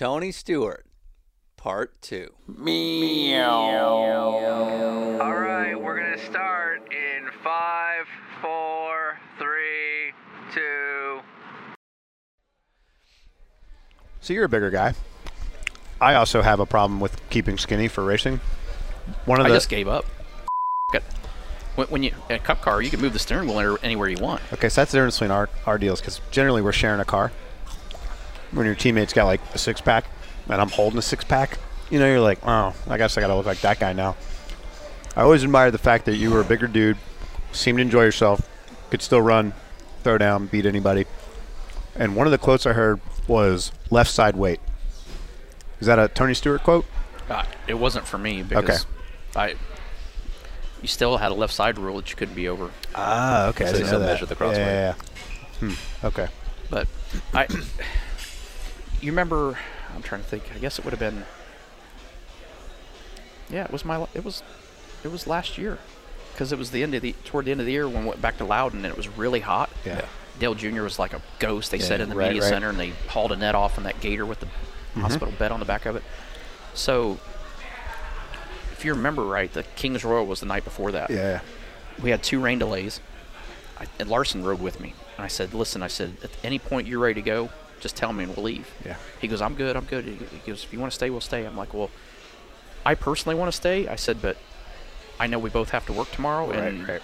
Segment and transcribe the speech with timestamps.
[0.00, 0.86] Tony Stewart,
[1.58, 2.32] Part 2.
[2.56, 3.50] Meow.
[5.20, 8.06] All right, we're gonna start in five,
[8.40, 10.14] four, three,
[10.54, 11.20] two.
[14.22, 14.94] So you're a bigger guy.
[16.00, 18.40] I also have a problem with keeping skinny for racing.
[19.26, 20.06] One of I the just gave up.
[20.94, 21.02] It.
[21.74, 24.08] When, when you in a cup car, you can move the steering wheel anywhere- anywhere
[24.08, 24.40] you want.
[24.54, 27.32] okay, so that's the difference between our, our deals because generally we're sharing a car.
[28.52, 30.04] When your teammate's got like a six pack
[30.48, 31.58] and I'm holding a six pack,
[31.90, 34.16] you know, you're like, oh, I guess I got to look like that guy now.
[35.16, 36.96] I always admired the fact that you were a bigger dude,
[37.52, 38.48] seemed to enjoy yourself,
[38.90, 39.52] could still run,
[40.02, 41.04] throw down, beat anybody.
[41.96, 44.60] And one of the quotes I heard was left side weight.
[45.80, 46.84] Is that a Tony Stewart quote?
[47.28, 48.86] Uh, it wasn't for me because
[49.36, 49.54] I.
[50.82, 53.64] You still had a left side rule that you couldn't be over, Ah, okay.
[53.66, 54.06] So I didn't know that.
[54.06, 54.60] measure the crossway.
[54.60, 54.94] Yeah,
[55.60, 55.74] yeah, yeah.
[55.74, 56.06] Hmm.
[56.06, 56.28] Okay.
[56.70, 56.88] but
[57.34, 57.46] I.
[59.00, 59.58] You remember?
[59.94, 60.44] I'm trying to think.
[60.54, 61.24] I guess it would have been.
[63.48, 64.06] Yeah, it was my.
[64.14, 64.42] It was,
[65.02, 65.78] it was last year,
[66.32, 68.08] because it was the end of the toward the end of the year when we
[68.10, 69.70] went back to Loudon and it was really hot.
[69.84, 70.04] Yeah.
[70.38, 70.82] Dale Jr.
[70.82, 71.70] was like a ghost.
[71.70, 72.48] They Yeah, said in the right, media right.
[72.48, 75.02] center, and they hauled a net off in that gator with the mm-hmm.
[75.02, 76.02] hospital bed on the back of it.
[76.72, 77.18] So,
[78.72, 81.10] if you remember right, the King's Royal was the night before that.
[81.10, 81.40] Yeah.
[82.02, 83.00] We had two rain delays,
[83.78, 84.94] I, and Larson rode with me.
[85.16, 88.12] And I said, "Listen, I said, at any point you're ready to go, just tell
[88.12, 88.96] me and we'll leave." Yeah.
[89.20, 89.76] He goes, "I'm good.
[89.76, 91.90] I'm good." He goes, "If you want to stay, we'll stay." I'm like, "Well,
[92.84, 94.36] I personally want to stay." I said, "But
[95.18, 97.02] I know we both have to work tomorrow, and right.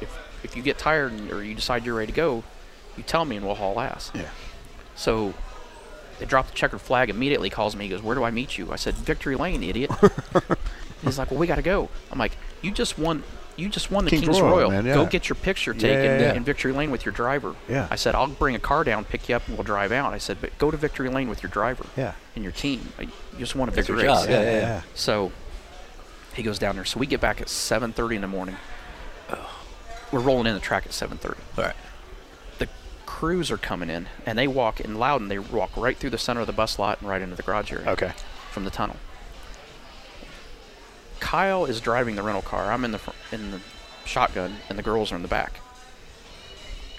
[0.00, 2.44] if if you get tired and, or you decide you're ready to go,
[2.96, 4.28] you tell me and we'll haul ass." Yeah.
[4.96, 5.34] So
[6.18, 7.50] they dropped the checkered flag immediately.
[7.50, 7.84] Calls me.
[7.84, 9.90] He goes, "Where do I meet you?" I said, "Victory Lane, idiot."
[11.02, 13.22] He's like, "Well, we got to go." I'm like, "You just won.
[13.56, 14.70] You just won the King's King's, Royal, Royal.
[14.70, 16.34] man, Go get your picture taken yeah, yeah.
[16.34, 17.86] in Victory Lane with your driver." Yeah.
[17.90, 20.18] I said, "I'll bring a car down, pick you up, and we'll drive out." I
[20.18, 22.12] said, "But go to Victory Lane with your driver Yeah.
[22.34, 22.92] and your team.
[22.98, 24.80] You just won a That's big race." yeah, yeah, yeah.
[24.94, 25.30] So
[26.34, 26.84] he goes down there.
[26.84, 28.56] So we get back at 7:30 in the morning.
[30.12, 31.74] We're rolling in the track at 7:30 All right.
[32.58, 32.68] the
[33.06, 35.28] crews are coming in and they walk in Loudon.
[35.28, 37.72] They walk right through the center of the bus lot and right into the garage
[37.72, 38.12] area Okay.
[38.50, 38.96] from the tunnel.
[41.24, 42.70] Kyle is driving the rental car.
[42.70, 43.60] I'm in the fr- in the
[44.04, 45.58] shotgun, and the girls are in the back.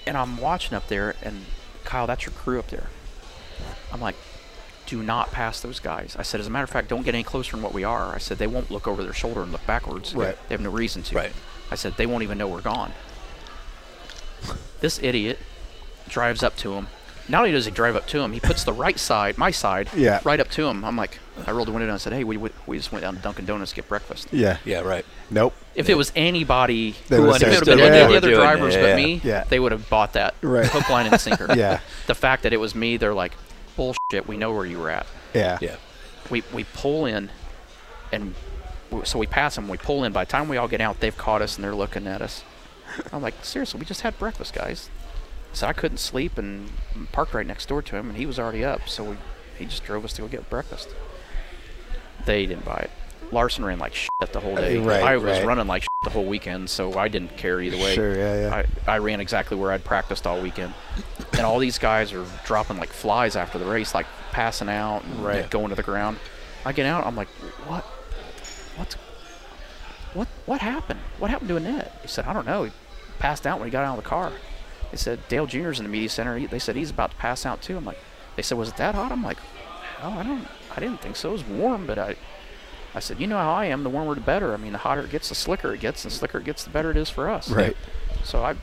[0.04, 1.44] And I'm watching up there, and
[1.84, 2.88] Kyle, that's your crew up there.
[3.92, 4.16] I'm like,
[4.84, 6.16] do not pass those guys.
[6.18, 8.16] I said, as a matter of fact, don't get any closer than what we are.
[8.16, 10.12] I said, they won't look over their shoulder and look backwards.
[10.12, 10.36] Right.
[10.48, 11.14] They have no reason to.
[11.14, 11.32] Right.
[11.70, 12.92] I said, they won't even know we're gone.
[14.80, 15.38] This idiot
[16.08, 16.88] drives up to him.
[17.28, 19.88] Not only does he drive up to him, he puts the right side, my side,
[19.96, 20.20] Yeah.
[20.24, 20.84] right up to him.
[20.84, 23.02] I'm like, I rolled the window down and said, hey, we, we, we just went
[23.02, 24.28] down to Dunkin' Donuts to get breakfast.
[24.32, 24.58] Yeah.
[24.64, 25.04] Yeah, right.
[25.30, 25.54] Nope.
[25.74, 28.14] If it was anybody They who would've if it said, would have been "Yeah, any
[28.16, 29.44] of the other drivers Yeah, but me, Yeah.
[29.48, 30.66] they would have bought that Right.
[30.66, 31.46] hook, line, and sinker.
[31.56, 31.80] Yeah.
[32.06, 33.32] The fact that it was me, they're like,
[33.76, 34.26] bullshit.
[34.26, 35.06] We know where you were at.
[35.34, 35.58] Yeah.
[35.60, 35.76] Yeah.
[36.30, 37.28] We we pull in,
[38.12, 38.34] and
[38.90, 39.68] w- so we pass them.
[39.68, 40.12] We pull in.
[40.12, 42.42] By the time we all get out, they've caught us and they're looking at us.
[43.12, 44.88] I'm like, seriously, we just had breakfast, guys.
[45.56, 46.70] So I couldn't sleep and
[47.12, 48.90] parked right next door to him, and he was already up.
[48.90, 49.16] So we,
[49.58, 50.94] he just drove us to go get breakfast.
[52.26, 52.90] They didn't buy it.
[53.32, 54.76] Larson ran like shit the whole day.
[54.76, 55.46] Right, I was right.
[55.46, 57.94] running like shit the whole weekend, so I didn't care either way.
[57.94, 58.64] Sure, yeah, yeah.
[58.86, 60.74] I, I ran exactly where I'd practiced all weekend.
[61.32, 65.24] And all these guys are dropping like flies after the race, like passing out and
[65.24, 65.48] Right.
[65.48, 66.18] going to the ground.
[66.66, 67.28] I get out, I'm like,
[67.66, 67.82] what?
[68.76, 68.94] What's
[70.12, 71.00] what what happened?
[71.18, 71.98] What happened to Annette?
[72.02, 72.64] He said, I don't know.
[72.64, 72.72] He
[73.18, 74.32] passed out when he got out of the car.
[74.90, 76.46] They said Dale Jr.'s in the media center.
[76.46, 77.76] They said he's about to pass out too.
[77.76, 77.98] I'm like,
[78.36, 79.12] they said, was it that hot?
[79.12, 79.38] I'm like,
[80.02, 81.30] oh, I don't, I didn't think so.
[81.30, 82.16] It was warm, but I,
[82.94, 83.82] I said, you know how I am.
[83.82, 84.54] The warmer the better.
[84.54, 86.64] I mean, the hotter it gets, the slicker it gets, and the slicker it gets,
[86.64, 87.50] the better it is for us.
[87.50, 87.76] Right.
[88.24, 88.54] So I,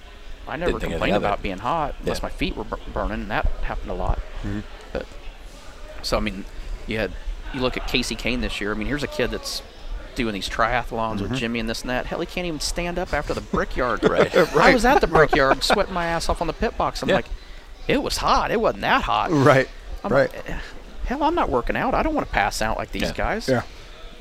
[0.48, 2.24] I never Didn't complained about being hot unless Yeah.
[2.26, 4.20] my feet were bur- burning, and that happened a lot.
[4.44, 4.60] Mm-hmm.
[4.92, 5.06] But
[6.02, 6.46] so I mean,
[6.88, 7.12] you had
[7.54, 8.72] you look at Kasey Kahne this year.
[8.72, 9.62] I mean, here's a kid that's
[10.16, 11.24] doing these triathlons Mm-hmm.
[11.32, 12.06] with Jimmie and this and that.
[12.06, 14.04] Hell, he can't even stand up after the brickyard.
[14.10, 14.34] Right.
[14.34, 14.56] right.
[14.56, 17.02] I was at the brickyard, sweating my ass off on the pit box.
[17.02, 17.16] I'm Yeah.
[17.16, 17.26] like,
[17.88, 18.52] it was hot.
[18.52, 19.32] It wasn't that hot.
[19.32, 19.68] Right.
[20.04, 20.34] I'm right.
[20.34, 20.60] like, "Eh,
[21.06, 21.94] hell, I'm not working out.
[21.94, 23.14] I don't want to pass out like these Yeah.
[23.14, 23.48] guys.
[23.50, 23.64] Yeah.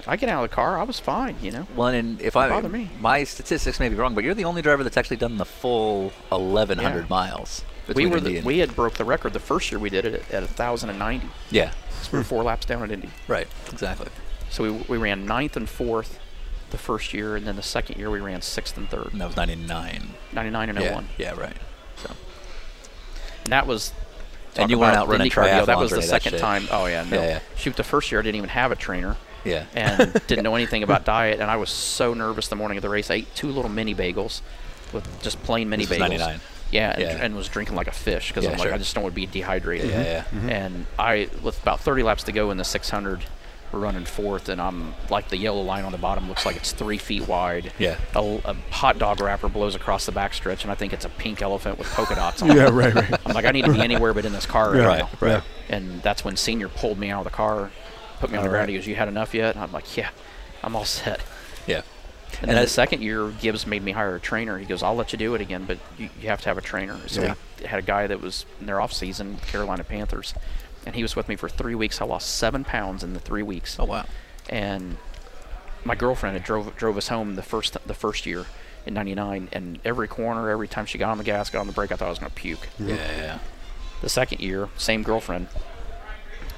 [0.07, 0.79] I get out of the car.
[0.79, 1.37] I was fine.
[1.41, 1.67] You know.
[1.77, 2.91] Well, and if I bother me.
[3.01, 6.13] my statistics may be wrong, but you're the only driver that's actually done the full
[6.31, 7.07] 1,100 Yeah.
[7.09, 7.65] miles.
[7.95, 10.31] We were the, we had broke the record the first year we did it at,
[10.35, 11.29] at 1,090.
[11.51, 11.73] yeah,
[12.03, 13.11] So we were four laps down at Indy.
[13.29, 14.07] right, exactly.
[14.53, 16.19] So we, we ran ninth and fourth
[16.71, 19.27] the first year, and then the second year we ran sixth and third, And that
[19.27, 20.11] was 99.
[20.33, 21.09] 99 and yeah, 01.
[21.19, 21.57] yeah, right.
[21.97, 22.11] So
[23.45, 23.93] and that was.
[24.57, 26.69] And you weren't about out running IndyCar That was the any of that second time.
[26.71, 27.17] Oh yeah, no.
[27.17, 27.39] Yeah, yeah.
[27.57, 29.65] Shoot, the first year I didn't even have a trainer Yeah.
[29.75, 32.91] and didn't know anything about diet, and I was so nervous the morning of the
[32.91, 33.11] race.
[33.11, 34.43] I ate two little mini bagels
[34.93, 36.19] with just plain mini This bagels.
[36.19, 36.41] 99.
[36.71, 37.09] Yeah, and, Yeah.
[37.25, 38.75] and was drinking like a fish because Yeah, I'm like, sure.
[38.75, 39.89] I just don't want to be dehydrated.
[39.91, 40.21] Yeah, yeah.
[40.25, 40.51] Mm-hmm.
[40.51, 43.21] And I, with about 30 laps to go in the 600,
[43.73, 46.73] we're running fourth, and I'm like the yellow line on the bottom looks like it's
[46.73, 47.73] three feet wide.
[47.79, 47.97] Yeah.
[48.15, 51.43] A, a hot dog wrapper blows across the backstretch, and I think it's a pink
[51.43, 52.71] elephant with polka dots on Yeah, it.
[52.73, 53.27] right, right.
[53.27, 55.09] I'm like, I need to be anywhere but in this car right, Yeah, Right, now.
[55.21, 55.43] right.
[55.69, 57.71] And that's when Senior pulled me out of the car,
[58.21, 58.63] put me on the ground.
[58.65, 58.69] right.
[58.69, 60.11] He goes, "You had enough yet?" And I'm like, "Yeah,
[60.63, 61.21] I'm all set."
[61.67, 61.83] Yeah.
[62.41, 64.59] And, And then the second year, Gibbs made me hire a trainer.
[64.59, 66.63] He goes, "I'll let you do it again, but you, you have to have a
[66.63, 67.35] trainer." So Yeah.
[67.61, 70.35] we had a guy that was in their off season, Carolina Panthers,
[70.87, 72.01] and he was with me for three weeks.
[72.01, 73.77] I lost seven pounds in the three weeks.
[73.79, 74.05] Oh wow.
[74.49, 74.97] And
[75.85, 78.47] my girlfriend had drove drove us home the first the first year
[78.87, 81.73] in '99, and every corner, every time she got on the gas, got on the
[81.73, 82.69] brake, I thought I was going to puke.
[82.79, 83.39] Yeah.
[84.01, 85.47] The second year, same girlfriend.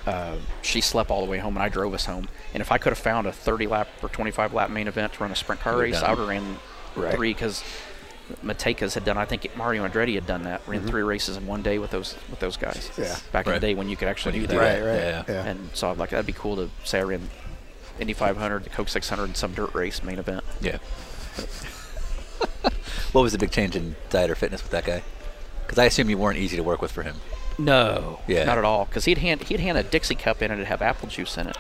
[0.07, 2.29] Uh, she slept all the way home, and I drove us home.
[2.53, 5.21] And if I could have found a 30 lap or 25 lap main event to
[5.23, 6.59] run a sprint car Would've race, done I would have ran
[6.97, 7.15] Right.
[7.15, 7.63] three because
[8.43, 9.19] Matekas had done.
[9.19, 10.63] I think Mario Andretti had done that.
[10.67, 10.89] Ran mm-hmm.
[10.89, 12.91] three races in one day with those with those guys.
[12.97, 13.17] Yeah.
[13.33, 14.59] Back in the day when you could actually you do that.
[14.59, 14.97] Right, right.
[14.97, 15.25] Yeah.
[15.29, 15.45] Yeah.
[15.45, 17.29] And so I'm like, that'd be cool to say I ran
[17.99, 20.45] Indy 500, the Coke 600, and some dirt race main event.
[20.61, 20.79] Yeah.
[23.13, 25.03] what was the big change in diet or fitness with that guy?
[25.63, 27.17] Because I assume you weren't easy to work with for him.
[27.59, 28.45] No, Yeah.
[28.45, 28.87] not at all.
[28.87, 31.47] Because he'd hand he'd hand a Dixie cup in and it'd have apple juice in
[31.47, 31.57] it,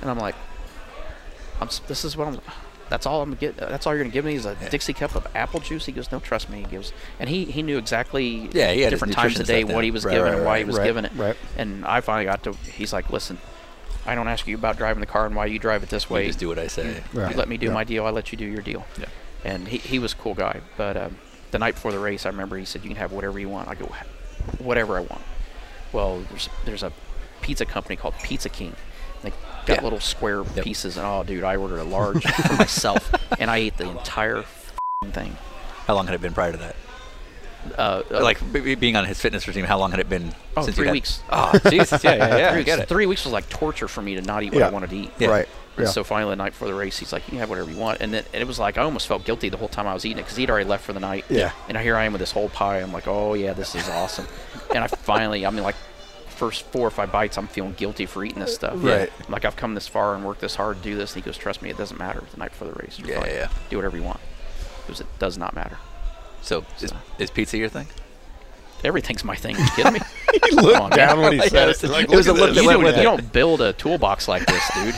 [0.00, 0.34] and I'm like,
[1.60, 2.40] I'm this is what I'm.
[2.94, 3.56] That's all I'm gonna get.
[3.56, 4.68] That's all you're gonna give me is a Yeah.
[4.68, 5.84] Dixie cup of apple juice.
[5.84, 6.58] He goes, no, trust me.
[6.70, 9.72] He goes, and he he knew exactly Yeah, he different times of nutrition day what
[9.72, 9.82] down.
[9.82, 10.58] he was Right, giving right, and why right.
[10.60, 11.12] he was Right, giving it.
[11.16, 11.36] right.
[11.58, 12.52] And I finally got to.
[12.52, 13.38] He's like, listen,
[14.06, 16.14] I don't ask you about driving the car and why you drive it this You
[16.14, 16.26] way.
[16.28, 17.02] just do what I say.
[17.12, 17.32] Right.
[17.32, 17.72] You let me do Yeah.
[17.72, 18.06] my deal.
[18.06, 18.86] I let you do your deal.
[18.96, 19.06] Yeah.
[19.44, 20.60] And he, he was a cool guy.
[20.76, 21.16] But um,
[21.50, 23.66] the night before the race, I remember he said, "You can have whatever you want."
[23.68, 23.92] I go,
[24.58, 25.22] "Whatever I want."
[25.92, 26.92] Well, there's there's a
[27.40, 28.76] pizza company called Pizza King.
[29.66, 29.84] They got Yeah.
[29.84, 30.64] little square Yep.
[30.64, 34.38] pieces, and oh, dude, I ordered a large for myself, and I ate the entire
[34.38, 35.36] f***ing thing.
[35.86, 36.76] How long had it been prior to that?
[37.78, 40.34] Uh, uh, Like b- b- being on his fitness regime, how long had it been
[40.56, 41.22] oh, since three you weeks.
[41.30, 42.04] Oh, Jesus.
[42.04, 42.52] Yeah, yeah, yeah.
[42.52, 42.84] three, weeks.
[42.88, 44.68] three weeks was like torture for me to not eat what Yeah.
[44.68, 45.10] I wanted to eat.
[45.18, 45.28] Yeah.
[45.28, 45.48] Right.
[45.78, 45.86] Yeah.
[45.86, 48.00] so finally, the night before the race, he's like, "You can have whatever you want."
[48.00, 50.04] And then and it was like I almost felt guilty the whole time I was
[50.06, 51.24] eating it because he'd already left for the night.
[51.28, 51.50] Yeah.
[51.68, 52.78] And here I am with this whole pie.
[52.80, 54.26] I'm like, "Oh yeah, this is awesome."
[54.74, 55.74] and I finally, I mean, like,
[56.34, 58.74] first four or five bites, I'm feeling guilty for eating this uh, stuff.
[58.76, 59.10] Right.
[59.26, 61.14] I'm like I've come this far and worked this hard to do this.
[61.14, 63.20] And he goes, "Trust me, it doesn't matter." The night before the race, You're Yeah,
[63.20, 63.30] fine.
[63.30, 63.48] yeah.
[63.70, 64.20] Do whatever you want.
[64.86, 65.78] Because it does not matter.
[66.42, 67.86] So is, So- is pizza your thing?
[68.84, 69.56] Everything's my thing.
[69.56, 70.00] you kidding me?
[70.44, 71.20] he looked on, down man.
[71.22, 71.90] when he Yeah, said it's- it.
[71.90, 72.56] Like, it was a at look this.
[72.56, 74.94] that you, went don't, with you don't build a toolbox like this, dude.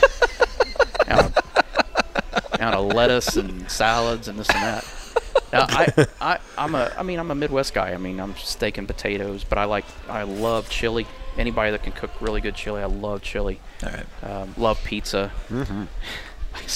[1.09, 4.85] out, of, out of lettuce and salads and this and that.
[5.53, 7.93] Now, I, I, I'm a, I mean, I'm a Midwest guy.
[7.93, 11.07] I mean, I'm steak and potatoes, but I like, I love chili.
[11.39, 13.61] Anybody that can cook really good chili, I love chili.
[13.83, 14.07] All right.
[14.25, 15.33] Um, love pizza.
[15.49, 15.85] Mm-hmm.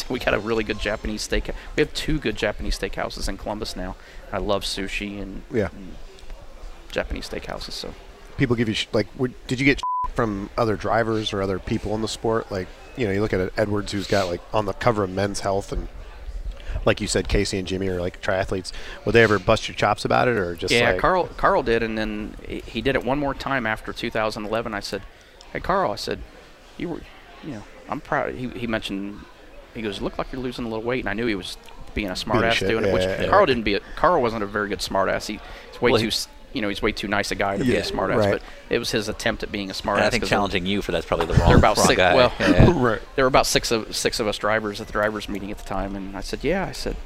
[0.12, 1.48] we got a really good Japanese steak.
[1.76, 3.96] We have two good Japanese steakhouses in Columbus now.
[4.32, 5.68] I love sushi and, Yeah.
[5.72, 5.94] and
[6.90, 7.72] Japanese steakhouses.
[7.72, 7.94] So
[8.36, 9.06] People give you sh- like.
[9.18, 9.82] Would, did you get
[10.14, 12.50] from other drivers or other people in the sport?
[12.50, 15.40] Like, you know, you look at Edwards, who's got like on the cover of Men's
[15.40, 15.88] Health, and
[16.84, 18.72] like you said, Kasey and Jimmie are like triathletes.
[19.04, 21.82] Would they ever bust your chops about it, or just yeah, like, Carl Carl did,
[21.82, 24.74] and then he- did it one more time after 2011.
[24.74, 25.02] I said,
[25.52, 26.20] "Hey, Carl," I said,
[26.76, 27.00] "You were,
[27.44, 29.20] you know, I'm proud." He, he mentioned,
[29.74, 31.56] he goes, "Look like you're losing a little weight," and I knew he was
[31.94, 32.92] being a smart ass shit, doing it.
[32.94, 33.28] Which yeah, yeah.
[33.28, 33.74] Carl didn't be.
[33.74, 35.26] A, Carl wasn't a very good smartass.
[35.26, 35.40] He,
[35.70, 36.10] he's way Well, too,
[36.52, 38.18] you know, he's way too nice a guy to be a smart ass.
[38.18, 38.32] right.
[38.32, 40.08] But it was his attempt at being a smart And ass.
[40.08, 41.96] I think 'cause there- challenging you for that's probably the wrong, They're about wrong six.
[41.96, 42.14] guy.
[42.14, 42.72] Well, Yeah, yeah.
[42.76, 43.02] right?
[43.16, 45.64] there were about six of six of us drivers at the drivers meeting at the
[45.64, 46.96] time, and I said, "Yeah." I said,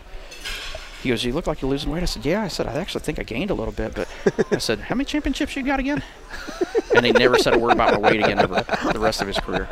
[1.04, 3.02] "He goes, you look like you're losing weight." I said, "Yeah." I said, "I actually
[3.02, 4.08] think I gained a little bit, but
[4.52, 6.02] I said, how many championships you got again?"
[6.96, 9.38] and he never said a word about my weight again ever the rest of his
[9.38, 9.68] career.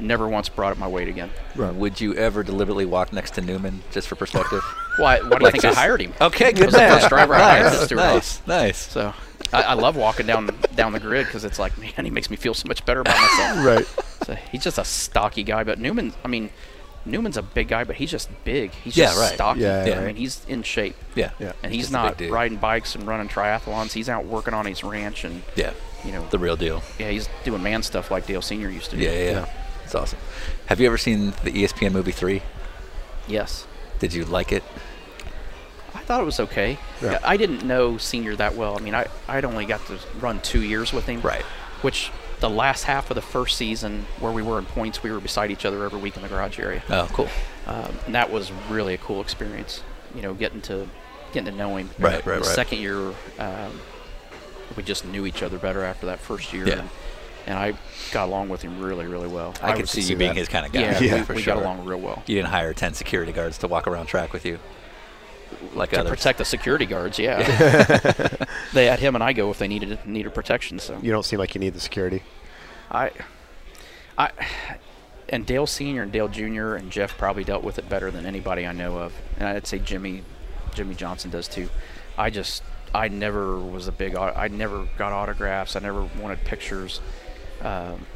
[0.00, 1.30] Never once brought up my weight again.
[1.56, 4.60] Would you ever deliberately walk next to Newman just for perspective?
[4.96, 5.20] Why?
[5.20, 6.12] Why do you think just- I hired him?
[6.20, 6.92] Okay, He good was the man.
[6.98, 8.78] first driver I hired nice, nice, nice.
[8.78, 9.14] So
[9.52, 12.36] I, I love walking down down the grid because it's like, man, he makes me
[12.36, 13.58] feel so much better about myself.
[13.64, 13.86] Right.
[14.26, 16.50] So he's just a stocky guy, but Newman, I mean,
[17.06, 18.70] Newman's a big guy, but he's just big.
[18.72, 19.34] He's Yeah, just right.
[19.34, 19.60] stocky.
[19.60, 20.00] Yeah, yeah.
[20.00, 20.96] I mean, he's in shape.
[21.14, 21.52] Yeah, Yeah.
[21.62, 23.92] And he's Just not riding bikes and running triathlons.
[23.92, 25.72] He's out working on his ranch and, Yeah,
[26.04, 26.82] you know, the real deal.
[26.98, 29.02] yeah, he's doing man stuff like Dale Senior used to do.
[29.02, 29.46] Yeah, yeah, yeah.
[29.84, 30.18] It's awesome.
[30.66, 32.42] Have you ever seen the ESPN movie Three?
[33.28, 33.66] Yes.
[33.98, 34.62] Did you like it?
[35.94, 36.78] I thought it was okay.
[37.02, 37.18] Yeah.
[37.24, 38.76] I didn't know Senior that well.
[38.76, 41.20] I mean, I I'd only got to run two years with him.
[41.20, 41.42] Right.
[41.82, 42.10] Which
[42.44, 45.50] the last half of the first season, where we were in points, we were beside
[45.50, 46.82] each other every week in the garage area.
[46.90, 47.28] Oh, cool.
[47.66, 49.82] um, and that was really a cool experience.
[50.14, 50.86] You know, getting to
[51.32, 51.88] getting to know him.
[51.98, 52.44] Right, right, the right.
[52.44, 53.80] Second year, um,
[54.76, 56.80] we just knew each other better after that first year, Yeah.
[56.80, 56.88] and,
[57.46, 57.72] and I
[58.12, 59.54] got along with him really, really well.
[59.62, 60.36] I, could see see you being that.
[60.36, 60.80] his kind of guy.
[60.82, 61.54] yeah, Yeah, we, for we sure.
[61.54, 62.22] got along real well.
[62.26, 64.58] You didn't hire ten security guards to walk around track with you.
[65.74, 66.10] like to others.
[66.10, 67.18] protect the security guards.
[67.18, 67.38] Yeah,
[68.74, 70.78] they had him and I go if they needed needed protection.
[70.78, 72.22] So You don't seem like you need the security.
[72.94, 73.10] I,
[74.16, 74.30] I,
[75.28, 78.66] and Dale Senior and Dale Junior and Jeff probably dealt with it better than anybody
[78.66, 80.22] I know of, and I'd say Jimmie,
[80.74, 81.68] Jimmie Johnson does too.
[82.16, 82.62] I just,
[82.94, 85.74] I never was a big, I never got autographs.
[85.74, 87.00] I never wanted pictures,
[87.60, 88.06] um,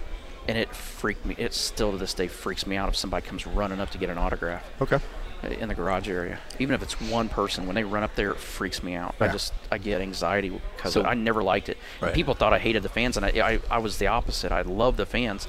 [0.46, 1.34] and it freaked me.
[1.36, 4.08] It still to this day freaks me out if somebody comes running up to get
[4.10, 5.00] an autograph Okay.
[5.42, 6.38] In the garage area.
[6.58, 9.14] Even if it's one person, when they run up there, it freaks me out.
[9.20, 11.78] I just I get anxiety because So- I never liked it.
[12.00, 12.14] Right.
[12.14, 14.52] People thought I hated the fans, and I, I I was the opposite.
[14.52, 15.46] I love the fans.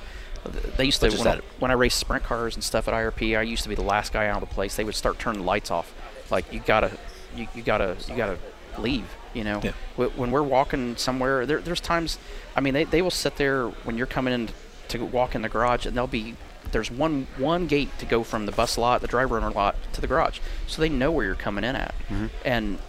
[0.78, 3.38] They used to when I, when I raced sprint cars and stuff at IRP.
[3.38, 4.76] I used to be the last guy out of the place.
[4.76, 5.94] They would start turning the lights off.
[6.32, 6.92] Like you gotta
[7.36, 8.38] you, you gotta you gotta
[8.78, 9.06] leave.
[9.34, 9.74] You know, Yeah.
[9.96, 12.18] When we're walking somewhere, there, there's times.
[12.56, 14.50] I mean, they, they will sit there when you're coming in
[14.88, 16.36] to walk in the garage, and they'll be
[16.72, 20.02] there's one one gate to go from the bus lot, the driver owner lot, to
[20.02, 21.96] the garage, so they know where you're coming in at.
[22.10, 22.28] Mm-hmm.
[22.46, 22.80] And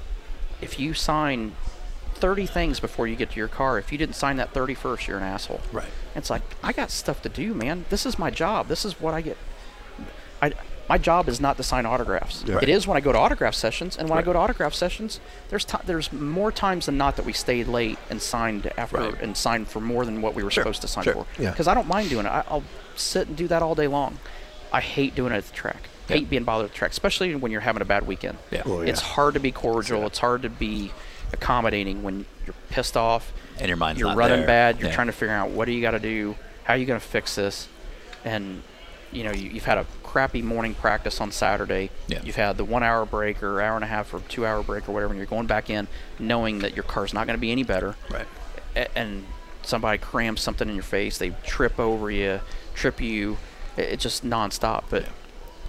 [0.61, 1.53] if you sign
[2.15, 5.17] 30 things before you get to your car, if you didn't sign that 31st, you're
[5.17, 5.61] an asshole.
[5.73, 5.89] Right.
[6.15, 7.87] It's like I got stuff to do, man.
[7.89, 8.69] This is my job.
[8.69, 9.39] This is what I get.
[10.43, 10.53] I,
[10.89, 12.43] my job is not to sign autographs.
[12.47, 12.59] Yeah.
[12.61, 15.21] It is when I go to autograph sessions, and when I go to autograph sessions,
[15.49, 19.23] there's ti there's more times than not that we stayed late and signed after Right.
[19.23, 21.15] and signed for more than what we were Sure, supposed to sign sure.
[21.15, 21.27] for.
[21.41, 21.51] Yeah.
[21.53, 22.31] Because I don't mind doing it.
[22.31, 22.65] I, I'll
[23.01, 24.19] sit and do that all day long.
[24.73, 25.89] I hate doing it at the track.
[26.09, 26.17] Yeah.
[26.17, 28.39] Hate being bothered at the track, especially when you're having a bad weekend.
[28.51, 28.63] Yeah.
[28.67, 30.07] Oh, It's hard to be cordial.
[30.07, 30.93] It's hard to be
[31.33, 34.47] accommodating when you're pissed off And your mind's you're not running there.
[34.47, 34.81] bad.
[34.81, 34.95] You're Yeah.
[34.95, 37.07] trying to figure out what do you got to do, how are you going to
[37.07, 37.69] fix this,
[38.25, 38.63] and
[39.13, 41.91] you know you, you've had a crappy morning practice on Saturday.
[42.09, 42.21] Yeah.
[42.25, 44.89] You've had the one hour break or hour and a half or two hour break
[44.89, 45.87] or whatever, and you're going back in
[46.19, 47.95] knowing that your car's not going to be any better.
[48.11, 48.27] Right.
[48.77, 49.25] A- and
[49.63, 52.41] somebody crams something in your face, they trip over you,
[52.81, 53.37] trip you.
[53.77, 54.85] It- It's just nonstop.
[54.91, 55.05] But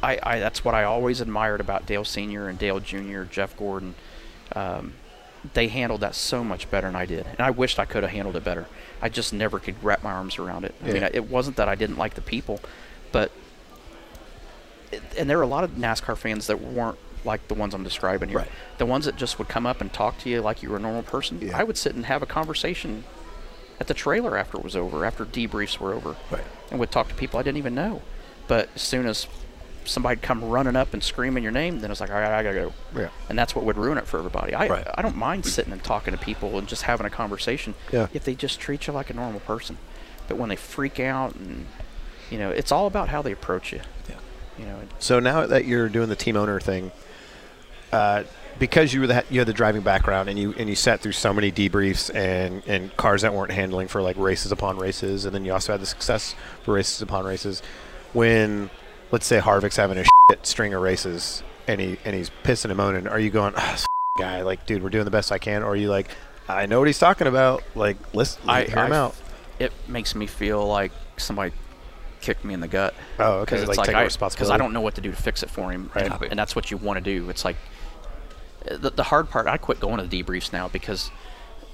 [0.01, 3.95] I, I that's what I always admired about Dale Senior and Dale Junior, Jeff Gordon.
[4.55, 4.93] Um,
[5.53, 8.11] they handled that so much better than I did, and I wished I could have
[8.11, 8.67] handled it better.
[9.01, 10.75] I just never could wrap my arms around it.
[10.83, 12.59] I mean, it wasn't that I didn't like the people,
[13.11, 13.31] but
[14.91, 17.83] it, and there are a lot of NASCAR fans that weren't like the ones I'm
[17.83, 18.39] describing here.
[18.39, 18.47] Right.
[18.77, 20.79] The ones that just would come up and talk to you like you were a
[20.79, 21.39] normal person.
[21.41, 21.57] Yeah.
[21.57, 23.03] I would sit and have a conversation
[23.81, 26.43] at the trailer after it was over, after debriefs were over, Right.
[26.69, 28.03] and would talk to people I didn't even know.
[28.47, 29.25] But as soon as
[29.85, 32.55] somebody'd come running up and screaming your name, then it's like, all right, I gotta
[32.55, 32.73] go.
[32.95, 33.07] Yeah.
[33.27, 34.53] And that's what would ruin it for everybody.
[34.53, 34.87] I Right.
[34.95, 38.05] I don't mind sitting and talking to people and just having a conversation Yeah.
[38.13, 39.79] if they just treat you like a normal person.
[40.27, 41.65] But when they freak out and
[42.29, 43.81] you know, it's all about how they approach you.
[44.07, 44.15] Yeah.
[44.59, 46.91] You know, So now that you're doing the team owner thing,
[47.91, 48.23] uh,
[48.59, 51.11] because you were the, you had the driving background and you and you sat through
[51.13, 55.33] so many debriefs and and cars that weren't handling for like races upon races, and
[55.33, 57.61] then you also had the success for races upon races.
[58.13, 58.69] When
[59.11, 62.77] let's say Harvick's having a shit string of races and he and he's pissing and
[62.77, 63.85] moaning, are you going, ah, this
[64.17, 66.09] guy, like, dude, we're doing the best I can, or are you like,
[66.47, 69.15] I know what he's talking about, like, listen, I, hear him out.
[69.59, 71.53] It makes me feel like somebody
[72.19, 72.93] kicked me in the gut.
[73.19, 75.43] Oh, okay, Because it's like, like, I, I don't know what to do to fix
[75.43, 76.11] it for him, Right.
[76.11, 77.29] and, and that's what you want to do.
[77.29, 77.57] It's like
[78.65, 79.47] the, the hard part.
[79.47, 81.09] I quit going to the debriefs now because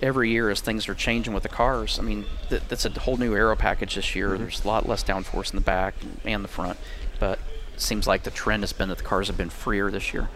[0.01, 1.97] every year as things are changing with the cars.
[1.99, 4.29] I mean, th- that's a whole new aero package this year.
[4.29, 4.43] Mm-hmm.
[4.43, 6.77] There's a lot less downforce in the back and the front,
[7.19, 7.39] but
[7.73, 10.29] it seems like the trend has been that the cars have been freer this year.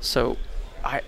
[0.00, 0.36] So,
[0.84, 1.00] I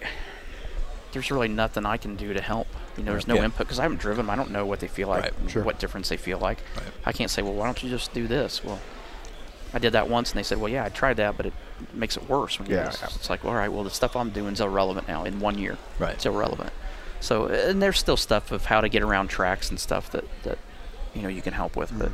[1.12, 2.68] there's really nothing I can do to help.
[2.96, 3.44] You know, there's no Yeah.
[3.44, 4.30] input because I haven't driven them.
[4.30, 5.32] I don't know what they feel like, Right.
[5.50, 5.62] Sure.
[5.64, 6.58] what difference they feel like.
[6.76, 6.84] Right.
[7.04, 8.62] I can't say, well, why don't you just do this?
[8.64, 8.78] Well,
[9.72, 11.52] I did that once, and they said, well, yeah, I tried that, but it
[11.94, 12.88] makes it worse when Yeah.
[12.88, 15.78] It's like, all right, well, the stuff I'm doing is irrelevant now in one year.
[15.98, 16.14] Right.
[16.14, 16.72] It's irrelevant.
[17.20, 20.58] So, and there's still stuff of how to get around tracks and stuff that, that
[21.14, 21.96] you know, you can help with.
[21.96, 22.12] But,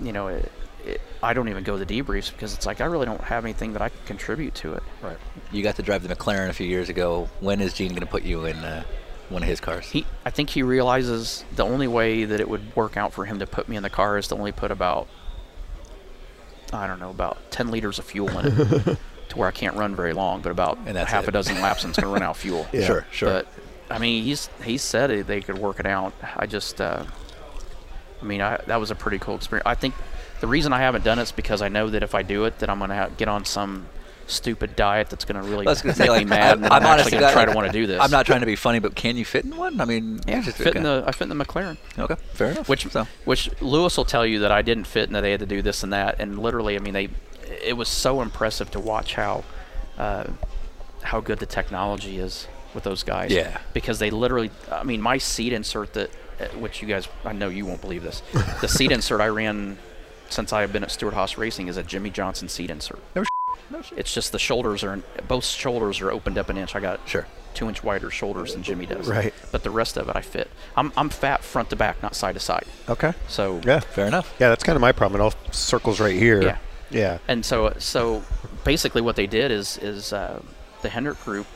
[0.00, 0.50] you know, it,
[0.86, 3.44] it, I don't even go to the debriefs because it's like I really don't have
[3.44, 4.82] anything that I can contribute to it.
[5.02, 5.16] Right.
[5.52, 7.28] You got to drive the McLaren a few years ago.
[7.40, 8.84] When is Gene going to put you in uh,
[9.28, 9.86] one of his cars?
[9.86, 13.40] He, I think he realizes the only way that it would work out for him
[13.40, 15.08] to put me in the car is to only put about,
[16.72, 18.98] I don't know, about 10 liters of fuel in it,
[19.30, 21.28] to where I can't run very long, but about And half it.
[21.28, 22.66] a dozen laps and it's going to run out of fuel.
[22.72, 22.86] Yeah.
[22.86, 23.28] Sure, sure.
[23.30, 23.46] But
[23.90, 26.12] I mean, he's he said it, they could work it out.
[26.36, 27.04] I just, uh,
[28.20, 29.66] I mean, I, that was a pretty cool experience.
[29.66, 29.94] I think
[30.40, 32.58] the reason I haven't done it is because I know that if I do it,
[32.58, 33.86] that I'm going to get on some
[34.28, 36.86] stupid diet that's going to really I make say, like, me mad, and I'm, I'm,
[36.86, 38.00] honest to going to try to want to do this.
[38.00, 39.80] I'm not trying to be funny, but can you fit in one?
[39.80, 41.76] I mean, Yeah, just- fit in the I fit in the McLaren.
[41.98, 42.68] Okay, fair enough.
[42.68, 45.40] Which so, which Lewis will tell you that I didn't fit and that they had
[45.40, 46.20] to do this and that.
[46.20, 47.08] And literally, I mean, they
[47.64, 49.44] it was so impressive to watch how
[49.96, 50.24] uh,
[51.02, 53.32] how good the technology is with those guys.
[53.32, 53.58] Yeah.
[53.72, 57.48] Because they literally, I mean, my seat insert that, uh, which you guys, I know
[57.48, 58.22] you won't believe this,
[58.60, 59.78] the seat insert I ran
[60.28, 63.00] since I have been at Stewart Haas Racing is a Jimmie Johnson seat insert.
[63.70, 64.96] No It's just the shoulders are
[65.26, 66.74] both shoulders are opened up an inch.
[66.74, 67.26] I got Sure.
[67.54, 69.06] two inch wider shoulders than Jimmie does.
[69.08, 69.34] Right.
[69.52, 70.50] But the rest of it I fit.
[70.76, 72.64] I'm I'm fat front to back, not side to side.
[72.88, 73.12] Okay.
[73.28, 73.80] So Yeah.
[73.80, 74.34] Fair enough.
[74.38, 75.20] Yeah, that's kind of my problem.
[75.20, 76.42] It all circles right here.
[76.42, 76.58] Yeah.
[76.90, 77.18] Yeah.
[77.28, 78.22] And so, so
[78.64, 80.40] basically, what they did is is uh,
[80.82, 81.46] the Hendrick group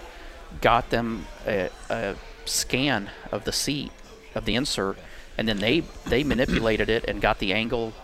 [0.61, 2.15] got them a, a
[2.45, 3.91] scan of the seat
[4.35, 4.99] of the insert,
[5.39, 7.95] and then they they manipulated it and got the angle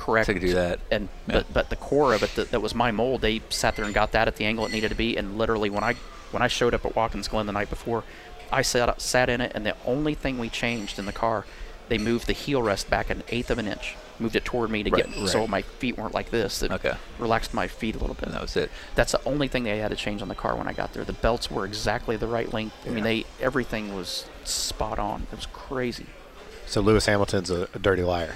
[0.00, 0.26] correct.
[0.26, 0.80] So you could do that.
[0.90, 1.34] And Yeah.
[1.34, 3.94] but but the core of it that, that was my mold, they sat there and
[3.94, 5.16] got that at the angle it needed to be.
[5.16, 5.94] And literally, when I
[6.32, 8.04] when I showed up at Watkins Glen the night before,
[8.52, 11.44] I sat sat in it, and the only thing we changed in the car,
[11.88, 14.82] they moved the heel rest back an eighth of an inch, moved it toward me
[14.84, 16.62] to Right, get so my feet weren't like this.
[16.62, 16.94] It Okay.
[17.18, 18.26] relaxed my feet a little bit.
[18.26, 18.70] And that was it.
[18.94, 21.04] That's the only thing they had to change on the car when I got there.
[21.04, 22.76] The belts were exactly the right length.
[22.86, 25.26] I mean, they everything was spot on.
[25.32, 26.06] It was crazy.
[26.66, 28.34] So Lewis Hamilton's a, a dirty liar.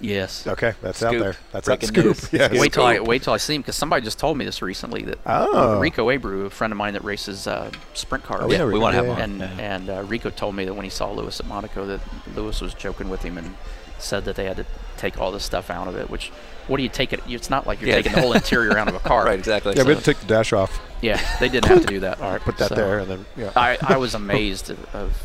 [0.00, 0.46] Yes.
[0.46, 1.36] Okay, that's out there.
[1.52, 2.04] That's Breaking a scoop.
[2.06, 2.28] news.
[2.32, 2.48] Yeah.
[2.48, 2.60] Scoop.
[2.60, 5.02] Wait till I wait till I see him because somebody just told me this recently
[5.04, 5.78] that Oh.
[5.78, 8.96] Rico Abreu, a friend of mine that races uh, sprint cars, Oh, yeah, we wanna
[8.96, 9.74] have yeah, him and Yeah.
[9.74, 12.00] and uh, Rico told me that when he saw Lewis at Monaco, that
[12.34, 13.54] Lewis was joking with him and
[13.98, 16.10] said that they had to take all this stuff out of it.
[16.10, 16.30] Which,
[16.66, 17.20] what do you take it?
[17.28, 17.96] It's not like you're Yeah.
[17.96, 19.24] taking the whole interior out of a car.
[19.24, 19.74] Right, exactly.
[19.76, 20.80] Yeah, we So- had to take the dash off.
[21.00, 22.20] Yeah, they didn't have to do that.
[22.20, 23.50] All right, put that So- there, and then yeah.
[23.56, 25.22] I, I was amazed of, of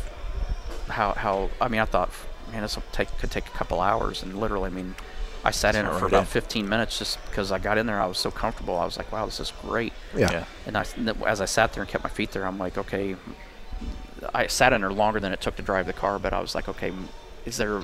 [0.88, 2.10] how how I mean I thought
[2.52, 4.94] man this take could take a couple hours and literally I mean
[5.42, 8.06] I sat in it for about 15 minutes just because I got in there I
[8.06, 10.30] was so comfortable I was like wow this is great yeah.
[10.30, 10.44] yeah.
[10.66, 10.84] and I
[11.26, 13.16] as I sat there and kept my feet there I'm like okay
[14.34, 16.54] I sat in there longer than it took to drive the car but I was
[16.54, 16.92] like okay
[17.46, 17.82] is there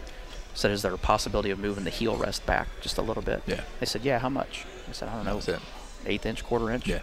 [0.55, 3.43] said is there a possibility of moving the heel rest back just a little bit
[3.47, 3.63] Yeah.
[3.81, 5.61] they said yeah how much I said I don't know was it.
[6.05, 7.01] eighth inch quarter inch Yeah.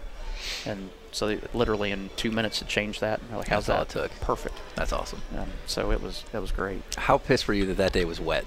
[0.66, 4.04] and so they literally in two minutes it changed that and like how's That's all
[4.04, 4.22] that it took.
[4.22, 5.22] perfect That's awesome.
[5.38, 6.82] um, so it was it was great.
[6.98, 8.46] How pissed were you that that day was wet?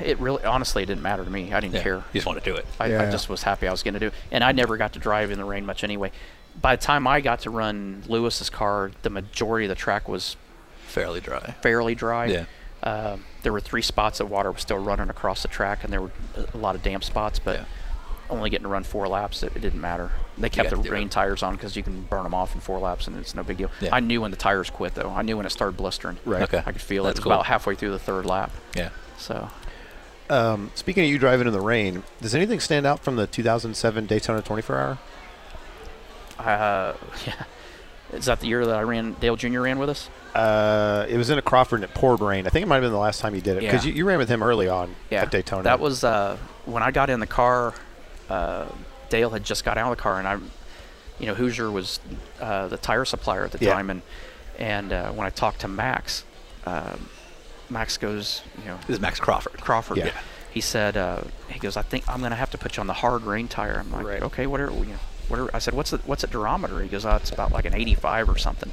[0.00, 1.52] It really, honestly, it didn't matter to me.
[1.52, 1.82] I didn't Yeah.
[1.82, 1.96] care.
[1.96, 2.64] You just want to do it.
[2.80, 4.06] I, I just was happy I was going to do.
[4.06, 4.14] it.
[4.30, 6.10] And I never got to drive in the rain much anyway.
[6.58, 10.36] By the time I got to run Lewis's car, the majority of the track was
[10.86, 11.54] Fairly dry.
[11.60, 12.24] fairly dry.
[12.26, 12.44] Yeah.
[12.82, 16.00] Um, there were three spots that water was still running across the track, and there
[16.00, 17.38] were a- a lot of damp spots.
[17.38, 17.64] But Yeah.
[18.30, 20.10] Only getting to run four laps, it, it didn't matter.
[20.36, 21.10] They kept the rain it.
[21.10, 23.56] tires on because you can burn them off in four laps, and it's no big
[23.56, 23.70] deal.
[23.80, 23.94] Yeah.
[23.94, 25.10] I knew when the tires quit, though.
[25.10, 26.18] I knew when it started blistering.
[26.24, 26.42] Right.
[26.42, 26.62] Okay.
[26.64, 27.20] I could feel That's it.
[27.20, 27.32] It was cool.
[27.32, 28.50] about halfway through the third lap.
[28.76, 28.90] Yeah.
[29.16, 29.48] So
[30.30, 34.06] Um, speaking of you driving in the rain, does anything stand out from the 2007
[34.06, 34.98] Daytona 24 Hour?
[36.38, 36.94] Uh,
[37.26, 37.44] yeah.
[38.12, 39.14] Is that the year that I ran?
[39.20, 39.60] Dale Jr.
[39.60, 40.08] ran with us.
[40.34, 42.46] Uh, it was in a Crawford and it poured rain.
[42.46, 43.92] I think it might have been the last time you did it because Yeah.
[43.92, 45.62] you, you ran with him early on Yeah, at Daytona.
[45.64, 47.74] That was uh, when I got in the car.
[48.28, 48.66] Uh,
[49.10, 50.34] Dale had just got out of the car, and I,
[51.18, 51.98] you know, Hoosier was
[52.40, 53.72] uh, the tire supplier at the Yeah.
[53.74, 54.02] time, and
[54.58, 56.24] and uh, when I talked to Max,
[56.66, 57.08] um,
[57.70, 59.60] Max goes, you know, This is Max Crawford.
[59.60, 59.98] Crawford.
[59.98, 60.10] Yeah.
[60.50, 62.86] He said, uh, he goes, I think I'm going to have to put you on
[62.88, 63.78] the hard rain tire.
[63.78, 64.22] I'm like, Right.
[64.22, 64.72] okay, whatever.
[64.72, 65.50] You know, whatever.
[65.54, 66.82] I said, what's the what's a durometer?
[66.82, 68.72] He goes, oh, it's about like an 85 or something.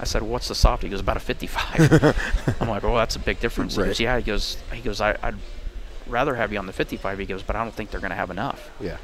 [0.00, 0.82] I said, what's the soft?
[0.82, 2.56] He goes, about a 55.
[2.60, 3.76] I'm like, oh, that's a big difference.
[3.76, 4.16] He goes, yeah.
[4.18, 5.36] He goes, he goes, I, I'd
[6.06, 7.18] rather have you on the 55.
[7.18, 8.70] He goes, but I don't think they're going to have enough.
[8.80, 8.98] yeah.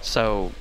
[0.00, 0.52] So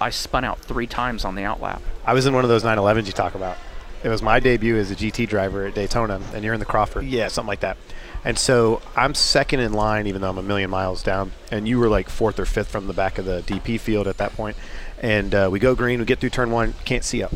[0.00, 1.80] I spun out three times on the outlap.
[2.04, 3.56] I was in one of those 911s you talk about.
[4.02, 7.04] It was my debut as a GT driver at Daytona, and you're in the Crawford.
[7.04, 7.76] Yeah, something like that.
[8.24, 11.78] And so I'm second in line, even though I'm a million miles down, and you
[11.78, 14.56] were like fourth or fifth from the back of the DP field at that point.
[15.00, 17.30] And uh, we go green, we get through turn one, can't see a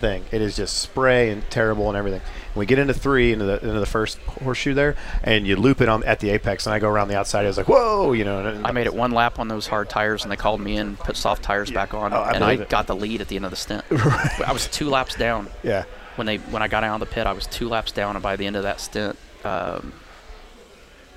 [0.00, 0.24] thing.
[0.32, 2.20] It is just spray and terrible and everything.
[2.20, 5.80] And we get into three, into the into the first horseshoe there, and you loop
[5.80, 7.44] it on at the apex, and I go around the outside.
[7.44, 8.44] I was like, whoa, you know.
[8.44, 10.96] And, I made it one lap on those hard tires, and they called me in,
[10.96, 12.68] put soft tires back on, Oh, I and I it.
[12.68, 13.84] got the lead at the end of the stint.
[13.90, 15.48] I was two laps down.
[15.62, 15.84] Yeah.
[16.16, 18.22] when they when I got out of the pit, I was two laps down, and
[18.22, 19.92] by the end of that stint, um,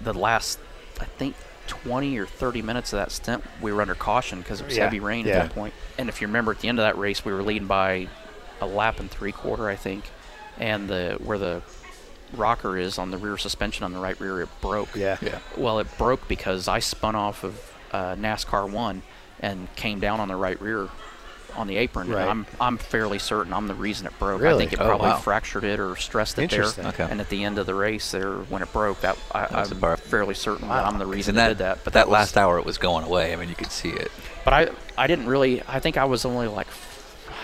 [0.02, 0.60] the last
[1.00, 1.36] I think
[1.68, 4.84] 20 or 30 minutes of that stint, we were under caution because it was Yeah,
[4.84, 5.36] heavy rain yeah.
[5.38, 5.74] at that point.
[5.98, 8.10] And if you remember, at the end of that race, we were leading by
[8.62, 10.06] a lap and three quarter, I think,
[10.60, 11.62] and the where the
[12.34, 14.96] rocker is on the rear suspension on the right rear, it broke.
[14.96, 15.18] Yeah.
[15.22, 15.40] Yeah.
[15.58, 19.04] Well, it broke because I spun off of uh, NASCAR one
[19.40, 20.90] and came down on the right rear
[21.56, 22.08] on the apron.
[22.08, 22.28] And Right.
[22.28, 24.42] I'm I'm fairly certain I'm the reason it broke.
[24.42, 24.56] Really?
[24.56, 25.18] I think it Oh, probably wow.
[25.18, 26.62] fractured it or stressed it there.
[26.62, 26.88] Interesting.
[26.88, 27.08] Okay.
[27.08, 29.76] And at the end of the race, there when it broke, that I, was a
[29.76, 31.84] I'm bar- fairly certain that I'm the reason And that, that did that.
[31.84, 33.34] But that, was- last hour, it was going away.
[33.34, 34.12] I mean, you could see it.
[34.44, 35.62] But I I didn't really.
[35.68, 36.68] I think I was only like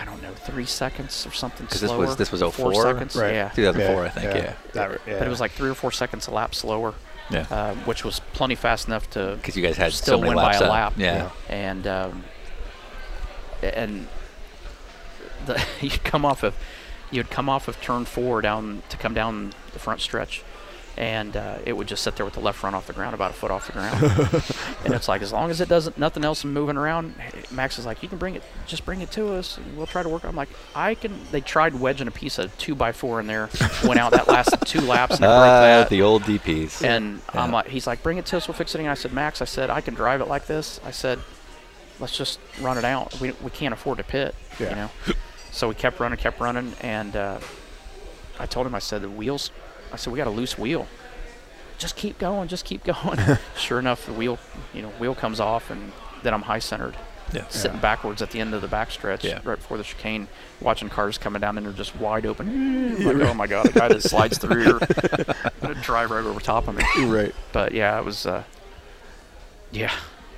[0.02, 2.06] I don't know three seconds or something 'Cause this slower.
[2.06, 2.84] was- this was four 04?
[2.84, 3.16] seconds.
[3.16, 3.34] Right.
[3.34, 3.50] Yeah.
[3.50, 4.54] 2004, I think, yeah.
[4.74, 6.94] That- But it was like three or four seconds a lap slower,
[7.30, 7.46] Yeah.
[7.52, 10.54] uh, which was plenty fast enough to Because you guys had still so win by
[10.54, 10.70] a up.
[10.72, 10.94] lap.
[10.98, 11.30] Yeah.
[11.50, 12.24] and um,
[13.62, 14.08] and
[15.46, 16.54] the, you'd come off of
[17.12, 20.44] you'd come off of turn four down to come down the front stretch,
[21.00, 23.32] and uh, it would just sit there with the left front off the ground, about
[23.32, 24.04] a foot off the ground.
[24.86, 27.16] and it's like as long as it doesn't, nothing else is moving around.
[27.52, 30.04] Max is like, you can bring it, just bring it to us, and we'll try
[30.04, 30.26] to work.
[30.26, 31.18] I'm like, I can.
[31.32, 33.50] They tried wedging a piece of two by four in there,
[33.86, 35.90] went out that lasted two laps and that.
[35.90, 36.84] the old DPs.
[36.84, 38.80] And I'm like, he's like, bring it to us, we'll fix it.
[38.82, 40.82] And I said, Max, I said, I can drive it like this.
[40.84, 41.20] I said,
[42.02, 43.18] let's just run it out.
[43.22, 44.70] We, we can't afford to pit, Yeah.
[44.70, 44.90] you know.
[45.52, 47.40] so we kept running, kept running, and uh,
[48.38, 49.52] I told him, I said, the wheels.
[49.91, 50.88] I said, we got a loose wheel.
[51.78, 53.19] Just keep going, just keep going.
[53.58, 54.38] sure enough, the wheel,
[54.73, 55.91] you know, wheel comes off, and
[56.23, 56.95] then I'm high centered.
[57.32, 57.47] Yeah.
[57.49, 59.39] Sitting backwards at the end of the backstretch, Yeah.
[59.43, 60.28] right before the chicane,
[60.62, 62.97] watching cars coming down, and they're just wide open.
[63.06, 64.80] Like, oh my god, a guy that slides through
[65.62, 66.84] gonna drive right over top of me.
[67.06, 67.34] Right.
[67.54, 68.25] But yeah, it was.
[68.25, 68.43] Uh,
[69.71, 69.91] yeah,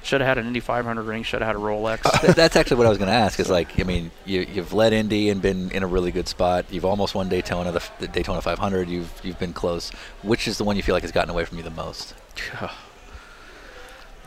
[0.03, 1.23] should have had an Indy 500 ring.
[1.23, 2.01] Should have had a Rolex.
[2.35, 3.39] That's actually what I was going to ask.
[3.39, 6.65] Is like, I mean, you, you've led Indy and been in a really good spot.
[6.71, 8.89] You've almost won Daytona, the, the Daytona 500.
[8.89, 9.89] You've you've been close.
[10.23, 12.15] Which is the one you feel like has gotten away from you the most?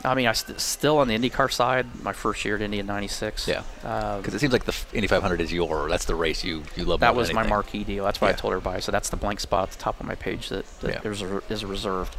[0.06, 1.86] I mean, I st- still on the IndyCar side.
[2.02, 3.48] My first year at Indy in '96.
[3.48, 3.62] Yeah.
[3.84, 5.88] Um, Because it seems like the f- Indy 500 is your.
[5.88, 7.00] That's the race you you love.
[7.00, 8.04] that was my marquee deal.
[8.04, 8.34] That's why Yeah.
[8.34, 8.82] I told everybody.
[8.82, 11.00] So that's the blank spot at the top of my page that, that Yeah.
[11.00, 12.16] there's a, is reserved.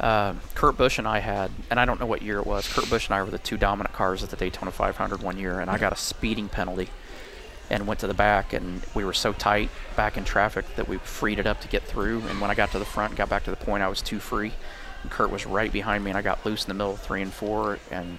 [0.00, 2.66] Um, Kurt Busch and I had, and I don't know what year it was.
[2.66, 5.60] Kurt Busch and I were the two dominant cars at the Daytona 500 one year,
[5.60, 6.88] and I got a speeding penalty,
[7.68, 10.96] and went to the back, and we were so tight back in traffic that we
[10.98, 12.22] freed it up to get through.
[12.28, 14.00] And when I got to the front, and got back to the point, I was
[14.00, 14.52] too free,
[15.02, 17.20] and Kurt was right behind me, and I got loose in the middle of three
[17.20, 18.18] and four, and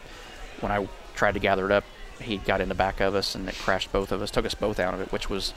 [0.60, 1.84] when I tried to gather it up,
[2.22, 4.54] he got in the back of us, and it crashed both of us, took us
[4.54, 5.56] both out of it, which was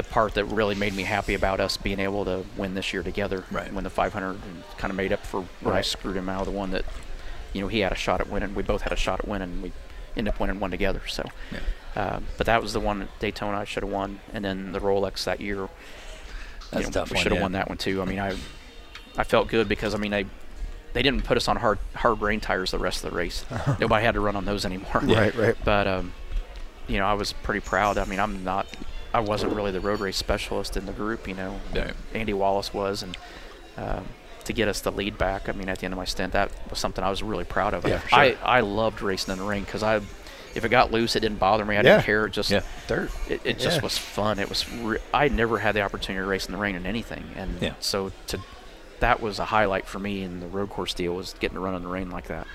[0.00, 3.02] the part that really made me happy about us being able to win this year
[3.02, 3.44] together.
[3.50, 3.72] Right.
[3.72, 6.46] Win the 500 and kind of made up for when I screwed him out of
[6.46, 6.84] the one that,
[7.52, 8.54] you know, he had a shot at winning.
[8.54, 9.50] We both had a shot at winning.
[9.50, 9.72] And we
[10.16, 11.02] ended up winning one together.
[11.06, 11.24] So,
[11.96, 14.80] um, but that was the one at Daytona I should have won, and then the
[14.80, 15.68] Rolex that year.
[16.70, 17.42] That's you know, tough we should have yeah.
[17.42, 18.00] won that one too.
[18.00, 18.36] I mean, I,
[19.16, 20.24] I felt good because I mean they,
[20.92, 23.44] they didn't put us on hard hard rain tires the rest of the race.
[23.80, 25.00] Nobody had to run on those anymore.
[25.02, 25.56] Right, right.
[25.64, 26.12] But um,
[26.86, 27.98] you know, I was pretty proud.
[27.98, 28.66] I mean, I'm not,
[29.12, 31.26] I wasn't really the road race specialist in the group.
[31.26, 31.92] You know, Yeah.
[32.14, 33.16] Andy Wallace was, and
[33.76, 34.06] um,
[34.44, 35.48] to get us the lead back.
[35.48, 37.74] I mean, at the end of my stint, that was something I was really proud
[37.74, 37.86] of.
[37.86, 38.38] Yeah, for I sure.
[38.44, 39.96] I loved racing in the ring because I,
[40.54, 41.74] if it got loose, it didn't bother me.
[41.76, 41.82] I Yeah.
[41.96, 42.26] didn't care.
[42.26, 42.62] It just Yeah.
[42.86, 43.10] Dirt.
[43.28, 43.82] it, it just Yeah.
[43.82, 44.38] was fun.
[44.38, 44.68] It was.
[44.72, 47.74] Re- I never had the opportunity to race in the rain in anything, and Yeah.
[47.80, 48.38] so to
[49.00, 51.74] that was a highlight for me in the road course deal was getting to run
[51.74, 52.46] in the rain like that.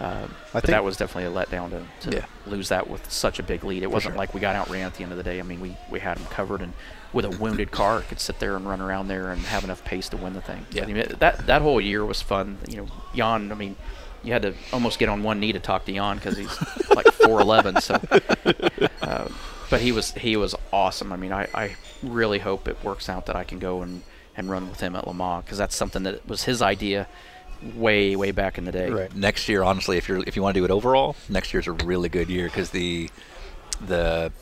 [0.00, 2.24] I but think- that was definitely a letdown to, to Yeah.
[2.46, 3.82] lose that with such a big lead.
[3.82, 4.18] It wasn't sure.
[4.18, 5.38] like we got outran at the end of the day.
[5.38, 6.72] I mean, we, we had them covered, and
[7.12, 10.08] with a wounded car, could sit there and run around there and have enough pace
[10.10, 10.64] to win the thing.
[10.70, 10.84] Yeah.
[10.84, 12.58] I mean, that that whole year was fun.
[12.68, 13.52] You know, Jan.
[13.52, 13.76] I mean,
[14.22, 16.60] you had to almost get on one knee to talk to Jan because he's
[16.94, 17.80] like 4'11".
[17.82, 18.00] So,
[19.02, 19.28] uh,
[19.68, 21.12] but he was he was awesome.
[21.12, 24.02] I mean, I, I really hope it works out that I can go and,
[24.36, 27.06] and run with him at Le Mans because that's something that was his idea
[27.74, 28.90] way way back in the day.
[28.90, 29.14] Right.
[29.14, 31.72] next year, honestly, if you're if you want to do it overall, next year's a
[31.72, 33.10] really good year because the
[33.86, 34.32] the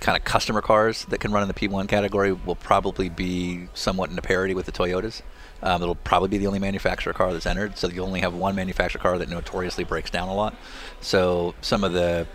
[0.00, 4.10] kind of customer cars that can run in the P1 category will probably be somewhat
[4.10, 5.22] in a parity with the Toyotas.
[5.60, 8.54] Um, it'll probably be the only manufacturer car that's entered, so you only have one
[8.54, 10.54] manufacturer car that notoriously breaks down a lot.
[11.00, 12.28] So some of the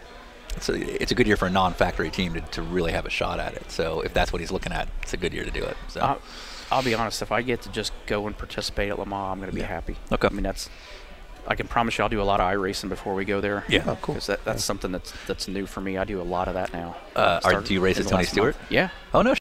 [0.55, 3.09] it's a, it's a good year for a non-factory team to, to really have a
[3.09, 3.71] shot at it.
[3.71, 5.77] So if that's what he's looking at, it's a good year to do it.
[5.87, 6.21] So I'll,
[6.73, 7.21] I'll be honest.
[7.21, 9.62] If I get to just go and participate at Le Mans, I'm going to be
[9.62, 9.67] Yeah.
[9.67, 9.95] happy.
[10.12, 10.27] Okay.
[10.27, 10.69] I mean, that's.
[11.45, 13.65] I can promise you, I'll do a lot of iRacing before we go there.
[13.67, 13.83] Yeah.
[13.86, 14.15] Oh, cool.
[14.15, 15.97] Because that, that's something that's that's new for me.
[15.97, 16.95] I do a lot of that now.
[17.15, 18.55] Uh, are- do you race in as Tony last month.
[18.55, 18.69] Stewart?
[18.69, 18.89] Yeah.
[19.13, 19.33] Oh no!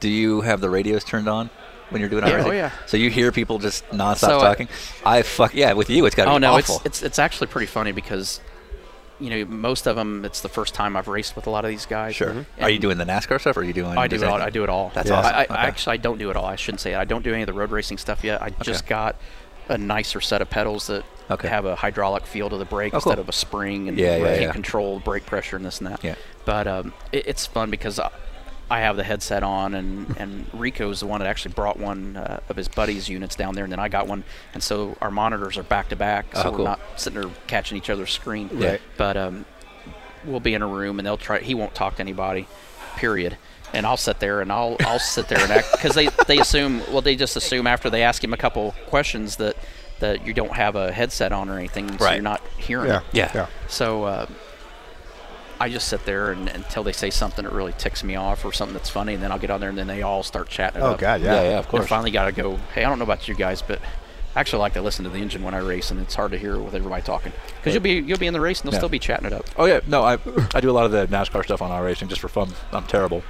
[0.00, 1.48] Do you have the radios turned on
[1.88, 2.44] when you're doing Yeah, iRacing?
[2.46, 2.70] oh, yeah.
[2.86, 4.68] So you hear people just nonstop So, uh, talking.
[5.06, 6.76] I fuck yeah, with you it's got to Oh be no, awful.
[6.76, 8.40] it's it's it's actually pretty funny because,
[9.24, 11.70] you know, most of them it's the first time I've raced with a lot of
[11.70, 12.14] these guys.
[12.14, 12.44] sure.
[12.60, 13.56] Are you doing the NASCAR stuff?
[13.56, 13.96] or Are you doing?
[13.96, 14.40] I do it all.
[14.40, 14.90] I do it all.
[14.94, 15.16] That's Yeah.
[15.16, 15.34] awesome.
[15.34, 15.54] I, I Okay.
[15.54, 16.44] actually I don't do it all.
[16.46, 16.96] I shouldn't say it.
[16.98, 18.42] I don't do any of the road racing stuff yet.
[18.42, 19.16] I just got
[19.68, 21.48] a nicer set of pedals that Okay.
[21.48, 23.12] have a hydraulic feel to the brake Oh, cool.
[23.12, 24.52] instead of a spring and Yeah, yeah, can yeah.
[24.52, 26.04] control brake pressure and this and that.
[26.04, 26.16] Yeah.
[26.44, 27.98] But um, it, it's fun because
[28.70, 32.16] I, I have the headset on and and Rico's the one that actually brought one
[32.16, 34.24] uh, of his buddies' units down there, and then I got one,
[34.54, 37.76] and so our monitors are back to back, so Oh, we're not sitting there catching
[37.78, 38.48] each other's screen.
[38.52, 38.80] Right.
[38.96, 39.44] But um,
[40.24, 41.38] we'll be in a room and they'll try.
[41.40, 42.46] He won't talk to anybody,
[42.96, 43.36] period.
[43.72, 46.80] And I'll sit there and I'll I'll sit there and act because they they assume
[46.92, 49.56] well they just assume after they ask him a couple questions that
[49.98, 52.14] that you don't have a headset on or anything, so Right.
[52.14, 52.86] you're not hearing.
[52.88, 52.98] Yeah.
[52.98, 53.04] it.
[53.12, 53.30] Yeah.
[53.34, 53.46] Yeah.
[53.68, 54.26] So uh,
[55.60, 58.52] I just sit there and, until they say something that really ticks me off or
[58.52, 60.82] something that's funny, and then I'll get on there and then they all start chatting.
[60.82, 60.98] Oh up.
[60.98, 61.34] God, yeah.
[61.34, 61.86] Yeah, yeah, of And course.
[61.86, 62.56] finally got to go.
[62.74, 63.80] Hey, I don't know about you guys, but
[64.36, 66.38] I actually like to listen to the engine when I race, and it's hard to
[66.38, 68.80] hear with everybody talking because you'll be you'll be in the race and they'll Yeah.
[68.80, 69.46] still be chatting it up.
[69.56, 70.18] Oh yeah, no, I
[70.54, 72.50] I do a lot of the NASCAR stuff on iRacing just for fun.
[72.72, 73.22] I'm terrible,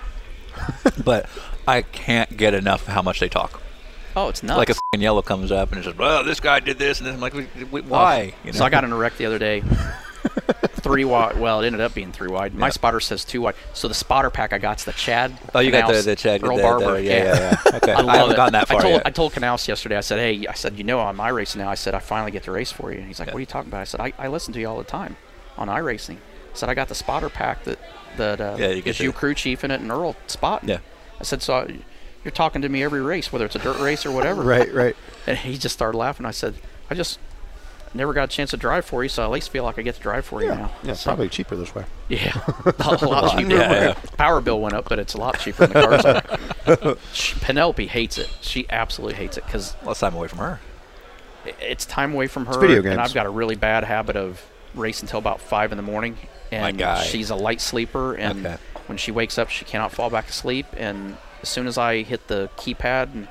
[1.04, 1.28] but
[1.68, 3.60] I can't get enough of how much they talk.
[4.16, 4.56] Oh, it's nuts.
[4.58, 7.06] Like a fing yellow comes up and it says, "Well, this guy did this," and
[7.06, 9.16] then I'm like, "Wh- wh- "Why?" Oh, you Oh, So I got in a wreck
[9.18, 9.62] the other day.
[10.80, 11.38] three wide.
[11.38, 12.54] Well, it ended up being three wide.
[12.54, 12.70] My Yeah.
[12.72, 13.54] spotter says two wide.
[13.72, 15.36] So the spotter pack I got's the Chad.
[15.54, 17.04] Oh, you got the the Chad Earl the- the- Barban.
[17.04, 17.76] yeah, yeah, yeah.
[17.76, 18.36] Okay, I I, love haven't it.
[18.36, 19.02] gotten that far I told yet.
[19.06, 19.96] I told Knaus yesterday.
[19.96, 22.42] I said, "Hey, I said, you know, on iRacing now." I said, "I finally get
[22.44, 23.28] to race for you." And he's like.
[23.28, 25.16] "What are you talking about?" I said, I, "I listen to you all the time
[25.56, 27.78] on iRacing." I said, "I got the spotter pack that
[28.16, 30.78] that uh, Yeah, you is you crew chief in it and Earl spotting." Yeah.
[31.20, 31.66] I said, "So
[32.24, 34.96] you're talking to me every race, whether it's a dirt race or whatever." Right, right.
[35.26, 36.26] And he just started laughing.
[36.26, 36.54] I said,
[36.90, 37.18] "I just."
[37.96, 39.82] Never got a chance to drive for you, so I at least feel like I
[39.82, 40.72] get to drive for you Yeah, now.
[40.82, 41.84] yeah, So- probably cheaper this way.
[42.08, 42.32] yeah,
[42.66, 43.50] a lot cheaper.
[43.52, 43.94] Yeah, yeah.
[44.16, 46.22] Power bill went up, but it's a lot cheaper in the
[46.76, 48.28] car She- Penelope hates it.
[48.40, 50.60] She absolutely hates it because Less time away from her.
[51.60, 52.58] it's time away from her.
[52.58, 52.92] video games.
[52.94, 53.00] And.
[53.00, 54.42] I've got a really bad habit of
[54.74, 56.16] racing until about five in the morning.
[56.50, 57.02] And guy.
[57.02, 58.56] she's a light sleeper, and Okay.
[58.86, 60.66] when she wakes up, she cannot fall back to sleep.
[60.76, 63.28] And as soon as I hit the keypad and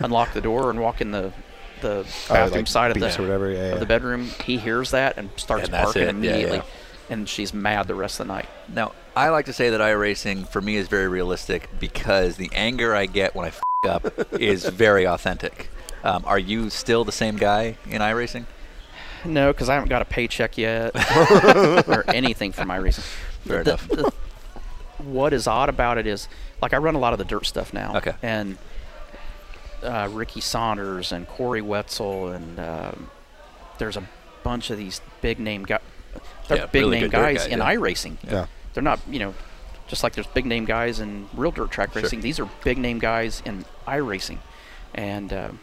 [0.00, 1.32] unlock the door and walk in the
[1.80, 3.78] the Oh, bathroom like side of the or whatever, yeah, of yeah.
[3.78, 6.08] the bedroom, he hears that and starts And that's barking it.
[6.10, 6.56] Immediately.
[6.58, 6.62] yeah.
[7.10, 8.48] And she's mad the rest of the night.
[8.68, 12.94] Now, I like to say that iRacing for me is very realistic because the anger
[12.94, 15.70] I get when I f- up is very authentic.
[16.04, 18.44] Um, are you still the same guy in iRacing?
[19.24, 20.92] No, because I haven't got a paycheck yet
[21.88, 23.02] or anything for my reason.
[23.46, 23.88] Fair The- enough.
[23.88, 24.12] the-
[24.98, 26.28] what is odd about it is,
[26.60, 27.96] like, I run a lot of the dirt stuff now.
[27.96, 28.14] Okay.
[28.22, 28.58] And
[29.82, 33.10] uh, Ricky Saunders and Corey Wetzel and um,
[33.78, 34.02] there's a
[34.42, 35.80] bunch of these big name guys.
[36.48, 37.74] They're Yeah, big really name guys guys, in yeah.
[37.74, 38.16] iRacing.
[38.28, 38.46] Yeah.
[38.74, 39.34] They're not, you know,
[39.86, 42.02] just like there's big name guys in real dirt track Sure.
[42.02, 42.20] racing.
[42.20, 44.38] These are big name guys in iRacing,
[44.94, 45.60] and um,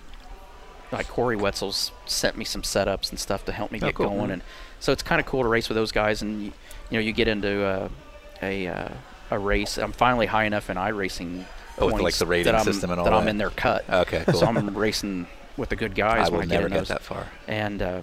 [0.91, 4.10] like Corey Wetzel's sent me some setups and stuff to help me Oh, get cool.
[4.10, 4.41] going, and
[4.80, 6.21] so it's kind of cool to race with those guys.
[6.21, 6.54] And you,
[6.89, 7.89] you know, you get into uh,
[8.41, 8.89] a uh,
[9.32, 9.78] a race.
[9.78, 11.45] I'm finally high enough in iRacing.
[11.77, 13.13] Oh, like, the rating system and all that.
[13.13, 13.83] I'm in their cut.
[13.89, 14.39] Okay, cool.
[14.39, 16.88] So I'm racing with the good guys I when will I get never in get
[16.88, 17.27] that far.
[17.47, 18.01] And uh,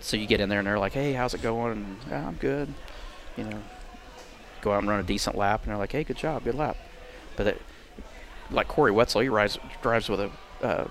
[0.00, 2.34] so you get in there and they're like, "Hey, how's it going?" And "Yeah, I'm
[2.36, 2.72] good.
[3.36, 3.58] You know,
[4.60, 6.76] go out and run a decent lap, and they're like, "Hey, good job, good lap."
[7.36, 7.62] But it,
[8.50, 10.30] like Corey Wetzel, he rides, drives with a
[10.62, 10.86] uh,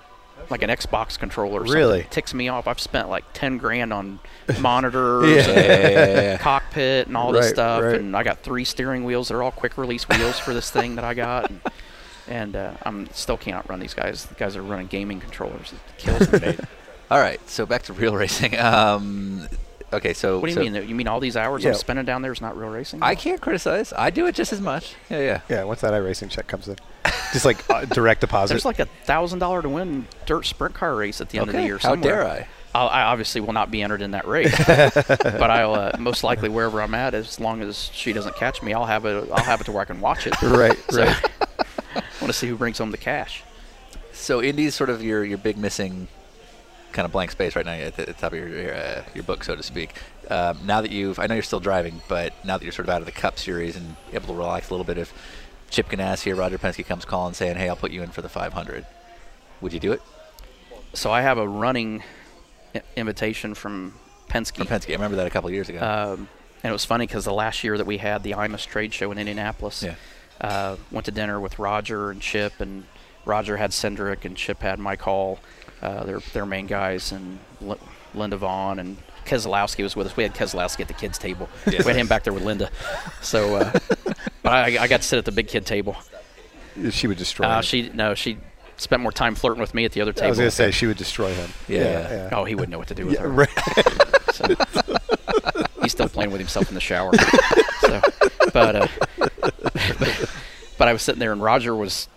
[0.50, 1.62] like an Xbox controller.
[1.62, 1.74] Or something.
[1.76, 2.00] Really?
[2.02, 2.68] It ticks me off.
[2.68, 4.20] I've spent like ten grand on
[4.60, 5.54] monitors, Yeah.
[5.54, 7.84] and Yeah, cockpit, and all this stuff.
[7.84, 7.96] right.
[8.00, 9.28] And I got three steering wheels.
[9.30, 11.50] They're all quick release wheels for this thing that I got.
[11.50, 11.62] And,
[12.28, 14.26] and uh, I'm still can't run these guys.
[14.26, 15.72] The guys are running gaming controllers.
[15.74, 16.58] It kills me.
[17.12, 18.58] All right, so back to real racing.
[18.58, 19.48] Um,
[19.92, 20.90] okay, so What do you so mean?
[20.90, 21.72] You mean all these hours Yeah.
[21.72, 23.04] I'm spending down there is not real racing?
[23.04, 23.94] I can't criticize.
[23.96, 24.96] I do it just as much.
[25.10, 25.42] Yeah, yeah.
[25.50, 26.78] Yeah, once that iRacing check comes in,
[27.32, 28.54] just like uh, direct deposit.
[28.54, 31.54] There's like a thousand dollar to win dirt sprint car race at the end of
[31.54, 31.78] the Okay, year.
[31.78, 32.48] how dare I?
[32.74, 36.50] I'll, I obviously will not be entered in that race, but I'll uh, most likely
[36.50, 39.30] wherever I'm at, as long as she doesn't catch me, I'll have it.
[39.32, 40.42] I'll have it to where I can watch it.
[40.42, 41.30] right, So, right.
[42.24, 43.44] Want to see who brings home the cash.
[44.14, 46.08] So Indy's sort of your your big missing
[46.94, 49.04] kind of blank space right now at the, at the top of your your, uh,
[49.14, 49.92] your book, so to speak.
[50.30, 52.94] Um, now that you've, I know you're still driving, but now that you're sort of
[52.94, 55.12] out of the Cup Series and able to relax a little bit, if
[55.70, 58.30] Chip Ganassi or Roger Penske comes calling saying, "Hey, I'll put you in for the
[58.30, 58.86] 500,"
[59.60, 60.02] would you do it?
[60.94, 62.04] So I have a running
[62.96, 63.96] invitation from
[64.30, 64.56] Penske.
[64.56, 65.80] From Penske, I remember that a couple of years ago.
[65.80, 66.30] Um,
[66.64, 69.12] and it was funny because the last year that we had the IMUS trade show
[69.12, 69.96] in Indianapolis, Yeah.
[70.44, 72.84] Uh, went to dinner with Roger and Chip, and
[73.26, 75.40] Roger had Cindric, and Chip had Mike Hull,
[75.82, 77.80] uh, their their main guys, and L-
[78.14, 80.18] Linda Vaughn and Keselowski was with us.
[80.18, 81.48] We had Keselowski at the kids table.
[81.72, 81.80] Yeah.
[81.80, 82.70] We had him back there with Linda.
[83.22, 83.72] So, uh,
[84.44, 85.96] but I, I got to sit at the big kid table.
[86.92, 87.48] She would destroy.
[87.48, 87.64] Uh, him.
[87.64, 88.38] she no, she
[88.76, 90.26] spent more time flirting with me at the other table.
[90.26, 91.50] I was gonna say she would destroy him.
[91.70, 92.10] Yeah, yeah.
[92.10, 92.30] yeah.
[92.34, 93.30] Oh, he wouldn't know what to do with Yeah, her.
[93.30, 93.50] right.
[94.34, 94.48] So
[95.84, 97.12] he's still playing with himself in the shower.
[97.82, 98.02] so,
[98.52, 98.88] but, uh,
[99.40, 99.53] but
[100.84, 102.10] but I was sitting there and Roger was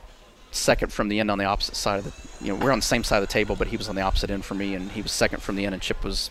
[0.50, 2.44] second from the end on the opposite side of the.
[2.44, 4.02] You know, we're on the same side of the table, but he was on the
[4.02, 6.30] opposite end from me, and he was second from the end, and Chip was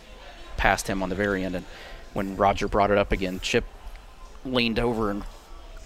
[0.58, 1.56] past him on the very end.
[1.56, 1.64] And
[2.12, 3.64] when Roger brought it up again, Chip
[4.44, 5.22] leaned over and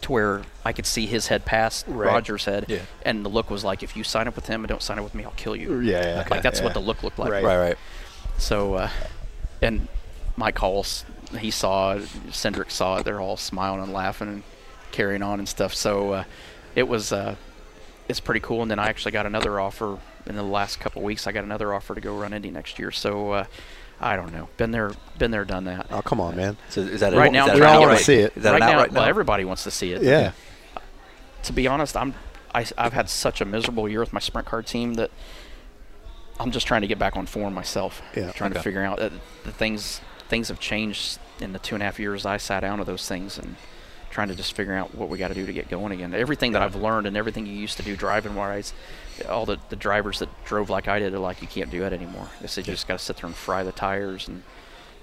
[0.01, 2.09] to where I could see his head past Right.
[2.13, 2.81] Roger's head, Yeah.
[3.05, 5.05] and the look was like, "If you sign up with him and don't sign up
[5.05, 6.27] with me, I'll kill you." Yeah, yeah.
[6.29, 6.65] Like that's yeah.
[6.65, 7.31] what the look looked like.
[7.31, 7.45] Right.
[7.45, 7.79] right, right.
[8.39, 8.91] So, uh,
[9.63, 9.87] and
[10.37, 11.05] Mike Hull's,
[11.39, 13.05] he saw it, Cindric saw it.
[13.05, 14.43] They're all smiling and laughing and
[14.93, 15.75] carrying on and stuff.
[15.75, 16.25] So, uh,
[16.75, 17.37] it was, uh,
[18.09, 18.63] it's pretty cool.
[18.63, 21.27] And then I actually got another offer in the last couple weeks.
[21.27, 22.91] I got another offer to go run Indy next year.
[22.91, 23.45] So, uh,
[24.01, 24.49] I don't know.
[24.57, 25.87] Been there, been there, done that.
[25.91, 26.57] Oh, come on, man.
[26.71, 28.37] So is that Right a, now, is that we all wanna see it.
[28.37, 30.03] Is that right an now, well, everybody wants to see it.
[30.03, 30.33] Yeah.
[31.43, 32.15] to be honest, I'm
[32.55, 35.11] I, have had such a miserable year with my sprint car team that
[36.39, 38.03] I'm just trying to get back on form myself.
[38.17, 39.13] Yeah, trying to figure out that
[39.45, 42.79] the things things have changed in the two and a half years I sat down
[42.79, 43.57] with those things, and
[44.11, 46.13] trying to just figure out what we got to do to get going again.
[46.15, 48.73] Everything that I've learned and everything you used to do driving wise,
[49.29, 51.93] all the, the drivers that drove like I did are like, you can't do it
[51.93, 52.29] anymore.
[52.41, 54.43] They said you just got to sit there and fry the tires and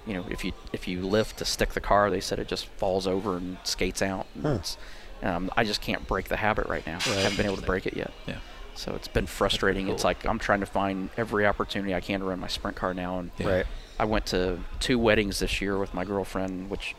[0.06, 2.66] you know, if you if you lift to stick the car, they said it just
[2.78, 4.26] falls over and skates out.
[4.36, 4.50] And Huh.
[4.54, 4.78] it's-
[5.24, 7.00] um, I just can't break the habit right now.
[7.06, 8.12] I haven't been able to break it yet.
[8.28, 8.38] Yeah.
[8.76, 9.88] So it's been frustrating.
[9.90, 12.94] It's like I'm trying to find every opportunity I can to run my sprint car
[12.94, 13.18] now.
[13.20, 13.48] And Yeah.
[13.50, 13.66] Right.
[14.00, 16.96] I went to two weddings this year with my girlfriend, which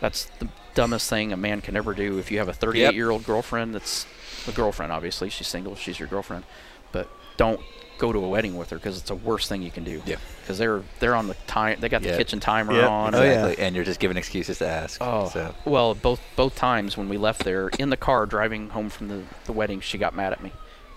[0.00, 2.18] that's the dumbest thing a man can ever do.
[2.18, 4.06] If you have a 38 year old girlfriend, that's
[4.48, 5.28] a girlfriend, obviously.
[5.30, 6.44] She's single, she's your girlfriend.
[6.92, 7.60] But don't
[7.98, 10.02] go to a wedding with her because it's the worst thing you can do.
[10.04, 10.16] Yeah.
[10.40, 12.90] Because they're they're on the time, they got the kitchen timer Yep.
[12.90, 13.14] on.
[13.14, 13.30] Oh, yeah.
[13.44, 13.64] Exactly.
[13.64, 14.98] And you're just giving excuses to ask.
[15.00, 15.54] Oh, So.
[15.64, 19.22] well, both both times when we left there in the car driving home from the,
[19.44, 20.50] the wedding, she got mad at me,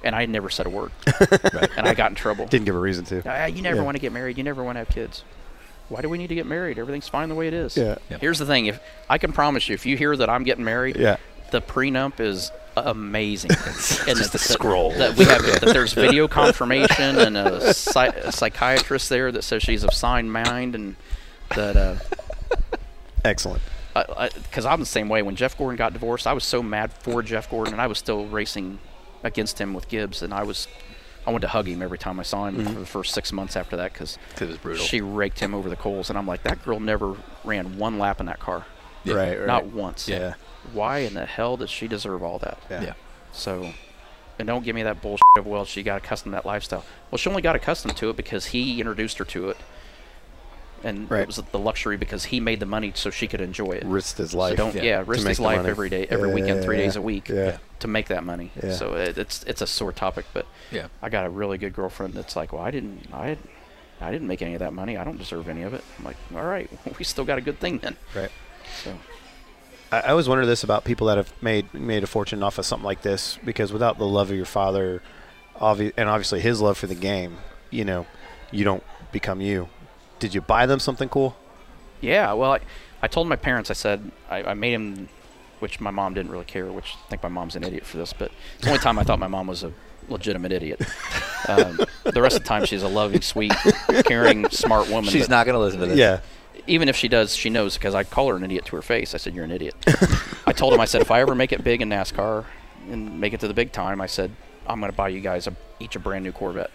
[0.03, 0.91] and I never said a word,
[1.77, 2.47] and I got in trouble.
[2.47, 3.21] Didn't give a reason to.
[3.25, 3.83] Ah, you never Yeah.
[3.83, 4.37] want to get married.
[4.39, 5.23] You never want to have kids.
[5.89, 6.79] Why do we need to get married?
[6.79, 7.77] Everything's fine the way it is.
[7.77, 7.95] Yeah.
[8.09, 8.21] Yep.
[8.21, 10.95] Here's the thing: if I can promise you, if you hear that I'm getting married,
[10.97, 11.17] Yeah.
[11.51, 13.51] the prenup is amazing.
[14.07, 14.91] and just that- a scroll.
[14.93, 19.61] That we have that there's video confirmation and a, psy- a psychiatrist there that says
[19.63, 20.95] she's of sound mind and
[21.55, 21.77] that.
[21.77, 21.95] Uh,
[23.23, 23.61] Excellent.
[23.93, 25.21] because I'm the same way.
[25.21, 27.97] When Jeff Gordon got divorced, I was so mad for Jeff Gordon, and I was
[27.97, 28.79] still racing
[29.23, 30.67] against him with Gibbs, and I was,
[31.27, 32.79] I wanted to hug him every time I saw him for mm-hmm.
[32.81, 34.85] the first six months after that because 'Cause it was brutal.
[34.85, 38.19] she raked him over the coals, and I'm like, that girl never ran one lap
[38.19, 38.65] in that car,
[39.03, 39.15] Yeah.
[39.15, 39.37] Right.
[39.39, 39.47] Right.
[39.47, 40.07] not once.
[40.07, 40.35] Yeah.
[40.73, 42.59] Why in the hell does she deserve all that?
[42.69, 42.81] Yeah.
[42.83, 42.93] Yeah.
[43.31, 43.73] So,
[44.39, 46.85] and don't give me that bullshit of well, she got accustomed to that lifestyle.
[47.09, 49.57] Well, she only got accustomed to it because he introduced her to it,
[50.83, 51.21] and Right.
[51.21, 53.83] it was the luxury because he made the money so she could enjoy it.
[53.85, 54.57] Risked his So life.
[54.57, 55.69] don't yeah, yeah, to risk his life money.
[55.69, 56.83] every day, every Yeah, weekend, three yeah.
[56.83, 58.51] days a week to make that money.
[58.71, 60.87] So it, it's it's a sore topic, but Yeah.
[61.01, 63.37] I got a really good girlfriend that's like, well, I didn't, I,
[64.01, 64.97] I didn't make any of that money.
[64.97, 65.83] I don't deserve any of it.
[65.97, 67.95] I'm like, all right, we still got a good thing then.
[68.15, 68.31] Right.
[68.83, 68.93] So
[69.91, 72.65] I, I always wonder this about people that have made made a fortune off of
[72.65, 75.01] something like this because without the love of your father,
[75.59, 77.37] obvi- and obviously his love for the game,
[77.71, 78.05] you know,
[78.51, 79.69] you don't become you.
[80.25, 81.35] Did you buy them something cool?
[82.01, 82.59] yeah, well, I,
[83.03, 85.07] I told my parents, I said, I, I made him,
[85.59, 88.11] which my mom didn't really care, which I think my mom's an idiot for this,
[88.11, 89.71] but it's the only time I thought my mom was a
[90.09, 90.81] legitimate idiot.
[91.47, 93.53] Um, the rest of the time, she's a loving, sweet,
[94.05, 95.11] caring, smart woman.
[95.11, 95.95] She's not going to listen to this.
[95.95, 96.21] Yeah.
[96.65, 99.13] even if she does, she knows because I call her an idiot to her face.
[99.13, 99.75] I said, "You're an idiot."
[100.47, 102.45] I told him, I said, if I ever make it big in NASCAR
[102.89, 104.31] and make it to the big time, I said,
[104.65, 106.71] I'm going to buy you guys a, each a brand new Corvette.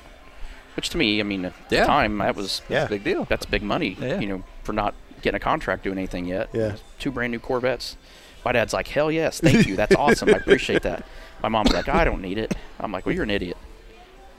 [0.77, 1.81] Which to me, I mean, at Yeah.
[1.81, 2.87] the time, that was Yeah.
[2.87, 3.25] Big deal.
[3.29, 3.97] that's big money.
[4.01, 4.21] Yeah.
[4.21, 6.49] You know, for not getting a contract doing anything yet.
[6.53, 6.77] Yeah.
[6.99, 7.97] Two brand new Corvettes.
[8.45, 9.77] My dad's like, hell yes, thank you.
[9.77, 10.29] That's awesome.
[10.31, 11.05] I appreciate that.
[11.43, 12.55] My mom's like, I don't need it.
[12.79, 13.57] I'm like, well, you're an idiot.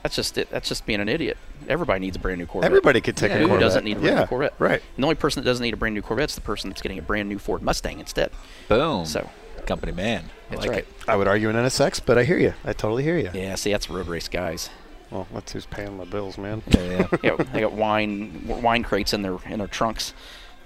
[0.02, 0.50] That's just it.
[0.50, 1.38] That's just being an idiot.
[1.70, 2.68] Everybody needs a brand new Corvette.
[2.72, 3.62] Everybody could take Yeah, a who Corvette.
[3.62, 4.26] doesn't need a brand new.
[4.26, 4.54] Corvette?
[4.58, 4.82] Right.
[4.96, 6.82] And the only person that doesn't need a brand new Corvette is the person that's
[6.82, 8.32] getting a brand new Ford Mustang instead.
[8.68, 9.06] Boom.
[9.06, 9.30] So
[9.68, 10.24] company man.
[10.50, 10.80] I that's like right.
[10.80, 10.88] it.
[11.08, 12.56] I would argue an NSX, but I hear you.
[12.66, 13.30] I totally hear you.
[13.32, 14.72] Yeah, see, that's road race guys.
[15.12, 16.64] Well, that's who's paying my bills, man.
[16.70, 17.08] Yeah, yeah.
[17.24, 20.14] Yeah, they got wine wine crates in their in their trunks.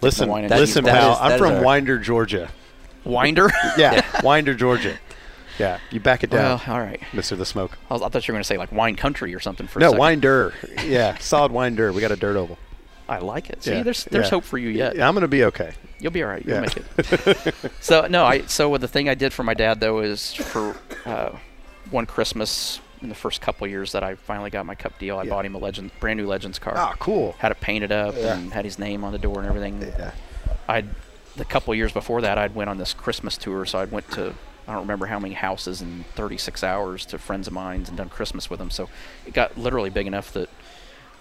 [0.01, 1.09] Listen, wine and listen, cheese pal.
[1.15, 1.19] bottles.
[1.29, 2.49] That I'm from Winder, Georgia.
[3.03, 3.49] Winder.
[3.77, 4.97] Yeah, Winder, Georgia.
[5.57, 7.01] Yeah, you back it down, well, all right.
[7.13, 7.77] Mister the Smoke.
[7.89, 9.79] I, was, I thought you were going to say like wine country or something for
[9.79, 9.99] a No, second.
[9.99, 10.53] Winder.
[10.83, 11.93] Yeah, solid Winder.
[11.93, 12.57] We got a dirt oval.
[13.07, 13.63] I like it.
[13.63, 14.29] See, Yeah, there's there's yeah.
[14.31, 14.95] hope for you yet.
[14.97, 15.73] Yeah, I'm gonna be okay.
[15.99, 16.43] You'll be all right.
[16.45, 16.61] You'll Yeah.
[16.61, 17.55] make it.
[17.79, 21.29] so no, I so the thing I did for my dad though is for uh,
[21.89, 25.23] one Christmas in the first couple years that I finally got my cup deal, I
[25.23, 25.29] Yeah.
[25.29, 26.73] bought him a legend, brand new Legends car.
[26.75, 27.35] Ah, cool.
[27.37, 28.35] Had it painted up Yeah.
[28.35, 29.81] and had his name on the door and everything.
[29.81, 30.11] Yeah.
[30.67, 30.89] I'd
[31.37, 34.33] the couple years before that I'd went on this Christmas tour, so I went to
[34.67, 38.09] I don't remember how many houses in 36 hours to friends of mine and done
[38.09, 38.71] Christmas with them.
[38.71, 38.89] So
[39.27, 40.49] it got literally big enough that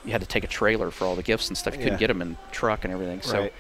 [0.03, 1.75] you had to take a trailer for all the gifts and stuff.
[1.75, 1.85] You Yeah.
[1.85, 3.21] couldn't get them in truck and everything.
[3.21, 3.41] So.
[3.41, 3.53] Right.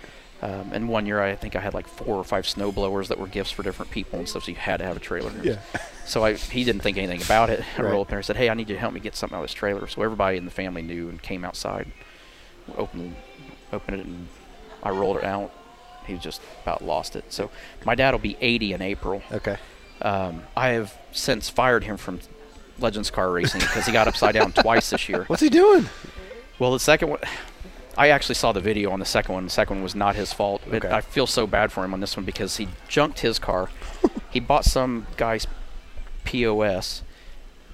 [0.45, 3.19] Um, and one year, I think I had like four or five snow blowers that
[3.19, 4.45] were gifts for different people and stuff.
[4.45, 5.33] So you had to have a trailer.
[5.43, 5.57] Yeah.
[6.05, 7.65] So I, he didn't think anything about it.
[7.79, 7.91] I Right.
[7.93, 9.41] rolled up there and said, "Hey, I need you to help me get something out
[9.41, 11.91] of this trailer." So everybody in the family knew and came outside,
[12.77, 13.17] opened,
[13.73, 14.29] opened it, and
[14.83, 15.51] I rolled it out.
[16.07, 17.33] He just about lost it.
[17.33, 17.51] So
[17.87, 19.23] my dad will be 80 in April.
[19.33, 19.57] Okay.
[20.03, 22.21] Um, I have since fired him from
[22.79, 25.25] Legends Car Racing because he got upside down twice this year.
[25.29, 25.87] What's he doing?
[26.59, 27.21] Well, the second one,
[27.97, 29.45] I actually saw the video on the second one.
[29.45, 30.63] The second one was not his fault.
[30.73, 30.91] Okay.
[30.91, 33.71] I feel so bad for him on this one because he junked his car.
[34.31, 35.47] he bought some guy's
[36.25, 37.03] POS,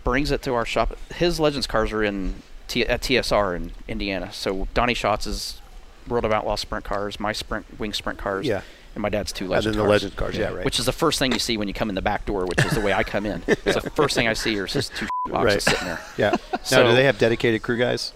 [0.04, 0.96] brings it to our shop.
[1.14, 4.32] His Legends cars are in T- uh, at TSR in Indiana.
[4.32, 5.60] So Donny Schatz's
[6.08, 8.62] World of Outlaw sprint cars, my sprint wing sprint cars, Yeah.
[8.94, 10.02] and my dad's two And Legends then the cars.
[10.02, 10.36] legend cars.
[10.36, 10.64] Yeah, right.
[10.64, 12.64] Which is the first thing you see when you come in the back door, which
[12.64, 13.42] is the way I come in.
[13.48, 15.62] It's the first thing I see are just two boxes Right.
[15.62, 16.00] sitting there.
[16.16, 16.30] yeah.
[16.52, 18.12] now, So- do they have dedicated crew guys?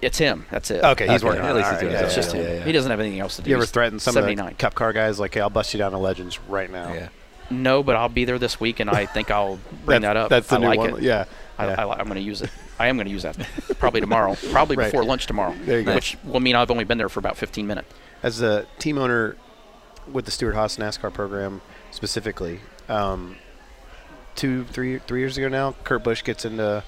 [0.00, 0.46] It's him.
[0.50, 0.84] That's it.
[0.84, 2.34] Okay, he's Okay, working at least he's doing right, his It's job.
[2.34, 2.58] just Yeah, him.
[2.58, 2.64] yeah.
[2.64, 3.50] He doesn't have anything else to do.
[3.50, 5.78] You ever He's threaten some of the cup car guys like, "Hey, I'll bust you
[5.78, 6.92] down to legends right now"?
[6.92, 7.08] Yeah.
[7.50, 10.28] No, but I'll be there this week, and I think I'll bring that up.
[10.30, 10.90] That's the I new like one.
[10.98, 11.02] It.
[11.02, 11.24] Yeah.
[11.58, 11.74] I, yeah.
[11.80, 12.50] I, li- I'm going to use it.
[12.78, 13.36] I am going to use that
[13.80, 14.84] probably tomorrow, probably Right.
[14.92, 15.54] before lunch tomorrow.
[15.64, 15.94] There you go.
[15.96, 17.92] Which will mean I've only been there for about 15 minutes.
[18.22, 19.36] As a team owner
[20.12, 23.34] with the Stewart-Haas NASCAR program specifically, um,
[24.36, 26.84] two, three, three years ago now, Kurt Busch gets into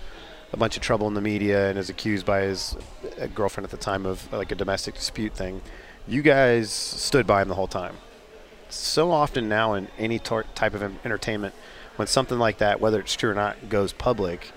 [0.52, 2.76] a bunch of trouble in the media and is accused by his
[3.20, 5.60] uh, girlfriend at the time of like a domestic dispute thing.
[6.08, 7.96] You guys stood by him the whole time.
[8.68, 11.54] So often now in any tor- type of entertainment,
[11.96, 14.52] when something like that, whether it's true or not, goes public,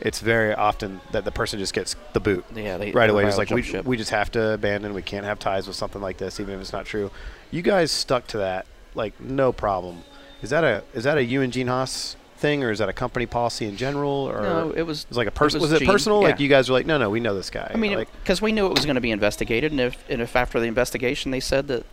[0.00, 3.26] it's very often that the person just gets the boot Yeah, they right away.
[3.26, 3.84] It's like we, ship.
[3.84, 4.92] we just have to abandon.
[4.92, 7.10] We can't have ties with something like this, even if it's not true.
[7.50, 10.04] You guys stuck to that like no problem.
[10.42, 12.92] Is that a is that a you and Gene Haas thing, or is that a
[12.92, 15.02] company policy in general, or no, it was.
[15.04, 15.60] it was like a person?
[15.60, 16.22] was Was, it Gene, personal?
[16.22, 17.70] Like you guys were like, no, no, we know this guy.
[17.72, 20.20] I mean, like, because we knew it was going to be investigated, and if and
[20.20, 21.84] if after the investigation they said that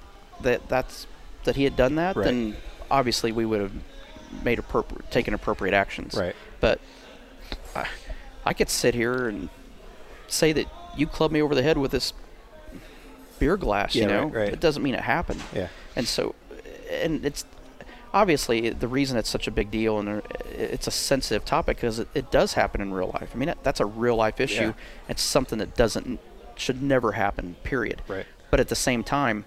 [0.42, 1.08] that that's
[1.44, 2.26] that he had done that, Right.
[2.26, 2.56] then
[2.90, 3.72] obviously we would have
[4.44, 6.14] made appropriate taken appropriate actions.
[6.16, 6.80] right, But
[7.76, 7.88] I,
[8.46, 9.50] I could sit here and
[10.28, 10.68] say that
[10.98, 12.14] you clubbed me over the head with this
[13.40, 13.96] beer glass.
[13.96, 14.54] Yeah, you know, right, right.
[14.54, 15.42] it doesn't mean it happened.
[15.54, 16.36] yeah, And so,
[16.92, 17.44] and it's
[18.14, 22.00] obviously the reason it's such a big deal and uh, it's a sensitive topic because
[22.00, 23.32] it, it does happen in real life.
[23.34, 24.62] I mean, that, that's a real life issue.
[24.68, 24.74] Yeah.
[25.10, 26.20] It's something that doesn't
[26.56, 27.56] should never happen.
[27.64, 28.02] Period.
[28.08, 29.46] right, But at the same time,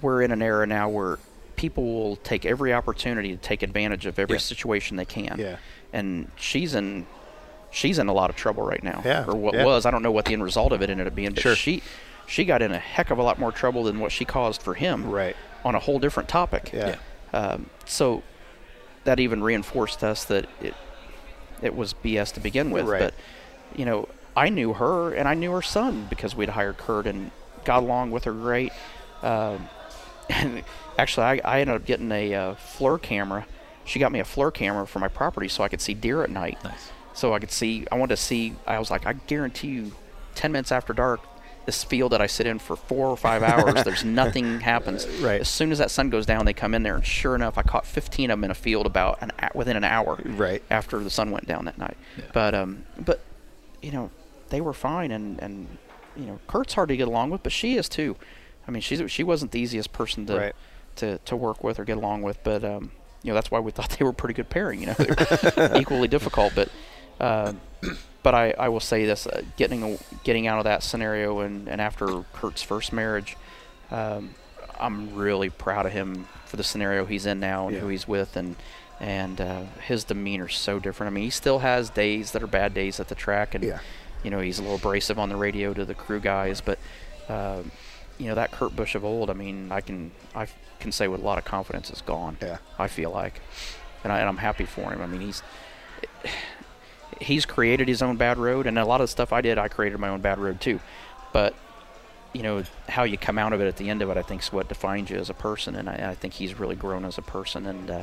[0.00, 1.18] we're in an era now where
[1.56, 4.40] people will take every opportunity to take advantage of every Yeah.
[4.40, 5.36] situation they can.
[5.38, 5.56] yeah,
[5.92, 7.06] And she's in
[7.70, 9.00] she's in a lot of trouble right now.
[9.02, 9.64] Yeah, Or what yeah.
[9.64, 9.86] was.
[9.86, 11.56] I don't know what the end result of it ended up being, but Sure.
[11.56, 11.82] she
[12.26, 14.74] she got in a heck of a lot more trouble than what she caused for
[14.74, 16.70] him right, on a whole different topic.
[16.72, 16.96] yeah,
[17.32, 17.38] Yeah.
[17.38, 18.22] Um, so
[19.04, 20.74] that even reinforced us that it
[21.60, 22.86] it was BS to begin with.
[22.86, 23.00] Right.
[23.00, 23.14] But
[23.74, 27.30] you know, I knew her and I knew her son because we'd hired Kurt and
[27.64, 28.72] got along with her great.
[29.22, 29.68] Um,
[30.28, 30.64] and
[30.98, 33.46] actually, I, I ended up getting a uh, FLIR camera.
[33.84, 36.30] She got me a FLIR camera for my property so I could see deer at
[36.30, 36.62] night.
[36.64, 36.90] Nice.
[37.14, 37.86] So I could see.
[37.92, 38.54] I wanted to see.
[38.66, 39.92] I was like, I guarantee you,
[40.34, 41.20] ten minutes after dark,
[41.66, 45.06] this field that I sit in for four or five hours, there's nothing happens.
[45.20, 45.40] Right.
[45.40, 47.62] As soon as that sun goes down, they come in there, and sure enough, I
[47.62, 50.18] caught 15 of them in a field about an within an hour.
[50.24, 50.62] Right.
[50.70, 51.96] After the sun went down that night.
[52.16, 52.24] Yeah.
[52.32, 53.20] But um, but
[53.80, 54.10] you know,
[54.50, 55.66] they were fine, and and
[56.16, 58.16] you know, Kurt's hard to get along with, but she is too.
[58.66, 60.54] I mean, she's she wasn't the easiest person to Right.
[60.96, 62.92] to to work with or get along with, but um,
[63.22, 64.80] you know, that's why we thought they were a pretty good pairing.
[64.80, 64.96] You know,
[65.76, 66.68] equally difficult, but.
[67.20, 67.60] Um,
[68.22, 71.68] but I, I will say this: uh, getting a, getting out of that scenario, and,
[71.68, 73.36] and after Kurt's first marriage,
[73.90, 74.34] um,
[74.78, 77.82] I'm really proud of him for the scenario he's in now and Yeah.
[77.82, 78.56] who he's with, and
[79.00, 81.12] and uh, his demeanor's so different.
[81.12, 83.78] I mean, he still has days that are bad days at the track, and Yeah.
[84.22, 86.78] you know he's a little abrasive on the radio to the crew guys, but
[87.28, 87.70] um,
[88.18, 89.30] you know that Kurt Busch of old.
[89.30, 90.46] I mean, I can I
[90.78, 92.36] can say with a lot of confidence is gone.
[92.42, 92.58] Yeah.
[92.78, 93.40] I feel like,
[94.04, 95.00] and, I, and I'm happy for him.
[95.00, 95.42] I mean, he's
[97.22, 99.68] he's created his own bad road, and a lot of the stuff I did, I
[99.68, 100.80] created my own bad road too.
[101.32, 101.54] But
[102.32, 104.42] you know how you come out of it at the end of it, I think
[104.42, 107.18] is what defines you as a person, and I, I think he's really grown as
[107.18, 107.66] a person.
[107.66, 108.02] And uh,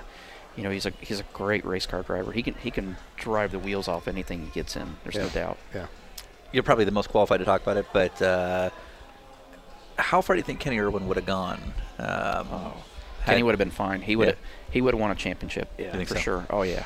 [0.55, 2.31] you know, he's a he's a great race car driver.
[2.31, 4.95] He can he can drive the wheels off anything he gets in.
[5.03, 5.57] There's no doubt.
[5.75, 5.87] yeah.
[6.51, 8.69] You're probably the most qualified to talk about it, but uh,
[9.97, 11.61] how far do you think Kenny Irwin would have gone?
[11.99, 12.73] Um, Oh,
[13.25, 14.01] Kenny would have been fine.
[14.01, 14.31] He would Yeah.
[14.31, 14.39] have
[14.71, 15.91] he would have won a championship Yeah.
[16.03, 16.19] For so?
[16.19, 16.45] sure.
[16.49, 16.85] Oh yeah,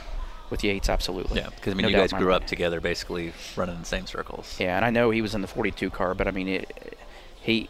[0.54, 1.40] with Yates absolutely.
[1.40, 4.06] Yeah, because I mean, No you guys grew up together, basically running in the same
[4.06, 4.56] circles.
[4.60, 6.96] Yeah, and I know he was in the 42 car, but I mean, it,
[7.42, 7.70] he,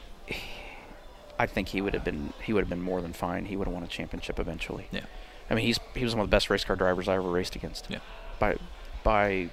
[1.40, 3.46] I think he would have been he would have been more than fine.
[3.46, 4.88] He would have won a championship eventually.
[4.92, 5.06] Yeah.
[5.50, 7.56] I mean, he's he was one of the best race car drivers I ever raced
[7.56, 7.88] against.
[7.90, 8.00] Yeah.
[8.38, 8.58] By
[9.06, 9.50] by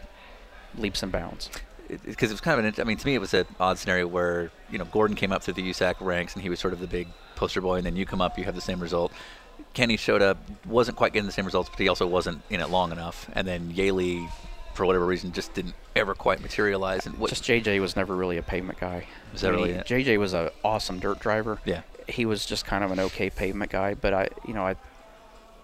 [0.76, 1.50] leaps and bounds.
[1.88, 2.74] because it, was kind of an.
[2.80, 5.44] I mean, to me, it was an odd scenario where you know Gordon came up
[5.44, 7.06] through the USAC ranks and he was sort of the big
[7.36, 9.12] poster boy, and then you come up, you have the same result.
[9.74, 12.70] Kenny showed up, wasn't quite getting the same results, but he also wasn't in it
[12.70, 13.28] long enough.
[13.34, 14.28] And then Yeley,
[14.74, 17.06] for whatever reason, just didn't ever quite materialize.
[17.06, 17.30] And what?
[17.30, 19.06] Just JJ was never really a pavement guy.
[19.34, 19.86] Is that I mean, really it?
[19.86, 21.60] JJ was an awesome dirt driver.
[21.64, 24.74] yeah, He was just kind of an okay pavement guy, but I, you know, I,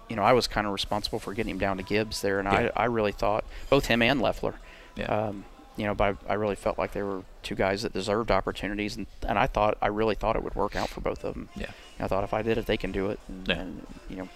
[0.08, 2.46] you know, I was kind of responsible for getting him down to Gibbs there, and
[2.46, 2.70] Yeah.
[2.76, 4.54] I, I really thought both him and Leffler.
[4.94, 5.44] yeah, Um,
[5.76, 8.96] you know, but I, I really felt like they were two guys that deserved opportunities,
[8.96, 11.48] and, and I thought I really thought it would work out for both of them.
[11.56, 11.70] yeah.
[11.98, 13.18] I thought if I did it, they can do it.
[13.28, 13.54] And, Yeah.
[13.54, 14.28] and you know,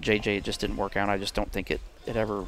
[0.00, 1.08] JJ it just didn't work out.
[1.08, 2.42] I just don't think it it ever.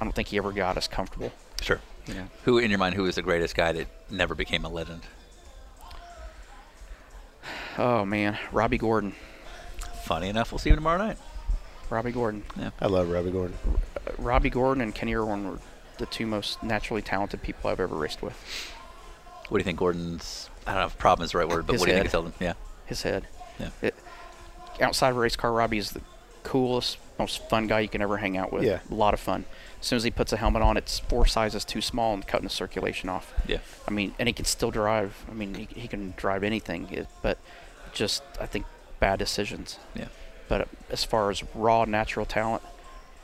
[0.00, 1.32] I don't think he ever got us comfortable.
[1.60, 1.80] Sure.
[2.06, 2.94] You know, Who in your mind?
[2.94, 5.02] Who is the greatest guy that never became a legend?
[7.78, 9.14] oh man, Robby Gordon,
[10.04, 11.18] Funny enough, we'll see you tomorrow night.
[11.88, 12.70] Robby Gordon, Yeah.
[12.80, 13.56] I love Robby Gordon.
[13.96, 15.58] uh, Robby Gordon and Kenny Irwin were
[15.98, 18.34] the two most naturally talented people I've ever raced with.
[19.48, 20.48] What do you think Gordon's?
[20.66, 21.98] I don't know if problem is the right word, but His what do you think
[21.98, 22.06] head.
[22.06, 22.32] it's held him?
[22.40, 22.52] Yeah,
[22.86, 23.26] His head.
[23.60, 23.68] Yeah.
[23.82, 23.94] It,
[24.80, 26.00] outside of race car, Robby is the
[26.42, 28.64] coolest, most fun guy you can ever hang out with.
[28.64, 28.80] Yeah.
[28.90, 29.44] A lot of fun.
[29.80, 32.44] As soon as he puts a helmet on, it's four sizes too small and cutting
[32.44, 33.32] the circulation off.
[33.46, 33.58] Yeah.
[33.86, 35.24] I mean, and he can still drive.
[35.30, 37.38] I mean, he, he can drive anything, it, but
[37.92, 38.66] just I think
[38.98, 39.78] bad decisions.
[39.94, 40.08] Yeah.
[40.48, 42.62] But as far as raw natural talent,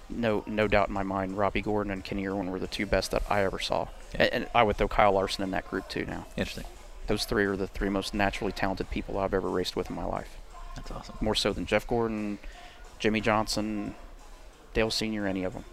[0.08, 3.10] no no doubt in my mind, Robby Gordon and Kenny Irwin were the two best
[3.10, 3.88] that I ever saw.
[4.14, 4.22] Yeah.
[4.22, 6.06] And, and I would throw Kyle Larson in that group too.
[6.06, 6.64] Now, Interesting.
[7.06, 10.04] Those three are the three most naturally talented people I've ever raced with in my
[10.04, 10.36] life.
[10.74, 11.16] That's awesome.
[11.20, 12.38] More so than Jeff Gordon,
[12.98, 13.94] Jimmie Johnson,
[14.74, 15.64] Dale Senior, any of them.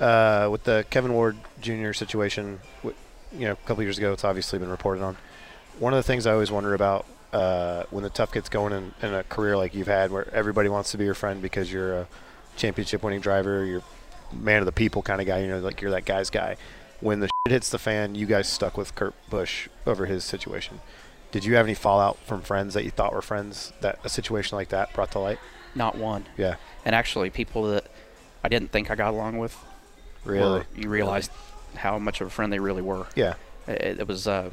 [0.00, 1.92] uh, with the Kevin Ward Jr.
[1.92, 2.92] situation, you
[3.32, 5.16] know, a couple years ago, it's obviously been reported on.
[5.78, 8.94] One of the things I always wonder about uh, when the tough gets going in,
[9.02, 11.94] in a career like you've had, where everybody wants to be your friend because you're
[12.00, 12.06] a
[12.56, 13.82] championship-winning driver, you're
[14.32, 16.56] man of the people kind of guy, you know, like you're that guy's guy.
[17.00, 20.80] When the shit hits the fan, you guys stuck with Kurt Busch over his situation.
[21.32, 24.56] Did you have any fallout from friends that you thought were friends that a situation
[24.56, 25.38] like that brought to light?
[25.74, 26.24] Not one.
[26.38, 27.86] Yeah, And actually, people that
[28.42, 29.56] I didn't think I got along with,
[30.24, 30.64] really.
[30.74, 31.30] you realized
[31.74, 33.06] how much of a friend they really were.
[33.14, 33.34] Yeah,
[33.66, 34.50] It, it was, uh,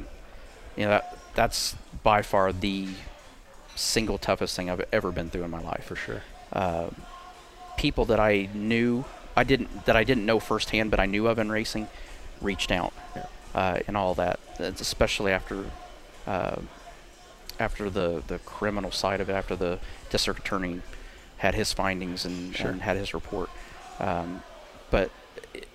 [0.76, 2.88] you know, that, that's by far the
[3.76, 5.84] single toughest thing I've ever been through in my life.
[5.84, 6.22] for sure.
[6.52, 6.90] Uh,
[7.78, 9.04] people that I knew,
[9.36, 11.88] I didn't that I didn't know firsthand, but I knew of in racing,
[12.40, 13.26] reached out, Yeah.
[13.54, 14.38] uh, and all that.
[14.58, 15.64] That's especially after,
[16.26, 16.56] uh,
[17.60, 19.78] after the the criminal side of it, after the
[20.10, 20.80] district attorney
[21.38, 22.70] had his findings and, Sure.
[22.70, 23.50] and had his report.
[24.00, 24.42] Um,
[24.90, 25.10] but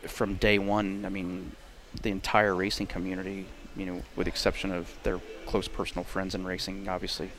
[0.07, 1.51] from day one, I mean,
[2.01, 3.45] the entire racing community,
[3.76, 7.30] you know, with the exception of their close personal friends in racing, obviously,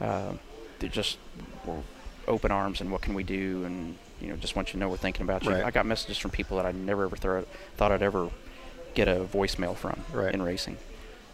[0.00, 0.32] uh,
[0.78, 1.18] they just
[1.64, 1.80] were
[2.26, 4.88] open arms and what can we do and you know just want you to know
[4.88, 5.50] we're thinking about you.
[5.50, 5.64] Right.
[5.64, 7.44] I got messages from people that I never ever
[7.76, 8.30] thought I'd ever
[8.94, 10.34] get a voicemail from Right.
[10.34, 10.76] in racing.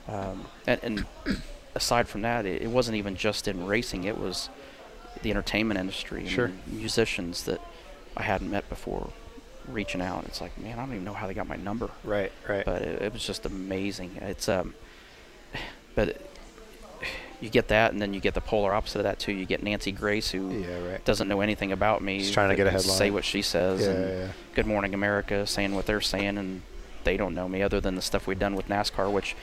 [0.08, 1.06] Um, and, and
[1.74, 4.48] aside from that, it, it wasn't even just in racing; it was
[5.22, 6.50] the entertainment industry, and Sure.
[6.66, 7.60] musicians that
[8.16, 9.10] I hadn't met before
[9.68, 10.24] reaching out.
[10.26, 12.64] It's like, man, I don't even know how they got my number Right, right.
[12.64, 14.16] but it, it was just amazing.
[14.20, 14.74] It's um,
[15.96, 16.20] but
[17.40, 19.32] you get that, and then you get the polar opposite of that too.
[19.32, 21.04] You get Nancy Grace, who yeah, right.
[21.04, 22.20] doesn't know anything about me.
[22.20, 23.80] Just trying to get a can Say what she says.
[23.80, 24.32] Yeah, yeah.
[24.54, 26.62] Good Morning America, saying what they're saying, and
[27.06, 29.34] they don't know me other than the stuff we've done with NASCAR, which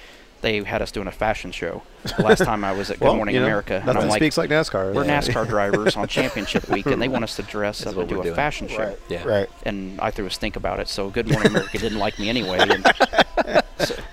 [0.41, 1.81] they had us doing a fashion show.
[2.19, 4.19] Last time I was at Good Well, Morning you know, America, and Nothing I'm like,
[4.19, 4.93] speaks like NASCAR.
[4.93, 5.19] we're Yeah.
[5.21, 8.19] NASCAR drivers on championship week, and they want us to dress That's up and do
[8.19, 8.35] a doing.
[8.35, 8.77] fashion show.
[8.79, 9.23] Right, Yeah.
[9.23, 9.49] right.
[9.65, 10.89] And I threw a stink about it.
[10.89, 12.57] So Good Morning America didn't like me anyway.
[12.59, 13.65] And That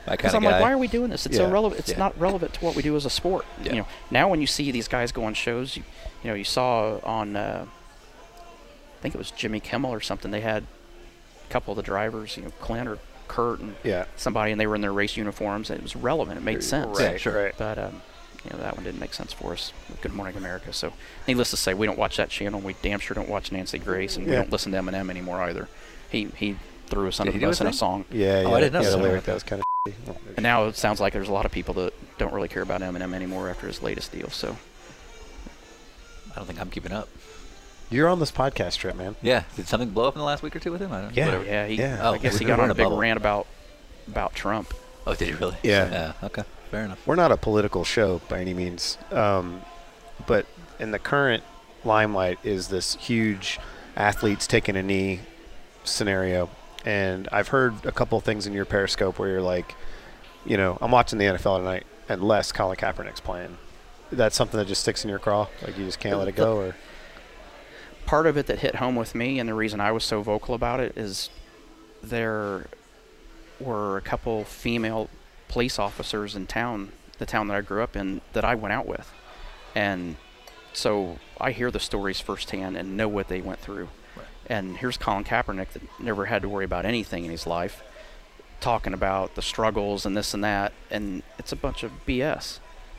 [0.07, 1.27] because I'm of like, why are we doing this?
[1.27, 1.49] It's Yeah.
[1.49, 1.81] irrelevant.
[1.81, 1.99] It's Yeah.
[1.99, 3.45] not relevant to what we do as a sport.
[3.63, 3.73] Yeah.
[3.73, 5.83] You know, now when you see these guys go on shows, you,
[6.23, 10.31] you know, you saw on, uh, I think it was Jimmy Kimmel or something.
[10.31, 10.63] They had
[11.49, 12.99] a couple of the drivers, you know, Clint or
[13.31, 14.07] Kurt and Yeah.
[14.17, 15.71] somebody, and they were in their race uniforms.
[15.71, 16.37] And it was relevant.
[16.39, 16.99] It made sense.
[16.99, 17.45] Right, Yeah, sure.
[17.45, 17.55] right.
[17.57, 18.03] But um,
[18.45, 19.73] you know, that one didn't make sense for us.
[20.01, 20.73] Good Morning America.
[20.73, 20.93] So,
[21.29, 22.59] needless to say, we don't watch that channel.
[22.61, 25.69] We damn sure don't watch Nancy Grace, and we don't listen to Eminem anymore either.
[26.11, 26.57] He he
[26.89, 28.05] threw us under Did the bus in a song.
[28.11, 28.49] Yeah, yeah.
[28.49, 29.03] Oh, I didn't know yeah, the that.
[29.03, 29.67] lyric that was kind of.
[30.37, 32.81] And now it sounds like there's a lot of people that don't really care about
[32.81, 34.29] Eminem anymore after his latest deal.
[34.31, 34.57] So
[36.33, 37.09] I don't think I'm keeping up.
[37.91, 39.17] You're on this podcast trip, man.
[39.21, 39.43] Yeah.
[39.57, 40.93] Did something blow up in the last week or two with him?
[40.93, 41.27] I don't Yeah.
[41.27, 41.45] Whatever.
[41.45, 41.99] yeah, he, Yeah.
[42.03, 43.47] Oh, I guess he got on a a big rant about
[44.07, 44.73] about Trump.
[45.07, 45.57] Oh, did he really?
[45.63, 45.91] Yeah.
[45.91, 46.13] Yeah.
[46.23, 46.45] Okay.
[46.71, 47.05] Fair enough.
[47.07, 49.63] We're not a political show by any means, um,
[50.27, 50.47] but
[50.79, 51.43] in the current
[51.85, 53.59] limelight is this huge
[53.97, 55.21] athletes taking a knee
[55.83, 56.49] scenario,
[56.85, 59.75] and I've heard a couple things in your Periscope where you're like,
[60.47, 63.59] you know, I'm watching the NFL tonight, unless Colin Kaepernick's playing.
[64.13, 66.57] That's something that just sticks in your craw, like you just can't let it go,
[66.57, 66.77] or
[68.11, 70.53] Part of it that hit home with me, and the reason I was so vocal
[70.53, 71.31] about it, is
[72.03, 72.67] there
[73.61, 75.09] were a couple female
[75.47, 78.89] police officers in town, the town that I grew up in, that I went out
[78.89, 79.13] with,
[79.77, 80.17] and
[80.73, 83.91] so I hear the stories firsthand and know what they went through.
[84.17, 84.27] Right.
[84.49, 87.81] And here's Colin Kaepernick that never had to worry about anything in his life,
[88.61, 92.59] talking about the struggles and this and that, and it's a bunch of BS.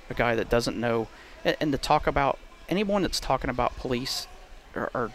[0.09, 1.09] A guy that doesn't know,
[1.43, 2.39] and, and to talk about
[2.69, 4.27] anyone that's talking about police
[4.75, 5.11] are, are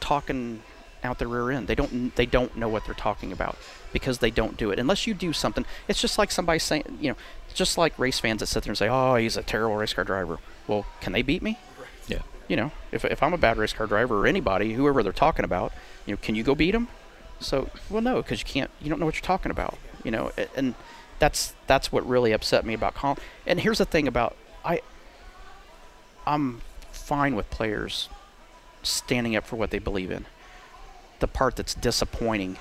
[0.00, 0.62] talking
[1.04, 1.66] out the rear end.
[1.66, 3.56] They don't they don't know what they're talking about
[3.92, 4.78] because they don't do it.
[4.78, 7.16] Unless you do something, it's just like somebody saying, you know,
[7.54, 10.04] just like race fans that sit there and say, "Oh, he's a terrible race car
[10.04, 11.58] driver." Well, can they beat me?
[12.06, 12.22] Yeah.
[12.48, 15.44] You know, if if I'm a bad race car driver or anybody, whoever they're talking
[15.44, 15.72] about,
[16.06, 16.88] you know, can you go beat them?
[17.40, 18.70] So, well, no, because you can't.
[18.80, 19.76] You don't know what you're talking about.
[20.04, 20.74] You know, and
[21.18, 23.18] that's that's what really upset me about Colin.
[23.46, 24.80] And here's the thing about I.
[26.24, 28.08] I'm fine with players
[28.82, 30.26] standing up for what they believe in.
[31.20, 32.58] The part that's disappointing,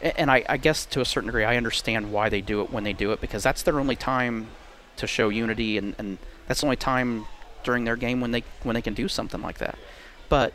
[0.00, 2.84] and I, I guess to a certain degree, I understand why they do it when
[2.84, 4.48] they do it because that's their only time
[4.96, 7.26] to show unity, and, and that's the only time
[7.62, 9.78] during their game when they when they can do something like that.
[10.28, 10.52] But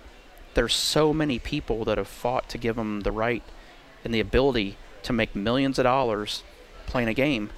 [0.53, 3.43] there's so many people that have fought to give them the right
[4.03, 6.43] and the ability to make millions of dollars
[6.85, 7.49] playing a game.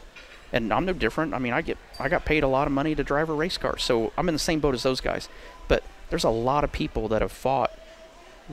[0.54, 1.34] And I'm no different.
[1.34, 3.58] I mean, I get I got paid a lot of money to drive a race
[3.58, 5.28] car, so I'm in the same boat as those guys.
[6.10, 7.72] There's a lot of people that have fought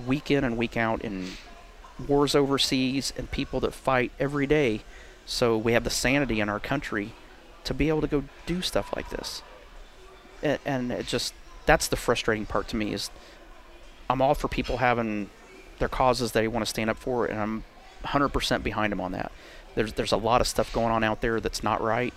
[0.06, 1.32] week in and week out in
[2.08, 4.82] wars overseas and people that fight every day.
[5.26, 7.12] So we have the sanity in our country
[7.64, 9.42] to be able to go do stuff like this.
[10.42, 11.34] And, and it just
[11.66, 13.08] that's the frustrating part to me is
[14.10, 15.30] i'm all for people having
[15.78, 17.62] their causes they want to stand up for and i'm
[18.04, 19.30] 100% behind them on that.
[19.74, 22.12] There's there's a lot of stuff going on out there that's not right.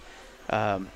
[0.50, 0.90] Um,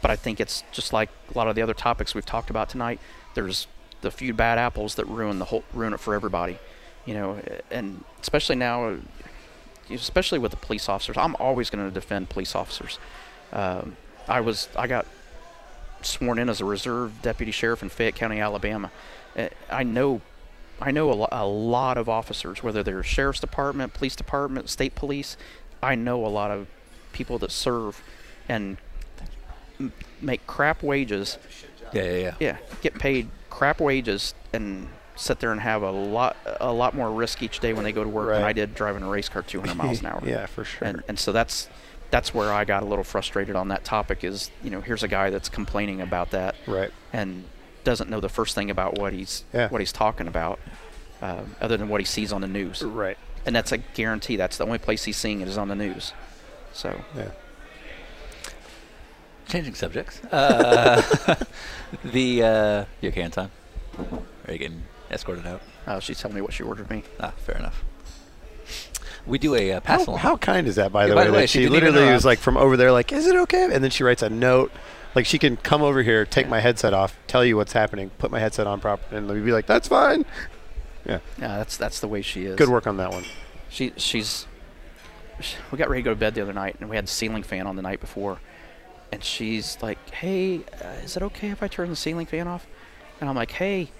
[0.00, 2.68] but i think it's just like a lot of the other topics we've talked about
[2.68, 3.00] tonight
[3.38, 3.68] there's
[4.00, 6.58] the few bad apples that ruin the whole ruin it for everybody
[7.08, 8.98] you know, and especially now,
[9.90, 12.98] especially with the police officers, I'm always going to defend police officers.
[13.50, 13.96] Um,
[14.28, 15.06] I was I got
[16.02, 18.90] sworn in as a reserve deputy sheriff in Fayette County, Alabama.
[19.34, 20.20] Uh, I know
[20.82, 24.94] I know a, lo- a lot of officers, whether they're sheriff's department, police department, state
[24.94, 25.38] police.
[25.82, 26.66] I know a lot of
[27.12, 28.02] people that serve
[28.50, 28.76] and
[30.20, 31.38] make crap wages.
[31.92, 32.34] Yeah, yeah, yeah.
[32.40, 37.10] Yeah, get paid crap wages and sit there and have a lot a lot more
[37.10, 39.42] risk each day when they go to work than I did driving a race car
[39.42, 40.22] 200 miles an hour.
[40.26, 40.86] yeah, for sure.
[40.86, 41.68] And and so that's
[42.10, 44.24] that's where I got a little frustrated on that topic.
[44.24, 46.90] Is you know here's a guy that's complaining about that right.
[47.12, 47.44] and
[47.84, 49.68] doesn't know the first thing about what he's Yeah.
[49.68, 50.58] what he's talking about,
[51.22, 52.82] um, other than what he sees on the news.
[52.82, 53.18] Right.
[53.46, 54.36] And that's a guarantee.
[54.36, 56.12] That's the only place he's seeing it is on the news.
[56.72, 57.30] So Yeah.
[59.48, 60.22] Changing subjects.
[60.24, 61.02] Uh,
[62.04, 63.50] the uh, you okay on time?
[64.46, 65.62] Are you getting escorted out?
[65.86, 67.02] Oh, she's telling me what she ordered me.
[67.18, 67.82] Ah, fair enough.
[69.26, 70.18] We do a uh, pass How, along.
[70.20, 71.26] how kind is that, by Yeah, the by way?
[71.26, 73.64] the that way, she, she literally was like from over there, like, "Is it okay?"
[73.72, 74.70] And then she writes a note,
[75.14, 76.50] like she can come over here, take Yeah.
[76.50, 79.52] my headset off, tell you what's happening, put my headset on proper, and we'd be
[79.52, 80.24] like, "That's fine."
[81.06, 82.56] Yeah, Yeah, that's that's the way she is.
[82.56, 83.24] good work on that one.
[83.70, 84.46] She she's
[85.40, 87.10] sh- we got ready to go to bed the other night and we had the
[87.10, 88.40] ceiling fan on the night before
[89.12, 92.66] and she's like hey uh, is it okay if i turn the ceiling fan off
[93.20, 93.90] and i'm like hey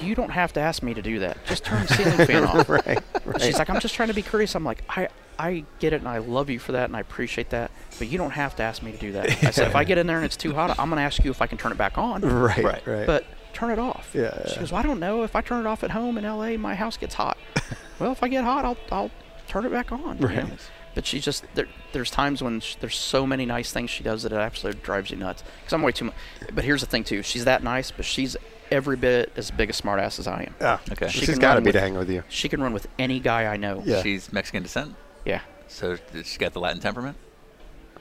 [0.00, 2.68] you don't have to ask me to do that just turn the ceiling fan off
[2.68, 3.40] right, right.
[3.42, 6.08] she's like i'm just trying to be courteous i'm like i i get it and
[6.08, 8.82] i love you for that and i appreciate that but you don't have to ask
[8.82, 10.70] me to do that i said if i get in there and it's too hot
[10.78, 12.86] i'm going to ask you if i can turn it back on right, Right.
[12.86, 14.12] right, but turn it off.
[14.14, 14.60] Yeah, She yeah.
[14.60, 15.24] goes, well, I don't know.
[15.24, 17.36] If I turn it off at home in LA, my house gets hot.
[17.98, 19.10] well, if I get hot, I'll I'll
[19.48, 20.18] turn it back on.
[20.18, 20.36] you Right.
[20.48, 20.54] know?
[21.00, 24.22] But she just there, there's times when sh- there's so many nice things she does
[24.24, 25.42] that it absolutely drives you nuts.
[25.60, 26.14] Because I'm way too much.
[26.54, 27.22] But here's the thing too.
[27.22, 28.36] She's that nice, but she's
[28.70, 30.54] every bit as big a smartass as I am.
[30.60, 31.08] Ah, Okay.
[31.08, 32.22] She She's can got to be with- to hang with you.
[32.28, 33.82] She can run with any guy I know.
[33.82, 34.02] Yeah.
[34.02, 34.94] She's Mexican descent,
[35.24, 35.40] Yeah.
[35.68, 37.16] so she's got the Latin temperament.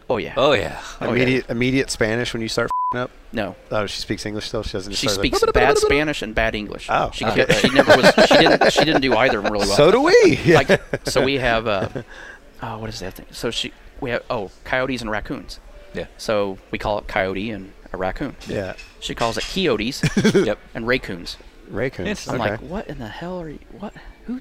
[0.10, 0.34] Oh yeah.
[0.36, 0.82] Oh yeah.
[1.00, 1.22] Oh, yeah.
[1.22, 3.12] immediate, immediate Spanish when you start f***ing up.
[3.32, 3.56] No.
[3.72, 4.64] Oh, she speaks English still.
[4.64, 4.92] She doesn't.
[4.92, 6.88] just She start speaks like, bad Spanish and bad English.
[6.90, 7.46] Oh, She, okay.
[7.62, 8.12] she never was.
[8.28, 8.74] She didn't.
[8.74, 9.78] She didn't do either of them really well.
[9.78, 10.38] So do we.
[10.44, 10.58] Yeah.
[10.58, 11.88] like so we have uh,
[12.62, 13.26] oh what is that thing?
[13.32, 15.60] So she we have oh coyotes and raccoons.
[15.94, 16.06] Yeah.
[16.18, 18.36] So we call it coyote and a raccoon.
[18.48, 18.74] yeah.
[19.00, 20.04] She calls it coyotes
[20.36, 20.60] yep.
[20.76, 21.38] and raccoons.
[21.70, 22.28] Raccoons.
[22.28, 22.52] I'm Okay.
[22.52, 23.60] like, what in the hell are you?
[23.78, 23.94] What?
[24.26, 24.40] Who?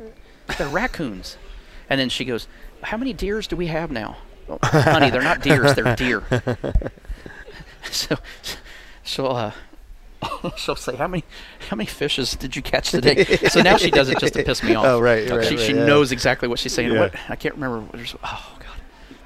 [0.59, 1.37] They're raccoons.
[1.91, 2.47] And then she goes,
[2.83, 4.19] how many deers do we have now?
[4.47, 5.75] "Well, honey, they're not deers.
[5.75, 6.23] They're deer.
[7.91, 8.17] so
[9.03, 9.53] she'll uh,
[10.57, 11.25] she'll say, how many
[11.69, 13.25] how many fishes did you catch today?
[13.49, 14.85] so now she does it just to piss me off.
[14.89, 15.85] Oh, right, right, She, right, she yeah.
[15.85, 16.93] knows exactly what she's saying.
[16.93, 17.01] Yeah.
[17.01, 17.97] What I can't remember.
[17.97, 18.67] There's, oh god.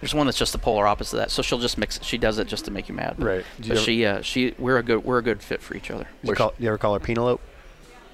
[0.01, 1.31] There's one that's just the polar opposite of that.
[1.31, 2.03] So she'll just mix.
[2.03, 3.15] She does it just to make you mad.
[3.19, 3.45] But, Right.
[3.61, 6.09] Do But she, uh, she, we're a good, we're a good fit for each other.
[6.25, 7.41] You, call, you ever call her Penelope?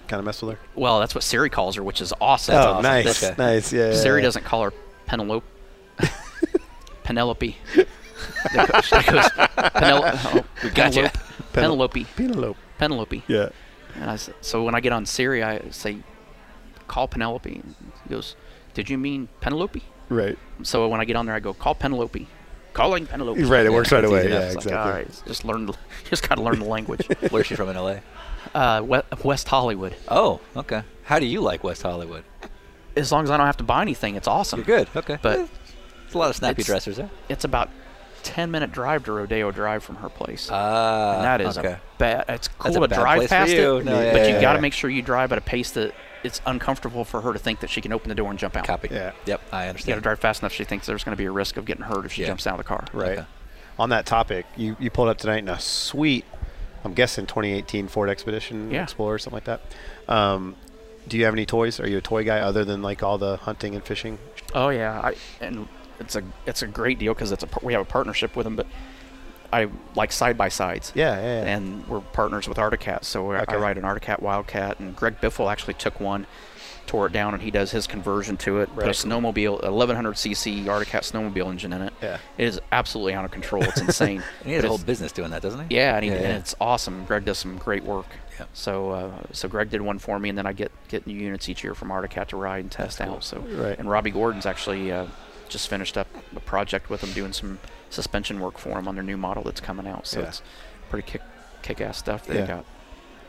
[0.07, 0.61] Kind of mess with her.
[0.75, 2.55] Well, that's what Siri calls her, which is awesome.
[2.57, 2.83] oh, awesome.
[2.83, 3.73] nice, nice.
[3.73, 3.95] Yeah.
[3.95, 4.27] Siri yeah.
[4.27, 4.73] doesn't call her
[5.07, 5.47] Penelope.
[7.05, 7.57] Penelope.
[7.73, 7.85] She
[8.99, 11.09] Penel- oh, We got you.
[11.53, 12.05] Penelope.
[12.07, 12.07] Penelope.
[12.17, 12.59] Penelope.
[12.79, 13.23] Penelope.
[13.29, 13.49] Yeah.
[13.95, 15.99] And I s so when I get on Siri, I say,
[16.87, 17.51] call Penelope.
[17.53, 17.75] And
[18.05, 18.37] he goes,
[18.75, 19.83] did you mean Penelope?
[20.09, 20.39] Right.
[20.63, 22.27] So when I get on there, I go, call Penelope.
[22.73, 23.43] Calling Penelope.
[23.45, 23.67] Right.
[23.67, 24.21] It works right away.
[24.21, 24.37] easy Yeah.
[24.37, 24.57] enough.
[24.57, 24.91] It's like, Exactly.
[24.91, 25.71] all right, just learn.
[26.11, 27.07] Just got to learn the language.
[27.31, 27.97] Where's she from in LA?
[28.55, 29.95] Uh, West Hollywood.
[30.09, 30.83] Oh, okay.
[31.03, 32.25] How do you like West Hollywood?
[32.97, 34.61] As long as I don't have to buy anything, it's awesome.
[34.61, 34.89] You're good.
[34.97, 35.19] Okay.
[35.21, 35.37] But
[36.05, 37.11] There's a lot of snappy it's- dressers there.
[37.29, 37.69] It's about
[38.29, 40.49] ten minute drive to Rodeo Drive from her place.
[40.53, 41.73] Ah, and that is okay.
[41.73, 42.25] a bad.
[42.29, 43.79] It's cool a to drive past you.
[43.79, 44.63] it, No, yeah, but yeah, you yeah, got to yeah.
[44.63, 47.71] make sure you drive at a pace that it's uncomfortable for her to think that
[47.71, 48.67] she can open the door and jump out.
[48.67, 48.89] Copy.
[48.91, 49.13] Yeah.
[49.27, 49.41] Yep.
[49.53, 49.89] I understand.
[49.89, 51.65] You got to drive fast enough she thinks there's going to be a risk of
[51.65, 52.29] getting hurt if she Yeah.
[52.29, 52.85] jumps out of the car.
[52.93, 53.19] Right.
[53.19, 53.27] Okay.
[53.79, 56.25] On that topic, you, you pulled up tonight in a sweet,
[56.85, 58.83] I'm guessing 2018 Ford Expedition Yeah.
[58.83, 59.61] Explorer, something like that.
[60.13, 60.57] Um,
[61.07, 61.79] do you have any toys?
[61.81, 64.19] Are you a toy guy other than like all the hunting and fishing?
[64.55, 65.69] Oh yeah, I, and
[66.01, 68.57] it's a it's a great deal because it's a we have a partnership with them.
[68.57, 68.67] But
[69.53, 70.93] I like side by sides.
[70.95, 71.57] Yeah, yeah, yeah.
[71.57, 73.55] And we're partners with Arctic Cat, so I- Okay.
[73.57, 76.27] I ride an Arctic Cat Wildcat, and Greg Biffle actually took one,
[76.87, 78.75] tore it down, and he does his conversion to it.
[78.75, 81.95] Put a snowmobile, 1100cc Arctic Cat snowmobile engine in it.
[82.03, 82.19] Yeah.
[82.37, 83.63] It is absolutely out of control.
[83.65, 84.23] It's insane.
[84.41, 85.77] And he has But a whole business doing that, doesn't he?
[85.77, 87.07] yeah, and, he, Yeah, and it's awesome.
[87.07, 88.07] Greg does some great work.
[88.39, 88.45] Yeah.
[88.53, 91.49] So, uh, so Greg did one for me, and then I get get new units
[91.49, 93.25] each year from Arctic Cat to ride and test out.
[93.25, 93.79] So, Right.
[93.79, 95.07] and Robby Gordon's actually uh,
[95.49, 97.59] just finished up a project with them doing some
[97.91, 100.07] suspension work for them on their new model that's coming out.
[100.07, 100.27] So Yeah.
[100.29, 100.43] it's
[100.91, 101.23] pretty kick
[101.63, 102.47] kick ass stuff they Yeah.
[102.47, 102.65] got.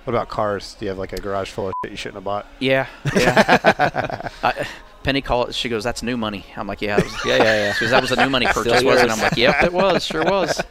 [0.05, 0.75] What about cars?
[0.79, 2.45] Do you have like a garage full of shit you shouldn't have bought?
[2.59, 4.29] Yeah, yeah.
[4.43, 4.65] I,
[5.03, 5.53] Penny called.
[5.55, 7.73] She goes, "That's new money." I'm like, "Yeah, that was, Yeah, yeah, yeah.
[7.73, 10.03] She goes, "That was a new money purchase, wasn't?" it?" I'm like, "Yep, it was.
[10.05, 10.61] Sure was."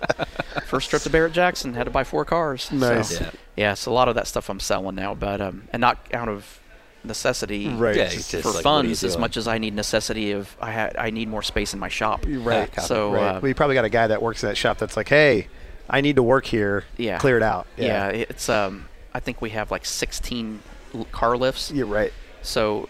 [0.67, 2.65] First trip to Barrett Jackson, had to buy four cars.
[2.65, 3.21] So, Nice.
[3.21, 3.31] Yeah.
[3.57, 6.29] yeah, so a lot of that stuff I'm selling now, but um, and not out
[6.29, 6.61] of
[7.05, 7.97] necessity Right.
[7.97, 10.55] Yeah, Just for like, what are you funds as much as I need necessity of
[10.61, 12.25] I ha- I need more space in my shop.
[12.29, 12.71] Right.
[12.73, 12.87] copy.
[12.87, 13.37] So right.
[13.37, 15.49] uh, well, you probably got a guy that works in that shop that's like, hey,
[15.89, 16.85] I need to work here.
[16.97, 17.19] Yeah.
[17.19, 17.67] Clear it out.
[17.77, 18.09] yeah.
[18.09, 20.61] it's um I think we have like 16
[20.95, 21.71] l- car lifts.
[21.71, 22.13] You're right.
[22.43, 22.89] So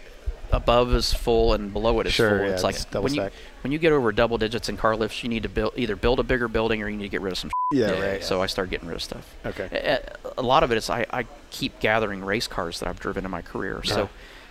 [0.51, 2.47] above is full and below it is Sure, full.
[2.47, 3.29] yeah, it's like it's double when you
[3.61, 6.19] when you get over double digits in car lifts, you need to build either build
[6.19, 7.51] a bigger building or you need to get rid of some.
[7.71, 8.19] Yeah, Yeah, right.
[8.19, 8.25] yeah.
[8.25, 9.35] So I started getting rid of stuff.
[9.45, 9.69] Okay.
[9.71, 13.25] A- A lot of it is I, I keep gathering race cars that I've driven
[13.25, 13.81] in my career.
[13.83, 13.93] Yeah.
[13.93, 14.09] So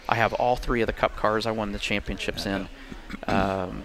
[0.08, 2.68] I have all three of the Cup cars I won the championships in.
[3.26, 3.84] Um,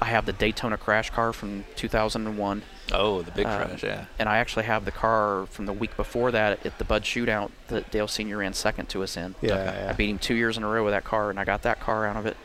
[0.00, 2.62] I have the Daytona crash car from 2001.
[2.92, 4.04] Oh, the big Uh, crash, yeah.
[4.18, 7.50] And I actually have the car from the week before that at the Bud Shootout
[7.68, 9.34] that Dale Senior ran second to us in.
[9.40, 9.78] Yeah, Okay.
[9.84, 9.90] yeah.
[9.90, 11.80] I beat him two years in a row with that car, and I got that
[11.80, 12.36] car out of it.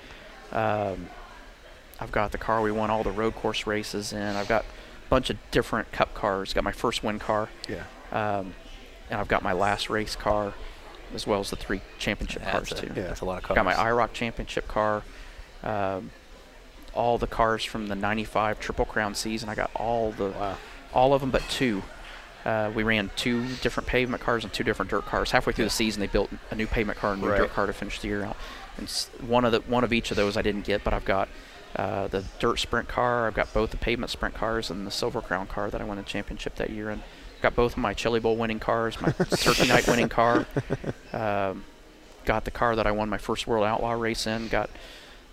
[0.52, 1.08] Um,
[2.00, 4.22] I've got the car we won all the road course races in.
[4.36, 6.54] I've got a bunch of different Cup cars.
[6.54, 7.84] Got my first win car, yeah.
[8.12, 8.54] um,
[9.12, 10.54] and I've got my last race car,
[11.14, 12.88] as well as the three championship Yeah, cars a, too.
[12.96, 13.04] Yeah.
[13.08, 13.56] That's a lot of cars.
[13.56, 15.04] Got my IROC championship car.
[15.64, 16.12] Um,
[16.94, 19.50] all the cars from the '95 Triple Crown season.
[19.50, 20.58] I got all the Wow.
[20.94, 21.84] all of them but two.
[22.44, 25.30] Uh, we ran two different pavement cars and two different dirt cars.
[25.30, 27.38] Halfway through the season, they built a new pavement car and a new Right.
[27.38, 28.36] dirt car to finish the year out.
[28.78, 28.90] And
[29.28, 31.28] one of the one of each of those I didn't get, but I've got
[31.76, 33.28] uh, the dirt sprint car.
[33.28, 35.98] I've got both the pavement sprint cars and the silver crown car that I won
[35.98, 36.90] the championship that year.
[36.90, 37.02] And
[37.42, 40.46] got both of my Chili Bowl winning cars, my Turkey Night winning car.
[41.14, 41.66] Um,
[42.24, 44.48] got the car that I won my first World Outlaw race in.
[44.48, 44.70] Got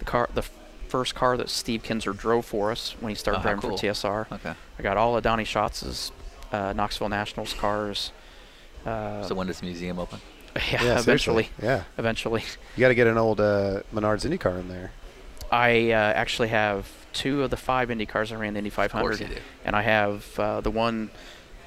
[0.00, 0.50] the car, the f-
[0.88, 3.76] first car that Steve Kinser drove for us when he started Ah, driving cool.
[3.76, 4.26] for TSR.
[4.32, 4.54] Okay.
[4.78, 6.10] I got all of Donny Schatz's
[6.50, 8.10] uh, Knoxville Nationals cars.
[8.84, 10.20] Uh, So when does the museum open?
[10.56, 10.98] yeah, Yeah, seriously.
[10.98, 11.82] eventually, Yeah.
[11.98, 12.42] eventually.
[12.76, 14.90] You got to get an old uh, Menards Indy car in there.
[15.52, 19.00] I uh, actually have two of the five Indy cars I ran the Indy 500,
[19.02, 19.36] course you do.
[19.64, 21.10] and I have uh, the one,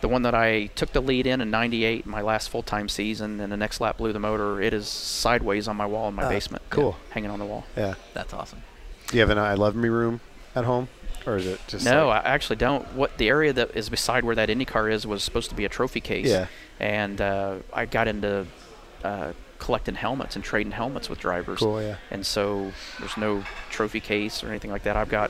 [0.01, 3.51] the one that I took the lead in in '98, my last full-time season, and
[3.51, 4.61] the next lap blew the motor.
[4.61, 6.97] It is sideways on my wall in my Ah, basement, cool.
[7.11, 7.65] hanging on the wall.
[7.77, 7.93] Yeah.
[8.13, 8.63] That's awesome.
[9.07, 10.19] Do you have an I Love Me room
[10.55, 10.87] at home?
[11.25, 11.85] Or is it just.
[11.85, 12.83] No, like- I actually don't.
[12.93, 15.65] What the area that is beside where that Indy car is was supposed to be
[15.65, 16.27] a trophy case.
[16.27, 16.47] Yeah.
[16.79, 18.47] And uh, I got into
[19.03, 21.59] uh, collecting helmets and trading helmets with drivers.
[21.59, 21.97] Cool, yeah.
[22.09, 24.95] And so there's no trophy case or anything like that.
[24.95, 25.29] I've got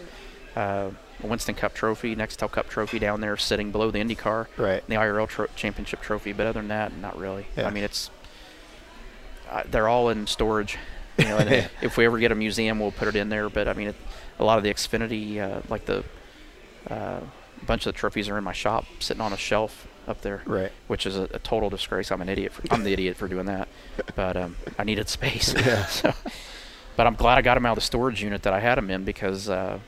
[0.55, 0.91] uh, a
[1.23, 4.47] Winston Cup trophy, Nextel Cup trophy down there sitting below the Indy car.
[4.57, 4.85] Right.
[4.87, 7.47] The IRL tro- championship trophy, but other than that, not really.
[7.55, 7.67] Yeah.
[7.67, 8.09] I mean, it's
[9.49, 10.77] uh, they're all in storage.
[11.17, 11.37] You know,
[11.81, 13.49] if we ever get a museum, we'll put it in there.
[13.49, 13.95] But I mean, it,
[14.39, 16.03] a lot of the Xfinity, uh, like the
[16.89, 17.19] uh,
[17.65, 20.71] bunch of the trophies are in my shop, sitting on a shelf up there, Right.
[20.87, 22.11] which is a, a total disgrace.
[22.11, 22.53] I'm an idiot.
[22.53, 23.67] For, I'm the idiot for doing that,
[24.15, 25.53] but um, I needed space.
[25.53, 25.85] Yeah.
[25.87, 26.13] so,
[26.95, 28.89] but I'm glad I got them out of the storage unit that I had them
[28.89, 29.79] in because uh,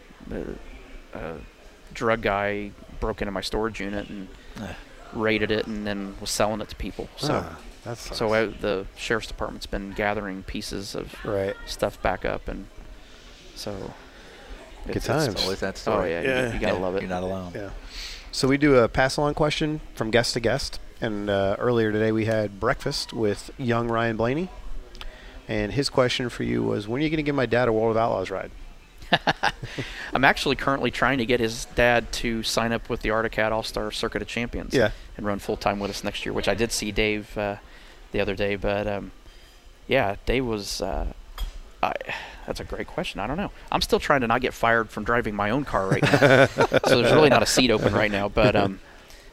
[1.14, 1.34] the uh,
[1.94, 4.28] drug guy broke into my storage unit and
[4.62, 4.74] Eh.
[5.14, 7.08] raided it and then was selling it to people.
[7.18, 7.44] So.
[7.46, 11.56] Ah, that's So uh, the sheriff's department's been gathering pieces of Right.
[11.66, 12.68] stuff back up, and
[13.56, 13.94] so
[14.88, 15.28] Good it's- times.
[15.34, 16.12] It's always that Oh story.
[16.12, 17.02] yeah, you- You, gotta Yeah, love it.
[17.02, 17.52] You're not alone.
[17.56, 17.70] Yeah.
[18.32, 20.80] So we do a pass along question from guest to guest.
[21.02, 24.50] And uh, earlier today we had breakfast with young Ryan Blaney.
[25.48, 27.74] And his question for you was when are you going to give my dad a
[27.74, 28.52] World of Outlaws ride?
[30.14, 33.52] I'm actually currently trying to get his dad to sign up with the Arctic Cat
[33.52, 34.74] All Star Circuit of Champions.
[34.74, 34.92] Yeah.
[35.18, 37.58] And run full time with us next year, which I did see Dave uh,
[38.12, 38.56] the other day.
[38.56, 39.12] But um,
[39.88, 40.82] yeah, Dave was.
[40.82, 41.14] Uh,
[41.82, 41.94] I,
[42.48, 43.20] that's a great question.
[43.20, 43.52] I don't know.
[43.72, 46.46] I'm still trying to not get fired from driving my own car right now.
[46.88, 48.30] so there's really not a seat open right now.
[48.30, 48.80] But um,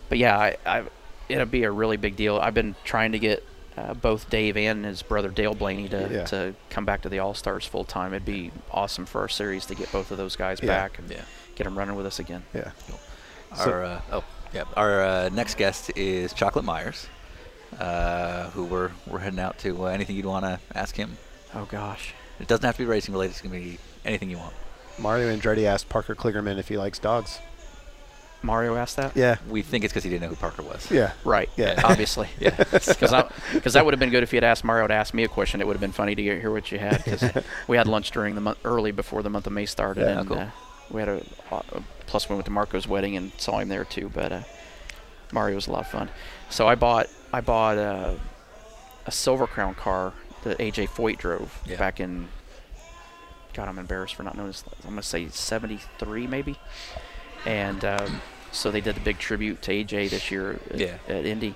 [0.08, 0.82] but yeah, I, I
[1.28, 2.38] it'll be a really big deal.
[2.38, 3.44] I've been trying to get
[3.80, 6.24] uh, both Dave and his brother Dale Blaney to, Yeah.
[6.26, 8.12] to come back to the All Stars full time.
[8.12, 10.66] It'd be awesome for our series to get both of those guys Yeah.
[10.68, 11.22] back and Yeah.
[11.56, 12.42] get them running with us again.
[12.54, 12.70] Yeah.
[13.56, 17.06] So- Our uh, oh yeah, our uh, next guest is Chocolate Myers,
[17.78, 19.84] uh, who we're we're heading out to.
[19.86, 21.16] Uh, anything you'd want to ask him?
[21.54, 22.14] Oh gosh.
[22.38, 23.32] It doesn't have to be racing related.
[23.32, 24.54] It's gonna be anything you want.
[24.98, 27.38] Mario Andretti asked Parker Kligerman if he likes dogs.
[28.43, 29.14] Mario asked that?
[29.16, 29.36] Yeah.
[29.49, 30.91] We think it's because he didn't know who Parker was.
[30.91, 31.12] Yeah.
[31.24, 31.51] Right.
[31.57, 31.80] Yeah.
[31.84, 32.28] Obviously.
[32.38, 32.57] Yeah.
[32.72, 35.28] Because that would have been good if he had asked Mario to ask me a
[35.28, 35.61] question.
[35.61, 37.05] It would have been funny to hear what you had.
[37.05, 37.22] Because
[37.68, 40.20] we had lunch during the month early before the month of May started, Yeah.
[40.20, 40.38] and Cool.
[40.38, 40.51] uh,
[40.91, 41.22] we had a,
[41.53, 44.11] a plus we went to Marco's wedding and saw him there too.
[44.12, 44.43] But uh,
[45.32, 46.09] Mario was a lot of fun.
[46.49, 48.14] So I bought I bought uh,
[49.07, 50.12] a Silver Crown car
[50.45, 51.76] that AJ Foyt drove Yeah.
[51.76, 52.28] back in.
[53.53, 54.64] God, I'm embarrassed for not knowing this.
[54.84, 56.57] I'm gonna say '73 maybe,
[57.47, 58.20] and um,
[58.53, 60.97] so they did the big tribute to AJ this year at, Yeah.
[61.09, 61.55] at Indy.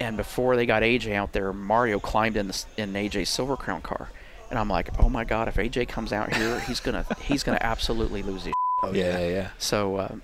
[0.00, 3.82] And before they got AJ out there, Mario climbed in the, in AJ's Silver Crown
[3.82, 4.08] car,
[4.50, 7.58] and I'm like, oh my God, if AJ comes out here, he's gonna he's gonna
[7.60, 8.54] absolutely lose his.
[8.82, 9.48] Oh, yeah, yeah, yeah.
[9.58, 10.14] So, uh,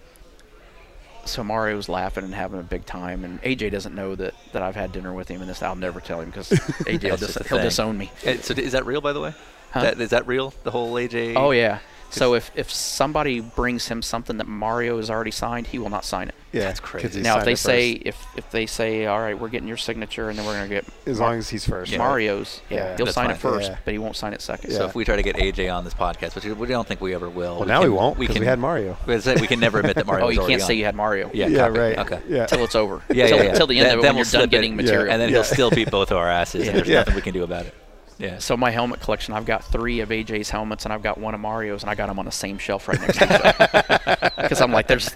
[1.24, 4.74] so Mario's laughing and having a big time, and AJ doesn't know that, that I've
[4.74, 7.58] had dinner with him, and this I'll never tell him because AJ will dis- he'll
[7.58, 7.62] thing.
[7.62, 8.10] disown me.
[8.40, 9.32] So is that real, by the way?
[9.70, 9.82] Huh?
[9.82, 10.52] That, is that real?
[10.64, 11.34] The whole AJ?
[11.36, 11.78] Oh yeah.
[12.10, 16.04] So if, if somebody brings him something that Mario has already signed, he will not
[16.04, 16.34] sign it.
[16.52, 16.62] Yeah.
[16.62, 17.06] That's crazy.
[17.06, 18.06] 'cause he now, if they say first.
[18.06, 20.86] if if they say, all right, we're getting your signature, and then we're gonna get
[21.06, 21.92] as Mar- long as he's first.
[21.92, 21.98] Yeah.
[21.98, 22.96] Mario's, yeah, Yeah.
[22.96, 23.76] he'll That's sign it first, Yeah.
[23.84, 24.70] but he won't sign it second.
[24.70, 27.14] So if we try to get AJ on this podcast, which we don't think we
[27.14, 27.56] ever will.
[27.58, 28.96] Well, now we won't because we, can- had Mario.
[29.06, 30.78] we can never admit that Mario Oh, was you can't say on.
[30.78, 31.30] you had Mario.
[31.34, 31.78] Yeah, Yeah, copy.
[31.78, 31.98] right.
[31.98, 32.20] Okay.
[32.28, 32.46] Yeah.
[32.46, 33.02] Till it's over.
[33.10, 33.52] Yeah, till, yeah, yeah.
[33.52, 35.12] till the end Then- of it then when we'll you're done getting material.
[35.12, 37.42] And then he'll still beat both of our asses, and there's nothing we can do
[37.44, 37.74] about it.
[38.18, 38.38] Yeah.
[38.38, 41.40] So my helmet collection, I've got three of AJ's helmets, and I've got one of
[41.40, 44.30] Mario's, and I got them on the same shelf right next to each other.
[44.38, 45.10] Because I'm like, there's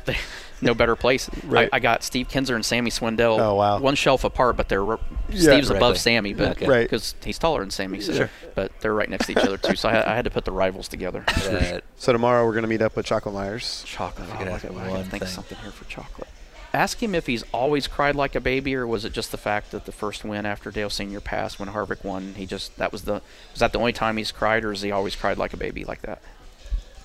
[0.61, 1.31] no better place.
[1.45, 1.69] Right.
[1.73, 3.79] I, I got Steve Kinser and Sammy Swindell, Oh, wow.
[3.79, 5.01] one shelf apart, but they're r-
[5.31, 5.41] Yeah.
[5.53, 5.99] Steve's above Directly.
[5.99, 6.67] Sammy, but Okay.
[6.67, 6.83] Right.
[6.85, 8.31] because he's taller than Sammy, so, Sure.
[8.55, 9.75] but they're right next to each other too.
[9.77, 11.25] So I, I had to put the rivals together.
[11.45, 13.85] That- So tomorrow we're gonna meet up with Chocolate Myers.
[13.87, 14.29] Chocolate.
[14.29, 15.35] I Oh, could look at- I one gotta think of thing.
[15.35, 16.29] something here for chocolate.
[16.75, 19.73] Ask him if he's always cried like a baby, or was it just the fact
[19.73, 23.03] that the first win after Dale Senior passed, when Harvick won, he just that was
[23.03, 23.21] the
[23.51, 25.85] was that the only time he's cried, or has he always cried like a baby
[25.85, 26.23] like that?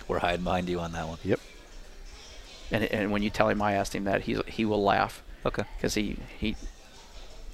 [0.07, 1.17] we're hiding behind you on that one.
[1.25, 1.39] Yep.
[2.71, 5.63] And and when you tell him I asked him that, he he will laugh Okay.
[5.75, 6.55] because he he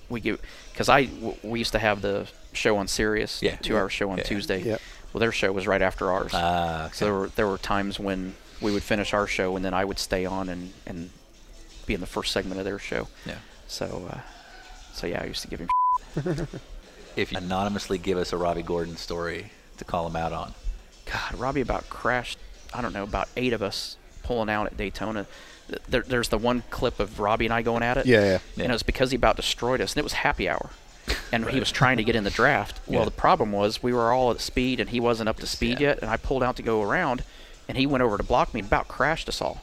[0.07, 0.39] we give
[0.71, 1.09] because I
[1.41, 3.55] we used to have the show on Sirius, Yeah.
[3.55, 4.23] two hour show on Yeah.
[4.25, 4.61] Tuesday.
[4.61, 4.81] Yep.
[5.11, 6.31] Well, their show was right after ours.
[6.33, 9.73] Ah, So there were there were times when we would finish our show and then
[9.73, 11.09] I would stay on and, and
[11.85, 13.07] be in the first segment of their show.
[13.25, 13.35] yeah.
[13.67, 14.19] So uh,
[14.93, 15.69] so yeah, I used to give him.
[17.15, 20.55] If you anonymously give us a Robby Gordon story to call him out on,
[21.05, 22.39] God, Robby about crashed.
[22.73, 25.27] I don't know about eight of us pulling out at Daytona.
[25.87, 28.07] There, there's the one clip of Robby and I going at it.
[28.07, 28.39] Yeah, yeah.
[28.55, 28.63] Yeah.
[28.63, 30.71] And it was because he about destroyed us, and it was happy hour.
[31.31, 32.79] And he was trying to get in the draft.
[32.87, 33.05] Well, Yeah.
[33.05, 35.89] the problem was we were all at speed, and he wasn't up to speed Yeah.
[35.89, 35.99] yet.
[36.01, 37.23] And I pulled out to go around,
[37.67, 39.61] and he went over to block me and about crashed us all.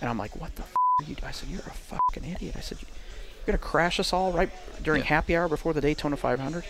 [0.00, 2.60] And I'm like, "What the f- are you?" I said, "You're a fucking idiot." I
[2.60, 4.50] said, "You're gonna crash us all right
[4.82, 5.08] during Yeah.
[5.08, 6.64] happy hour before the Daytona 500."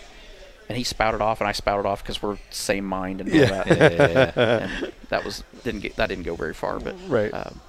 [0.68, 3.47] And he spouted off, and I spouted off because we're same mind and all Yeah.
[3.47, 3.66] that.
[3.66, 4.59] Yeah, yeah, yeah, yeah.
[4.85, 7.33] and that was didn't get that didn't go very far, but Right.
[7.35, 7.61] um,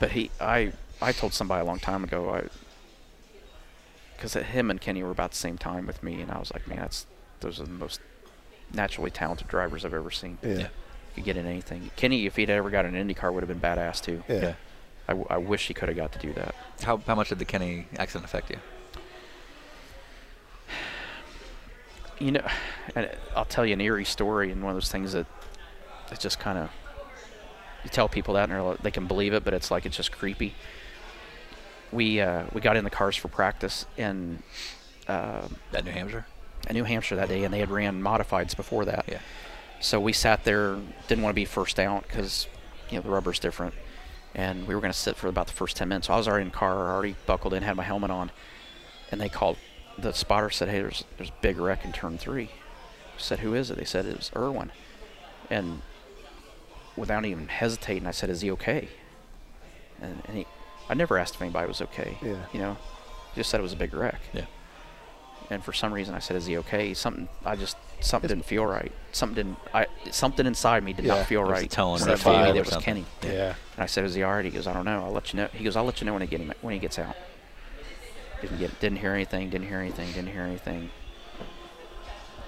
[0.00, 2.44] but he, I, I told somebody a long time ago, I,
[4.16, 6.66] because him and Kenny were about the same time with me, and I was like,
[6.66, 7.06] man, that's
[7.40, 8.00] those are the most
[8.72, 10.38] naturally talented drivers I've ever seen.
[10.42, 10.52] Yeah.
[10.54, 10.66] Yeah.
[11.14, 11.90] Could get in anything.
[11.96, 14.22] Kenny, if he'd ever got an IndyCar, would have been badass too.
[14.28, 14.40] Yeah.
[14.42, 14.52] Yeah.
[15.10, 16.54] I, I wish he could have got to do that.
[16.82, 18.58] how how much did the Kenny accident affect you?
[22.18, 22.46] You know,
[22.94, 25.26] and I'll tell you an eerie story, and one of those things that
[26.10, 26.70] it's just kind of
[27.82, 30.54] you tell people that and they can believe it, but it's like it's just creepy.
[31.92, 34.42] We uh, we got in the cars for practice in
[35.08, 36.26] uh, At New Hampshire?
[36.68, 39.06] in New Hampshire that day, and they had ran modifieds before that.
[39.08, 39.20] Yeah.
[39.80, 40.76] So we sat there,
[41.08, 42.46] didn't want to be first out because
[42.90, 43.74] you know the rubber's different,
[44.34, 46.06] and we were going to sit for about the first ten minutes.
[46.06, 48.30] So I was already in the car, already buckled in, had my helmet on,
[49.10, 49.56] and they called.
[49.98, 52.44] The spotter said, "Hey, there's there's big wreck in turn three."
[53.16, 54.70] I said, "Who is it?" They said it was Irwin,
[55.50, 55.82] and
[56.96, 58.88] without even hesitating, I said, "Is he okay?"
[60.00, 60.46] And, and he,
[60.88, 62.16] I never asked if anybody was okay.
[62.22, 62.46] Yeah.
[62.52, 62.76] You know,
[63.34, 64.46] just said it was a big wreck Yeah.
[65.50, 68.64] and for some reason I said, "Is he okay?" Something I just something didn't feel
[68.66, 68.92] right.
[69.12, 71.70] Something didn't I something inside me did Yeah, not feel there was a right.
[71.70, 72.82] tone when or he me that it was something.
[72.84, 73.04] Kenny.
[73.22, 73.54] Yeah.
[73.74, 75.04] And I said, "Is he right?" He goes, "I don't know.
[75.04, 76.72] I'll let you know." He goes, "I'll let you know when he get him, when
[76.74, 77.16] he gets out."
[78.40, 79.50] Didn't get didn't hear anything.
[79.50, 80.06] Didn't hear anything.
[80.12, 80.90] Didn't hear anything.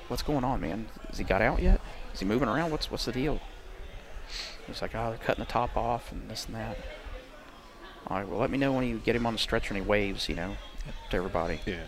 [0.09, 0.89] What's going on, man?
[1.09, 1.81] Has he got out yet?
[2.15, 2.71] Is he moving around?
[2.71, 3.41] What's what's the deal?
[4.67, 6.77] He's like, "Oh, they're cutting the top off and this and that."
[8.09, 9.89] All right, well, let me know when you get him on the stretcher and he
[9.89, 10.57] waves, you know,
[11.11, 11.87] to everybody Yeah.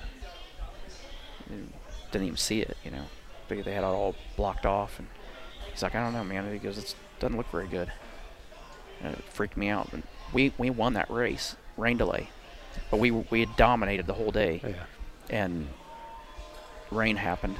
[2.12, 3.04] didn't even see it, you know.
[3.48, 5.08] They, they had it all blocked off, and
[5.70, 6.50] he's like, I don't know, man.
[6.52, 7.92] He goes, it doesn't look very good.
[9.02, 9.90] And it freaked me out.
[9.90, 10.00] But
[10.32, 12.28] we we won that race, rain delay,
[12.90, 14.84] but we we had dominated the whole day, Yeah.
[15.30, 15.68] and
[16.90, 17.56] rain happened,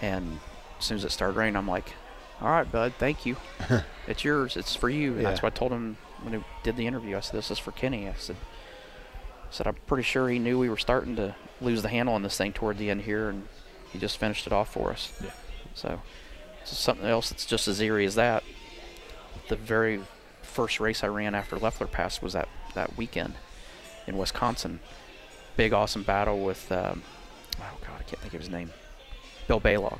[0.00, 0.38] and
[0.78, 1.92] as soon as it started raining, I'm like,
[2.40, 3.36] all right, bud, thank you.
[4.08, 4.56] it's yours.
[4.56, 5.14] It's for you.
[5.16, 7.16] And that's what I told him when he did the interview.
[7.16, 8.36] I said, "This is for Kenny." I said,
[9.44, 12.22] I "said I'm pretty sure he knew we were starting to lose the handle on
[12.22, 13.46] this thing toward the end here, and
[13.92, 15.30] he just finished it off for us." Yeah.
[15.74, 16.00] So,
[16.64, 18.42] so something else that's just as eerie as that.
[19.48, 20.00] The very
[20.42, 23.34] first race I ran after Leffler passed was that that weekend
[24.06, 24.80] in Wisconsin.
[25.56, 27.02] Big awesome battle with um,
[27.58, 28.70] oh god I can't think of his name.
[29.48, 29.98] Bill Balog.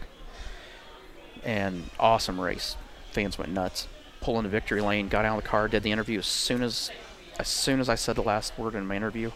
[1.45, 2.77] And awesome race.
[3.11, 3.89] Fans went nuts.
[4.21, 6.91] Pulling the victory lane, got out of the car, did the interview as soon as
[7.39, 9.31] as soon as I said the last word in my interview,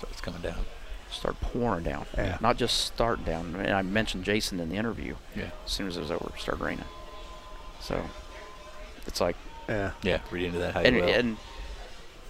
[0.00, 0.64] So it's coming down.
[1.12, 2.06] Started pouring down.
[2.16, 2.38] Yeah.
[2.40, 3.54] Not just starting down.
[3.56, 5.16] And I mentioned Jason in the interview.
[5.36, 5.50] Yeah.
[5.64, 6.84] As soon as it was over, it started raining.
[7.80, 8.02] So
[9.06, 9.36] it's like
[9.68, 9.92] Yeah.
[10.02, 10.18] Yeah.
[10.30, 11.08] Read into that how and you will.
[11.08, 11.36] and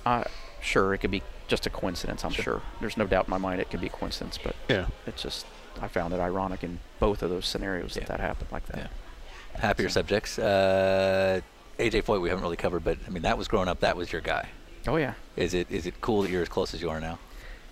[0.04, 0.24] uh,
[0.60, 2.24] sure it could be just a coincidence.
[2.24, 2.42] I'm Sure.
[2.44, 2.62] sure.
[2.80, 4.86] There's no doubt in my mind it could be a coincidence, but Yeah.
[5.06, 5.46] it's just
[5.80, 8.00] I found it ironic in both of those scenarios Yeah.
[8.04, 8.76] that that happened like that.
[8.78, 9.60] Yeah.
[9.60, 10.38] Happier subjects.
[10.38, 11.40] Uh,
[11.78, 13.80] AJ Foyt we haven't really covered, but I mean that was growing up.
[13.80, 14.48] That was your guy.
[14.86, 15.14] Oh yeah.
[15.36, 17.18] Is it is it cool that you're as close as you are now?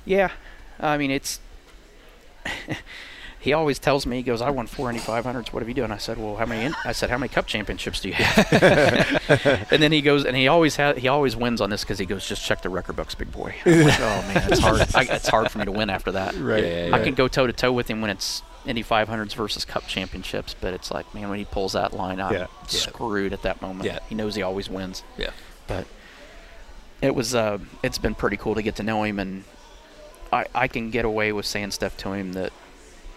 [0.04, 0.30] Yeah,
[0.81, 1.41] I mean it's.
[3.41, 5.53] he always tells me he goes, "I won four Indy 500s.
[5.53, 6.74] What have you done?" I said, "Well, how many?" In-?
[6.85, 10.49] I said, "How many Cup championships do you have?" and then he goes, and he
[10.49, 13.14] always ha- he always wins on this because he goes, "Just check the record books,
[13.14, 14.81] big boy." I'm like, oh man, it's hard.
[14.95, 16.35] I, it's hard for me to win after that.
[16.37, 16.64] Right.
[16.64, 19.64] Yeah, yeah, I can go toe to toe with him when it's Indy 500s versus
[19.64, 22.39] Cup championships, but it's like, man, when he pulls that line, I'm Yeah.
[22.41, 22.47] Yeah.
[22.66, 23.85] screwed at that moment.
[23.87, 24.01] Yeah.
[24.09, 25.31] He knows he always wins Yeah.
[25.66, 25.87] but
[27.01, 29.45] it was uh, it's been pretty cool to get to know him and
[30.33, 32.53] I, I can get away with saying stuff to him that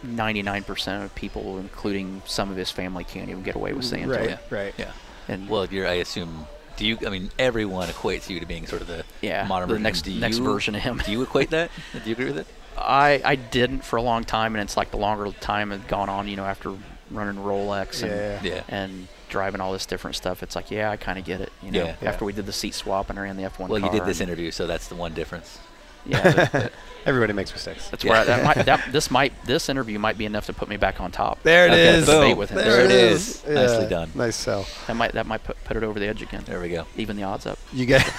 [0.06, 4.14] 99% of people including some of his family can't even get away with saying to
[4.16, 4.30] Right.
[4.32, 4.74] him Right.
[4.78, 4.92] Yeah.
[5.28, 5.88] and Well, you're.
[5.88, 6.48] I assume.
[6.76, 6.98] Do you?
[7.06, 9.84] I mean, everyone equates you to being sort of the yeah modern the version.
[9.84, 11.70] next do next you, version of him Do you equate that?
[11.94, 12.48] Do you agree with it?
[12.76, 16.10] I, I didn't for a long time and it's like the longer time had gone
[16.10, 16.74] on you know after
[17.12, 18.12] running Rolex and
[18.44, 18.56] Yeah.
[18.56, 18.64] Yeah.
[18.68, 21.70] and driving all this different stuff it's like yeah I kind of get it you
[21.70, 21.96] know Yeah.
[22.10, 24.20] after we did the seat swap and I ran the F1 Well, you did this
[24.22, 25.60] interview, so that's the one difference.
[26.06, 26.70] Yeah
[27.06, 27.90] Everybody makes mistakes.
[27.90, 28.12] That's Yeah.
[28.12, 30.78] where I, that might, that, this might this interview might be enough to put me
[30.78, 31.44] back on top.
[31.44, 32.06] There it Okay, is.
[32.06, 32.22] boom.
[32.22, 32.58] Debate with him.
[32.60, 33.44] There it is.
[33.46, 33.54] Yeah.
[33.56, 34.10] Nicely done.
[34.16, 34.66] Nice sell.
[34.88, 36.44] That might that might put, put it over the edge again.
[36.46, 36.86] There we go.
[36.96, 37.60] Even the odds up.
[37.74, 38.10] You get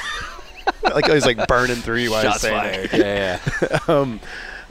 [0.83, 2.91] like he's like burning through you while he's Shots saying fired.
[2.93, 2.99] it.
[3.01, 3.79] Yeah, yeah.
[3.89, 4.21] um,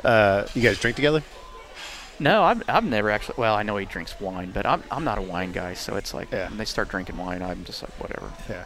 [0.04, 1.24] uh, you guys drink together?
[2.20, 3.36] No, I've, I've never actually.
[3.40, 5.74] Well, I know he drinks wine, but I'm I'm not a wine guy.
[5.74, 6.50] So it's like Yeah.
[6.50, 8.32] when they start drinking wine, I'm just like whatever.
[8.48, 8.66] Yeah.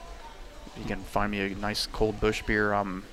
[0.77, 2.73] You can find me a nice cold Busch beer.
[2.73, 3.05] I'm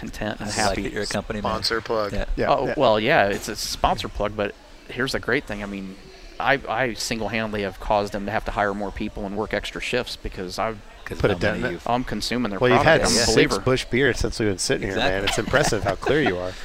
[0.00, 0.82] content and happy.
[0.82, 1.52] like that you're a company man.
[1.52, 2.12] Sponsor plug.
[2.12, 2.24] Yeah.
[2.36, 2.46] Yeah.
[2.50, 2.74] oh yeah.
[2.76, 4.54] well, yeah, it's a sponsor plug, but
[4.88, 5.62] here's the great thing.
[5.62, 5.96] I mean,
[6.40, 9.80] I I single-handedly have caused them to have to hire more people and work extra
[9.80, 10.74] shifts because I
[11.04, 11.76] Because Put of a how dent in many it.
[11.78, 13.04] you've- I'm consuming their Well, you've had product.
[13.20, 13.60] I'm six believer.
[13.60, 15.24] Busch beers since we've been sitting here, man.
[15.24, 16.52] It's impressive how clear you are.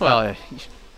[0.00, 0.34] Well, uh,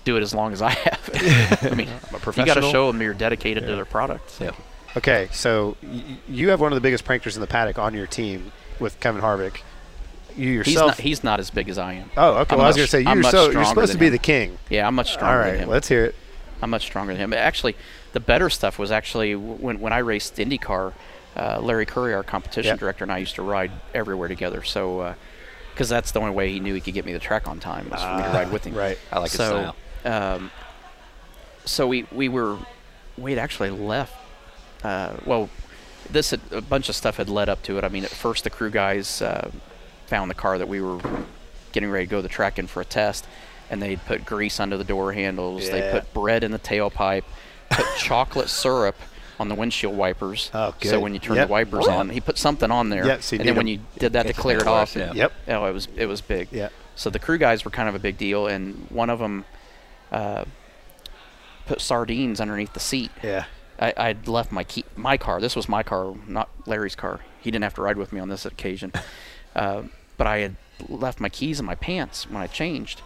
[0.04, 1.10] do it as long as I have.
[1.72, 1.88] I mean,
[2.36, 4.40] you got to show them you're dedicated to their product.
[4.40, 4.52] Yeah.
[4.96, 8.06] Okay, so y- you have one of the biggest pranksters in the paddock on your
[8.06, 9.60] team with Kevin Harvick.
[10.36, 10.88] You He's yourself.
[10.92, 11.00] not.
[11.00, 12.10] He's not as big as I am.
[12.16, 12.54] oh, okay.
[12.54, 14.12] I'm Well, I was going to say you're so you're supposed to be him.
[14.12, 14.58] the king.
[14.68, 15.68] Yeah, I'm much All stronger than him.
[15.68, 16.14] let's hear it.
[16.62, 17.32] I'm much stronger than him.
[17.32, 17.76] Actually,
[18.12, 20.92] the better stuff was actually when when I raced IndyCar.
[21.36, 22.78] Uh, Larry Curry, our competition Yep.
[22.78, 24.62] director, and I used to ride everywhere together.
[24.62, 25.16] So,
[25.72, 27.90] because that's the only way he knew he could get me the track on time
[27.90, 28.74] was for me to ride with him.
[28.76, 28.98] Ah, Right.
[29.10, 29.74] I like his so,
[30.04, 30.34] style.
[30.36, 30.50] Um,
[31.64, 32.58] so we we were
[33.18, 34.14] we had actually left.
[34.84, 35.48] Uh, well,
[36.10, 37.84] this had, a bunch of stuff had led up to it.
[37.84, 39.50] I mean, at first the crew guys uh,
[40.06, 41.00] found the car that we were
[41.72, 43.26] getting ready to go to the track in for a test,
[43.70, 45.68] and they put grease under the door handles.
[45.70, 47.24] They put bread in the tailpipe,
[47.70, 48.96] put chocolate syrup
[49.40, 50.50] on the windshield wipers.
[50.54, 51.48] Oh, So when you turn Yep.
[51.48, 53.04] the wipers on, he put something on there.
[53.40, 55.12] And then when you did that to clear it off, yeah.
[55.12, 55.32] Yep.
[55.48, 56.48] oh, it was it was big.
[56.52, 56.68] Yeah.
[56.94, 59.44] So the crew guys were kind of a big deal, and one of them
[60.12, 60.44] uh,
[61.66, 63.10] put sardines underneath the seat.
[63.22, 63.46] Yeah.
[63.80, 65.40] I, I'd left my key, my car.
[65.40, 67.18] This was my car, not Larry's car.
[67.40, 68.92] He didn't have to ride with me on this occasion,
[69.54, 69.82] uh,
[70.16, 70.56] but I had
[70.88, 73.02] left my keys in my pants when I changed,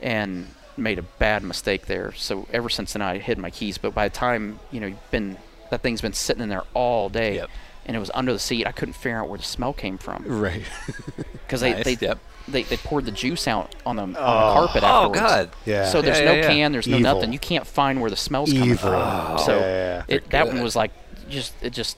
[0.00, 0.46] and
[0.76, 2.12] made a bad mistake there.
[2.12, 3.78] So ever since then, I hid my keys.
[3.78, 5.36] But by the time you know, you've been
[5.70, 7.50] that thing's been sitting in there all day, Yep.
[7.86, 8.66] and it was under the seat.
[8.66, 10.62] I couldn't figure out where the smell came from Right.
[11.32, 12.18] because they, Nice, they, yep.
[12.48, 14.52] they they poured the juice out on the, on the Oh.
[14.66, 15.20] carpet Oh afterwards.
[15.20, 15.50] God.
[15.64, 15.86] Yeah.
[15.86, 16.48] So there's Yeah, no yeah, yeah.
[16.48, 17.14] can, there's no Evil.
[17.14, 17.32] nothing.
[17.32, 18.92] You can't find where the smell's coming from.
[18.94, 19.42] Oh.
[19.46, 20.14] So Yeah, yeah, yeah.
[20.16, 20.90] it that one was like
[21.30, 21.96] just it just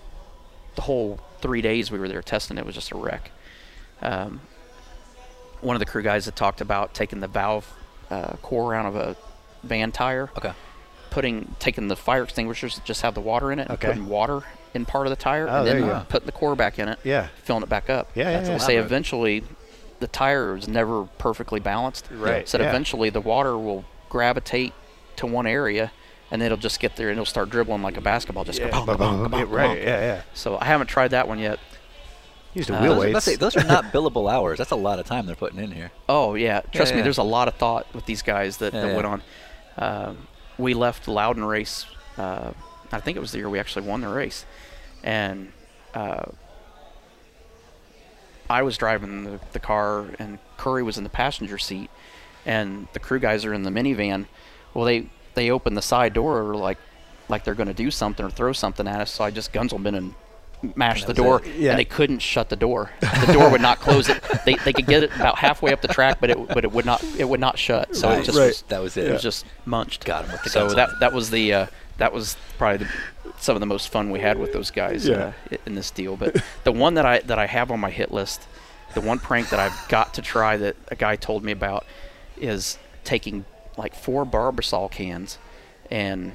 [0.76, 3.30] the whole three days we were there testing it was just a wreck.
[4.02, 4.40] Um,
[5.60, 7.72] one of the crew guys had talked about taking the valve
[8.10, 9.16] uh, core out of a
[9.62, 10.52] van tire, Okay.
[11.10, 13.88] putting taking the fire extinguishers that just have the water in it, Okay.
[13.88, 14.42] and putting water
[14.74, 16.04] in part of the tire, Oh, and then go.
[16.08, 17.28] putting the core back in it, Yeah.
[17.44, 18.10] filling it back up.
[18.14, 18.58] Yeah, yeah, That's yeah.
[18.58, 19.44] They say eventually
[20.00, 22.08] the tire is never perfectly balanced.
[22.10, 22.68] Right, Said yeah.
[22.68, 24.74] eventually the water will gravitate
[25.16, 25.92] to one area
[26.30, 28.44] and it'll just get there and it'll start dribbling like a basketball.
[28.44, 28.70] Just Yeah.
[28.70, 29.78] go bonk, Ba- ba- bonk, bonk, Right.
[29.80, 30.00] Yeah.
[30.00, 30.20] Yeah.
[30.34, 31.58] So I haven't tried that one yet.
[32.54, 33.24] Used to Uh, wheel I was about to weights.
[33.24, 34.58] say, those are not billable hours.
[34.58, 35.90] That's a lot of time they're putting in here.
[36.08, 36.98] Oh yeah, trust Yeah, me.
[36.98, 37.02] yeah.
[37.04, 38.94] There's a lot of thought with these guys that, Yeah, that yeah.
[38.94, 39.22] went on.
[39.76, 41.84] Um we left Loudon race.
[42.16, 42.52] Uh,
[42.92, 44.44] I think it was the year we actually won the race,
[45.02, 45.50] and
[45.94, 46.26] uh,
[48.48, 51.90] I was driving the, the car, and Curry was in the passenger seat,
[52.46, 54.26] and the crew guys are in the minivan.
[54.74, 56.78] Well, they they open the side door like
[57.28, 59.10] like they're going to do something or throw something at us.
[59.10, 60.14] So I just guns them in and
[60.76, 61.42] mashed the door.
[61.56, 61.70] Yeah.
[61.70, 62.90] and they couldn't shut the door.
[63.00, 64.08] The door would not close.
[64.08, 66.72] It they, they could get it about halfway up the track, but it but it
[66.72, 67.94] would not it would not shut.
[67.96, 68.46] So it just Right.
[68.48, 69.08] was, That was it.
[69.08, 70.04] it was just munched.
[70.04, 71.66] Got him with the so that that was the uh,
[71.98, 72.92] that was probably the,
[73.38, 75.32] some of the most fun we had with those guys Yeah.
[75.52, 76.16] uh, in this deal.
[76.16, 78.46] But the one that I that I have on my hit list,
[78.94, 81.84] the one prank that I've got to try that a guy told me about,
[82.36, 83.44] is taking
[83.76, 85.38] like four Barbasol cans,
[85.90, 86.34] and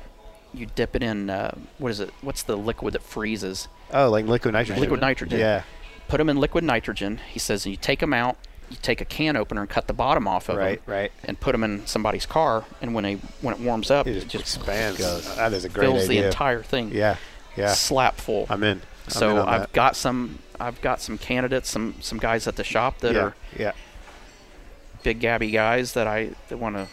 [0.54, 2.10] you dip it in uh, what is it?
[2.22, 3.68] What's the liquid that freezes?
[3.94, 4.82] Oh, like liquid nitrogen.
[4.82, 5.40] Liquid nitrogen.
[5.40, 5.64] Yeah.
[6.08, 7.20] Put them in liquid nitrogen.
[7.30, 8.38] He says, and you take them out.
[8.70, 10.60] You take a can opener and cut the bottom off of it.
[10.60, 11.12] Right, them, right.
[11.24, 12.66] and put them in somebody's car.
[12.82, 15.00] And when they when it warms up, It it just expands.
[15.36, 16.22] That is a great fills idea.
[16.22, 16.92] the entire thing.
[16.94, 17.18] Yeah.
[17.58, 17.74] Yeah.
[17.74, 18.46] slap full.
[18.50, 18.82] I'm in.
[19.06, 19.74] I'm so I've that.
[19.74, 23.22] got some I've got some candidates, some some guys at the shop that yeah.
[23.22, 23.72] are Yeah.
[25.04, 26.88] big gabby guys that I that want to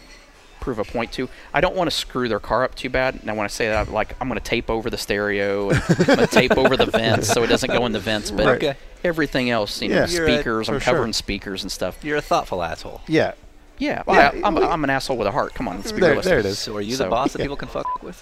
[0.67, 1.29] prove a point to.
[1.53, 3.23] I don't want to screw their car up too bad.
[3.23, 6.05] Now when I say that, like I'm going to tape over the stereo and I'm
[6.05, 8.31] going to tape over the vents so it doesn't go in the vents.
[8.31, 8.55] But Right.
[8.57, 8.75] Okay.
[9.05, 10.07] everything else, you know, Yeah.
[10.09, 10.93] You're speakers, I'm for sure.
[10.93, 12.03] covering speakers and stuff.
[12.03, 12.99] You're a thoughtful asshole.
[13.07, 13.33] Yeah.
[13.77, 15.53] Yeah, well, Yeah, I, I'm, we- I'm an asshole with a heart.
[15.53, 16.29] Come on, let's be There- realistic.
[16.31, 16.59] there it is.
[16.59, 17.45] So are you So- the boss that yeah.
[17.45, 18.21] people can fuck with?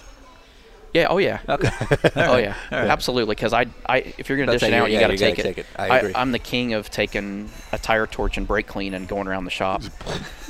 [0.94, 1.08] Yeah.
[1.10, 1.40] Oh yeah.
[1.48, 1.68] Okay.
[2.16, 2.88] Oh yeah, All right.
[2.88, 3.34] absolutely.
[3.34, 5.12] Because I, I, if you're gonna That's dish it out, you- you yeah, got to
[5.14, 5.66] you gotta take, take it.
[5.76, 6.12] I agree.
[6.14, 9.50] am the king of taking a tire torch and brake clean and going around the
[9.50, 9.82] shop.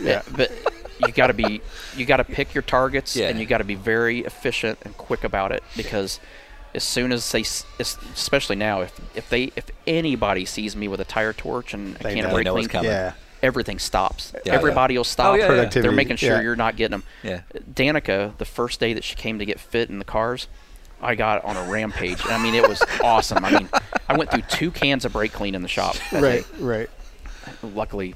[0.02, 0.20] Yeah.
[0.36, 0.52] But
[1.04, 1.60] you got to be,
[1.96, 3.28] you got to pick your targets, Yeah.
[3.28, 6.20] and you got to be very efficient and quick about it because
[6.74, 7.44] as soon as they,
[7.78, 11.98] especially now, if if they, if anybody sees me with a tire torch and a
[12.00, 12.24] can know.
[12.24, 12.90] of They brake clean, coming.
[12.90, 13.12] Yeah.
[13.42, 14.32] everything stops.
[14.44, 14.98] Yeah, Everybody yeah.
[14.98, 15.32] will stop.
[15.32, 15.64] Oh, yeah, yeah.
[15.68, 16.42] They're making sure yeah.
[16.42, 17.02] you're not getting them.
[17.22, 17.42] Yeah.
[17.72, 20.48] Danica, the first day that she came to get fit in the cars,
[21.00, 22.24] I got on a rampage.
[22.26, 23.44] I mean, it was awesome.
[23.44, 23.68] I mean,
[24.08, 25.96] I went through two cans of brake clean in the shop.
[26.12, 26.22] Right.
[26.42, 26.44] day.
[26.58, 26.90] Right.
[27.62, 28.14] Luckily,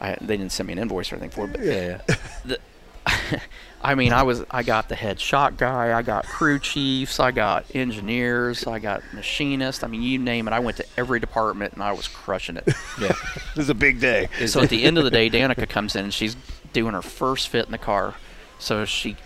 [0.00, 1.52] I, they didn't send me an invoice or anything for it.
[1.52, 2.00] But Yeah.
[2.08, 2.16] yeah.
[2.44, 2.58] the,
[3.82, 7.32] I mean, I was I got the head shot guy, I got crew chiefs, I
[7.32, 9.84] got engineers, I got machinists.
[9.84, 10.52] I mean, you name it.
[10.54, 12.66] I went to every department and I was crushing it.
[13.00, 13.12] yeah.
[13.54, 14.28] This is a big day.
[14.46, 16.34] so at the end of the day, Danica comes in and she's
[16.72, 18.14] doing her first fit in the car.
[18.58, 19.16] So she,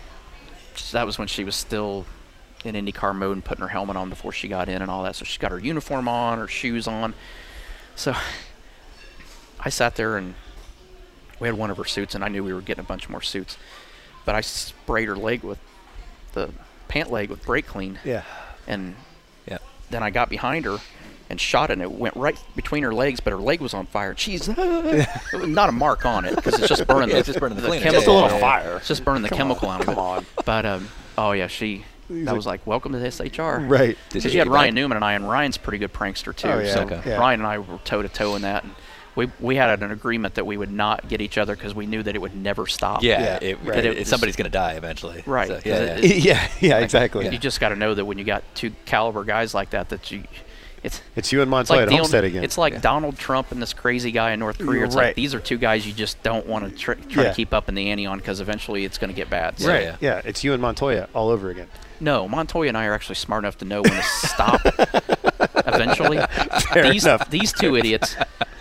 [0.91, 2.05] that was when she was still
[2.65, 5.15] in IndyCar mode and putting her helmet on before she got in and all that.
[5.15, 7.13] So she's got her uniform on, her shoes on.
[7.95, 8.13] So
[9.61, 10.35] I sat there and
[11.39, 13.21] we had one of her suits, and I knew we were getting a bunch more
[13.21, 13.57] suits.
[14.25, 15.59] But I sprayed her leg with
[16.33, 16.51] the
[16.87, 18.23] pant leg with brake clean, Yeah.
[18.67, 18.95] and
[19.47, 19.57] Yeah.
[19.89, 20.77] then I got behind her
[21.29, 23.85] and shot it, and it went right between her legs, but her leg was on
[23.85, 24.15] fire.
[24.17, 24.47] She's
[25.33, 27.67] not a mark on it because it's just burning Yeah, the, it's just burning the
[27.67, 27.83] cleaner.
[27.83, 27.99] chemical.
[28.01, 28.41] Just a little out of it.
[28.41, 28.77] fire.
[28.77, 29.99] It's just burning the chemical out of Come it.
[29.99, 30.25] on.
[30.45, 30.87] But um,
[31.17, 31.85] oh yeah, she.
[32.09, 33.59] That like- was like, welcome to the SHR.
[33.69, 33.95] Right.
[34.11, 34.73] Because you you had Ryan back?
[34.73, 36.47] Newman and I, and Ryan's a pretty good prankster too.
[36.47, 37.01] Oh, yeah, So okay.
[37.05, 37.17] yeah.
[37.19, 38.73] Ryan and I were toe to toe in that, and
[39.15, 42.03] we we had an agreement that we would not get each other because we knew
[42.03, 43.03] that it would never stop.
[43.03, 43.21] Yeah.
[43.21, 43.85] Yeah, it, right.
[43.85, 45.23] it- It somebody's gonna die eventually.
[45.25, 45.75] Right, So, 'cause yeah.
[45.97, 46.09] it- yeah.
[46.15, 46.47] it- yeah.
[46.61, 46.77] Yeah.
[46.79, 47.27] Exactly.
[47.29, 50.11] You just got to know that when you got two caliber guys like that, that
[50.11, 50.23] you,
[50.83, 52.43] it's It's you and Montoya like at Homestead again.
[52.43, 54.85] It's like Donald Trump and this crazy guy in North Korea.
[54.85, 55.07] It's Right.
[55.07, 57.29] like these are two guys you just don't want to tr- try Yeah.
[57.29, 59.59] to keep up in the ante on because eventually it's going to get bad.
[59.59, 59.83] So- right.
[59.83, 59.95] yeah.
[59.99, 60.21] Yeah.
[60.23, 61.67] It's you and Montoya all over again.
[61.99, 64.61] No, Montoya and I are actually smart enough to know when to stop.
[65.55, 66.19] eventually,
[66.73, 67.29] these enough.
[67.29, 68.15] these two idiots,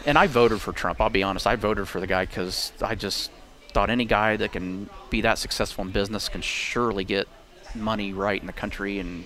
[0.07, 1.01] and I voted for Trump.
[1.01, 3.30] I'll be honest, I voted for the guy because I just
[3.72, 7.29] thought any guy that can be that successful in business can surely get
[7.75, 9.25] money right in the country, and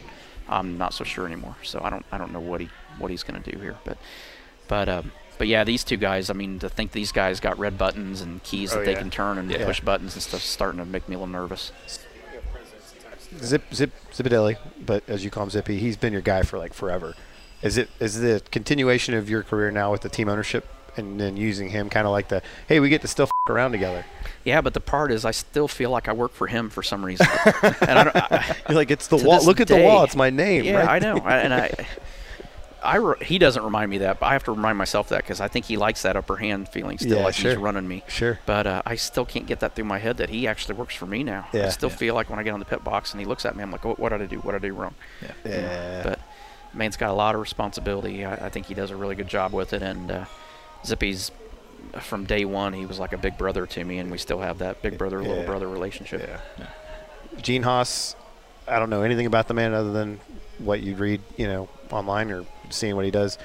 [0.49, 1.57] I'm not so sure anymore.
[1.63, 2.69] So I don't I don't know what he
[2.99, 3.99] what he's going to do here, but
[4.69, 6.31] but um, but yeah, these two guys.
[6.31, 8.99] I mean, to think these guys got red buttons and keys Oh, that they yeah.
[8.99, 9.65] can turn and Yeah.
[9.65, 11.73] push buttons and stuff, starting to make me a little nervous.
[13.41, 16.75] Zip Zip Zipadelli, but as you call him Zippy, he's been your guy for like
[16.75, 17.15] forever.
[17.63, 20.67] Is it is the continuation of your career now with the team ownership
[20.97, 23.73] and then using him kind of like the hey we get to still f- around
[23.73, 24.05] together?
[24.45, 27.05] Yeah, but the part is, I still feel like I work for him for some
[27.05, 27.27] reason.
[27.63, 29.37] and I don't, I, You're like it's the wall.
[29.37, 30.03] this Look at the wall.
[30.03, 30.65] It's my name.
[30.65, 30.89] yeah, right?
[30.89, 31.71] I know, I, and I,
[32.83, 35.41] I re- he doesn't remind me that, but I have to remind myself that because
[35.41, 37.53] I think he likes that upper hand feeling still, Yeah, like sure.
[37.53, 38.03] he's running me.
[38.09, 38.41] Sure.
[38.45, 41.07] But uh, I still can't get that through my head that he actually works for
[41.07, 41.47] me now.
[41.53, 41.67] Yeah.
[41.67, 41.97] I still Yeah.
[41.97, 43.71] feel like when I get on the pit box and he looks at me, I'm
[43.71, 44.39] like, what, what did I do?
[44.39, 44.95] What did I do wrong?
[45.23, 45.31] Yeah.
[45.45, 46.03] You know, Yeah.
[46.03, 46.19] But
[46.75, 48.25] man's got a lot of responsibility.
[48.25, 49.83] I, I think he does a really good job with it.
[49.83, 50.25] And uh,
[50.85, 51.31] Zippy's
[52.01, 54.59] from day one, he was like a big brother to me, and we still have
[54.59, 56.29] that big brother, little brother relationship.
[56.59, 56.67] Yeah.
[57.41, 58.17] Gene Haas,
[58.67, 60.21] I don't know anything about the man other than
[60.59, 63.39] what you read, you know, online or seeing what he does.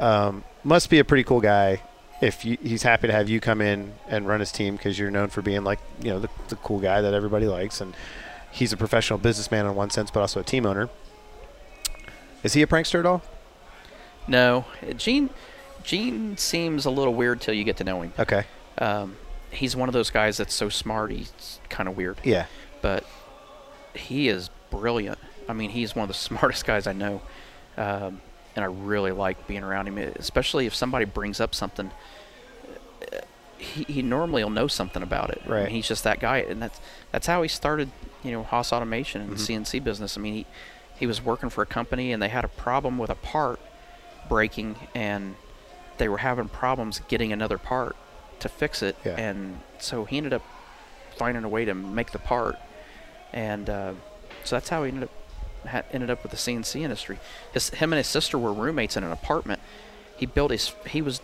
[0.00, 1.82] Um, must be a pretty cool guy.
[2.20, 5.10] If you, he's happy to have you come in and run his team because you're
[5.10, 7.94] known for being like you know the, the cool guy that everybody likes, and
[8.50, 10.88] he's a professional businessman in one sense, but also a team owner.
[12.44, 13.22] Is he a prankster at all?
[14.28, 14.64] No,
[14.96, 15.30] Gene.
[15.82, 18.12] Gene seems a little weird till you get to know him.
[18.18, 18.44] Okay.
[18.78, 19.16] Um,
[19.50, 21.10] he's one of those guys that's so smart.
[21.10, 22.18] He's kind of weird.
[22.24, 22.46] Yeah.
[22.80, 23.04] but
[23.94, 25.18] he is brilliant.
[25.48, 27.20] I mean, he's one of the smartest guys I know,
[27.76, 28.20] um,
[28.56, 29.98] and I really like being around him.
[29.98, 31.90] Especially if somebody brings up something,
[33.12, 33.18] uh,
[33.58, 35.42] he, he normally will know something about it.
[35.44, 35.68] I mean, Right.
[35.68, 36.80] he's just that guy, and that's
[37.12, 37.90] that's how he started.
[38.22, 40.16] You know, Haas Automation and the CNC business.
[40.16, 40.46] I mean, he
[40.98, 43.60] he was working for a company, and they had a problem with a part
[44.28, 45.34] breaking, and
[45.98, 47.96] they were having problems getting another part
[48.40, 49.12] to fix it, Yeah.
[49.16, 50.42] and so he ended up
[51.16, 52.56] finding a way to make the part,
[53.32, 53.92] and uh,
[54.44, 55.10] so that's how he ended up
[55.68, 57.18] ha- ended up with the CNC industry.
[57.52, 59.60] His him and his sister were roommates in an apartment.
[60.16, 61.20] He built his he was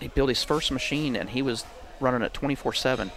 [0.00, 1.64] he built his first machine, and he was
[2.00, 3.10] running it 24/7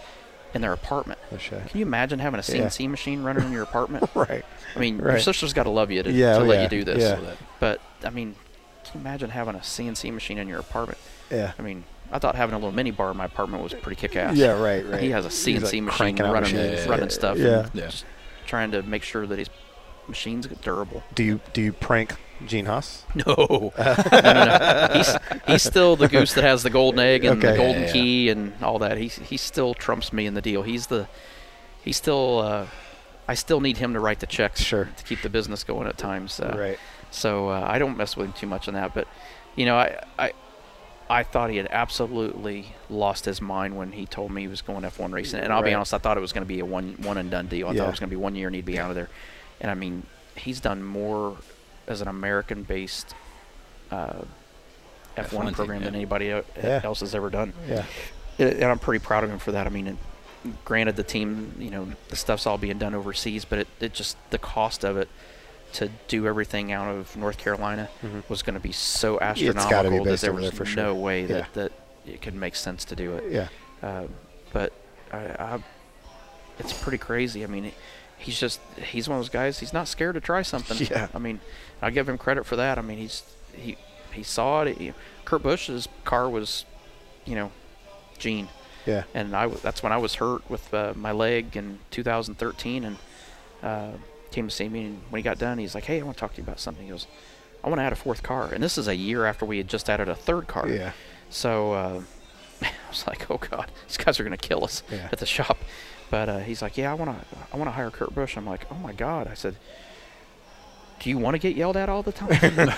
[0.54, 1.18] in their apartment.
[1.38, 2.66] Can you imagine having a Yeah.
[2.66, 4.08] CNC machine running in your apartment?
[4.14, 4.44] Right.
[4.74, 6.84] I mean, your sister's got to love you to, Yeah, to let yeah, you do
[6.84, 7.02] this.
[7.02, 7.34] yeah.
[7.60, 8.34] But I mean,
[8.84, 10.98] can you imagine having a CNC machine in your apartment?
[11.30, 11.52] Yeah.
[11.58, 14.36] I mean, I thought having a little mini bar in my apartment was pretty kick-ass.
[14.36, 14.58] Yeah.
[14.60, 14.84] Right.
[14.86, 15.02] Right.
[15.02, 17.38] He has a CNC like, machine running, running stuff.
[17.38, 17.68] Yeah.
[17.74, 17.86] Yeah.
[17.86, 18.04] Just
[18.46, 19.48] trying to make sure that his
[20.08, 21.02] machines get durable.
[21.14, 22.14] Do you do you prank
[22.46, 23.04] Gene Haas?
[23.14, 23.24] No.
[23.26, 23.72] no,
[24.10, 24.88] no, no.
[24.94, 25.16] He's,
[25.46, 27.52] he's still the goose that has the golden egg and Okay.
[27.52, 27.92] the golden Yeah, yeah.
[27.92, 28.98] key and all that.
[28.98, 30.62] He, he still trumps me in the deal.
[30.62, 31.06] He's the,
[31.84, 32.66] he's still, uh,
[33.28, 34.88] I still need him to write the checks Sure.
[34.96, 36.40] to keep the business going at times.
[36.40, 36.78] Uh, right.
[37.12, 38.92] So uh, I don't mess with him too much on that.
[38.94, 39.06] But,
[39.54, 40.32] you know, I, I,
[41.08, 44.82] I thought he had absolutely lost his mind when he told me he was going
[44.82, 45.40] F1 racing.
[45.40, 47.30] And I'll be honest, I thought it was going to be a one one and
[47.30, 47.68] done deal.
[47.68, 47.80] I Yeah.
[47.80, 49.10] thought it was going to be one year and he'd be out of there.
[49.62, 50.02] And I mean,
[50.36, 51.36] he's done more
[51.86, 53.14] as an American-based
[53.90, 54.22] uh,
[55.16, 56.80] F1, F1 team, program than anybody Yeah.
[56.84, 57.52] else has ever done.
[57.68, 57.84] Yeah.
[58.38, 59.66] And I'm pretty proud of him for that.
[59.66, 59.98] I mean, and
[60.64, 64.16] granted, the team, you know, the stuff's all being done overseas, but it, it just
[64.30, 65.08] the cost of it
[65.74, 68.28] to do everything out of North Carolina Mhm.
[68.28, 70.94] was going to be so gotta be astronomical that there was there for no sure.
[70.94, 71.28] way Yeah.
[71.28, 71.72] that, that
[72.06, 73.24] it could make sense to do it.
[73.30, 73.48] Yeah.
[73.82, 74.04] Uh,
[74.52, 74.72] but
[75.12, 75.62] I, I,
[76.58, 77.44] it's pretty crazy.
[77.44, 77.70] I mean,
[78.22, 79.58] he's just he's one of those guys.
[79.58, 80.78] He's not scared to try something.
[80.90, 81.08] Yeah.
[81.14, 81.40] I mean,
[81.82, 82.78] I give him credit for that.
[82.78, 83.22] I mean, he's
[83.52, 83.76] he
[84.12, 84.78] he saw it.
[84.78, 84.92] He,
[85.24, 86.64] Kurt Busch's car was,
[87.24, 87.50] you know,
[88.18, 88.48] Gene,
[88.86, 89.04] Yeah.
[89.14, 92.96] and I that's when I was hurt with uh, my leg in 2013, and
[93.62, 93.90] uh,
[94.30, 94.84] came to see me.
[94.86, 96.60] And when he got done, he's like, "Hey, I want to talk to you about
[96.60, 97.06] something." He goes,
[97.64, 99.68] "I want to add a fourth car," and this is a year after we had
[99.68, 100.68] just added a third car.
[100.68, 100.92] Yeah.
[101.30, 102.02] So uh,
[102.62, 105.08] I was like, "Oh God, these guys are gonna kill us Yeah.
[105.10, 105.58] at the shop."
[106.12, 108.46] But uh, he's like, "Yeah, I want to, I want to hire Kurt Busch." I'm
[108.46, 109.56] like, "Oh my God!" I said,
[111.00, 112.28] "Do you want to get yelled at all the time?"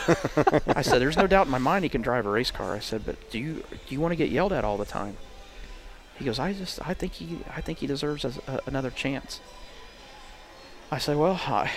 [0.68, 2.78] I said, "There's no doubt in my mind he can drive a race car." I
[2.78, 5.16] said, "But do you, do you want to get yelled at all the time?"
[6.16, 9.40] He goes, "I just, I think he, I think he deserves a, a, another chance."
[10.92, 11.72] I said, "Well, I,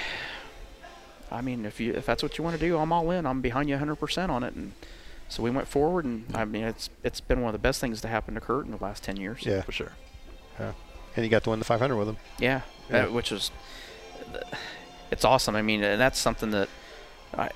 [1.32, 3.26] I mean, if you, if that's what you want to do, I'm all in.
[3.26, 4.74] I'm behind you 100% on it." And
[5.28, 8.00] so we went forward, and I mean, it's it's been one of the best things
[8.02, 9.44] to happen to Kurt in the last 10 years.
[9.44, 9.64] Yeah.
[9.64, 9.94] for sure.
[11.18, 12.18] And you got to win the 500 with him.
[12.40, 12.62] Yeah,
[12.92, 13.06] Yeah.
[13.06, 13.50] Uh, which is,
[15.12, 15.56] it's awesome.
[15.56, 16.70] I mean, and that's something that
[17.36, 17.50] I,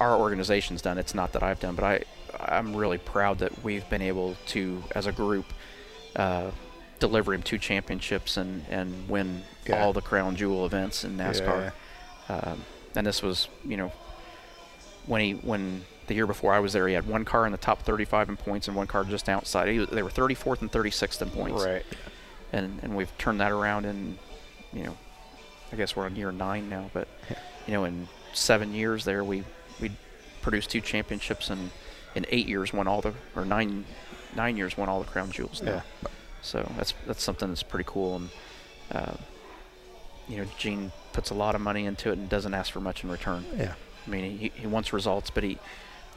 [0.00, 0.96] our organization's done.
[0.96, 2.04] It's not that I've done, but I,
[2.40, 5.46] I'm really proud that we've been able to, as a group,
[6.14, 6.52] uh,
[7.00, 9.82] deliver him two championships and and win Yeah.
[9.84, 11.72] all the crown jewel events in NASCAR.
[12.30, 12.34] Yeah.
[12.36, 12.64] Um,
[12.94, 13.92] and this was, you know,
[15.06, 17.58] when he when the year before I was there, he had one car in the
[17.58, 19.68] top 35 in points and one car just outside.
[19.68, 21.84] He was, they were 34th and 36th in points Right.
[22.52, 24.18] And and we've turned that around in,
[24.72, 24.96] you know,
[25.72, 27.08] I guess we're on year nine now, but
[27.66, 29.44] you know, in seven years there, we
[29.80, 29.90] we
[30.42, 31.70] produced two championships, and
[32.14, 33.84] in eight years won all the or nine
[34.34, 35.62] nine years won all the crown jewels.
[35.62, 35.82] Now.
[36.02, 36.08] Yeah.
[36.42, 38.30] So that's that's something that's pretty cool, and
[38.92, 39.14] uh,
[40.28, 43.02] you know, Gene puts a lot of money into it and doesn't ask for much
[43.02, 43.44] in return.
[43.56, 43.74] Yeah.
[44.06, 45.58] I mean, he, he wants results, but he,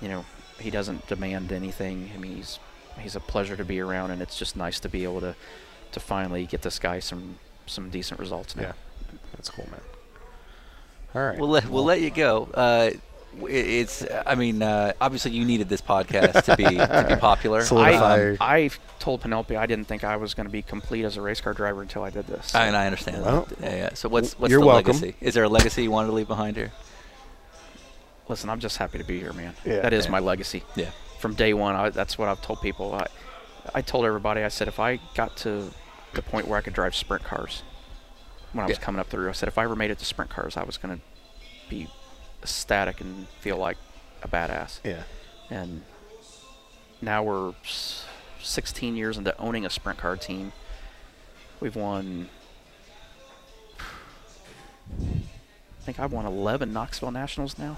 [0.02, 0.26] you know,
[0.60, 2.12] he doesn't demand anything.
[2.14, 2.60] I mean, he's
[3.00, 5.36] he's a pleasure to be around, and it's just nice to be able to
[5.92, 8.64] to finally get this guy some some decent results now.
[8.64, 8.72] Yeah.
[9.34, 9.82] That's cool, man.
[11.16, 11.40] All right.
[11.40, 12.50] We'll let we'll let you go.
[12.54, 12.92] Uh,
[13.48, 17.62] it's I mean uh, obviously you needed this podcast to be to be popular.
[17.62, 18.36] Solidify.
[18.40, 21.22] I, I told Pennelope I didn't think I was going to be complete as a
[21.22, 22.54] race car driver until I did this.
[22.56, 23.24] I, and I understand.
[23.24, 23.60] Well, that.
[23.62, 23.94] yeah, yeah.
[23.94, 24.94] So what's what's you're the welcome.
[24.94, 25.16] legacy?
[25.22, 26.72] Is there a legacy you wanted to leave behind here?
[28.28, 29.56] Listen, I'm just happy to be here, man.
[29.66, 29.82] Yeah.
[29.82, 30.12] that is Yeah.
[30.12, 30.64] my legacy.
[30.76, 30.90] Yeah.
[31.20, 32.94] From day one, I, that's what I've told people.
[32.94, 33.08] I,
[33.74, 35.72] I told everybody, I said, if I got to
[36.14, 37.64] the point where I could drive sprint cars
[38.54, 38.84] when I was Yeah.
[38.84, 40.78] coming up through, I said, if I ever made it to sprint cars, I was
[40.78, 41.04] going to
[41.70, 41.88] be
[42.42, 43.78] ecstatic and feel like
[44.24, 44.80] a badass.
[44.84, 45.04] yeah.
[45.50, 45.84] and
[47.02, 47.54] now we're
[48.42, 50.52] 16 years into owning a sprint car team.
[51.60, 52.30] We've won.
[55.00, 57.78] I think I've won 11 Knoxville Nationals now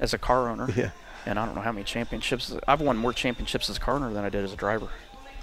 [0.00, 0.68] as a car owner.
[0.76, 0.90] Yeah.
[1.26, 2.54] And I don't know how many championships.
[2.68, 4.88] I've won more championships as a car owner than I did as a driver,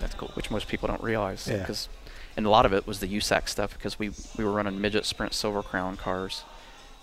[0.02, 0.30] That's cool.
[0.34, 1.48] which most people don't realize.
[1.48, 1.60] Yeah.
[1.60, 1.88] Because,
[2.36, 5.06] and a lot of it was the USAC stuff because we we were running midget
[5.06, 6.44] sprint silver crown cars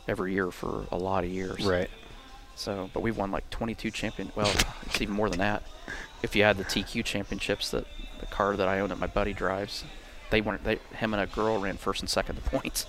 [0.06, 1.64] every year for a lot of years.
[1.64, 1.90] Right.
[2.54, 4.32] So, but we've won like 22 champion.
[4.34, 4.52] Well,
[4.86, 5.62] it's even more than that.
[6.22, 7.86] If you add the TQ championships, that
[8.20, 9.84] the car that I own that my buddy drives,
[10.30, 10.58] they won.
[10.64, 12.86] They him and a girl ran first and second the points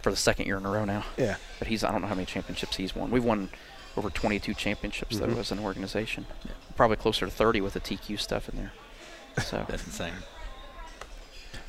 [0.00, 1.04] for the second year in a row now.
[1.18, 1.36] Yeah.
[1.58, 3.10] But he's I don't know how many championships he's won.
[3.10, 3.50] We've won
[3.96, 5.20] over 22 championships Mhm.
[5.34, 6.26] though as an organization.
[6.76, 8.72] Probably closer to 30 with the TQ stuff in there.
[9.42, 9.64] So.
[9.68, 10.12] That's insane.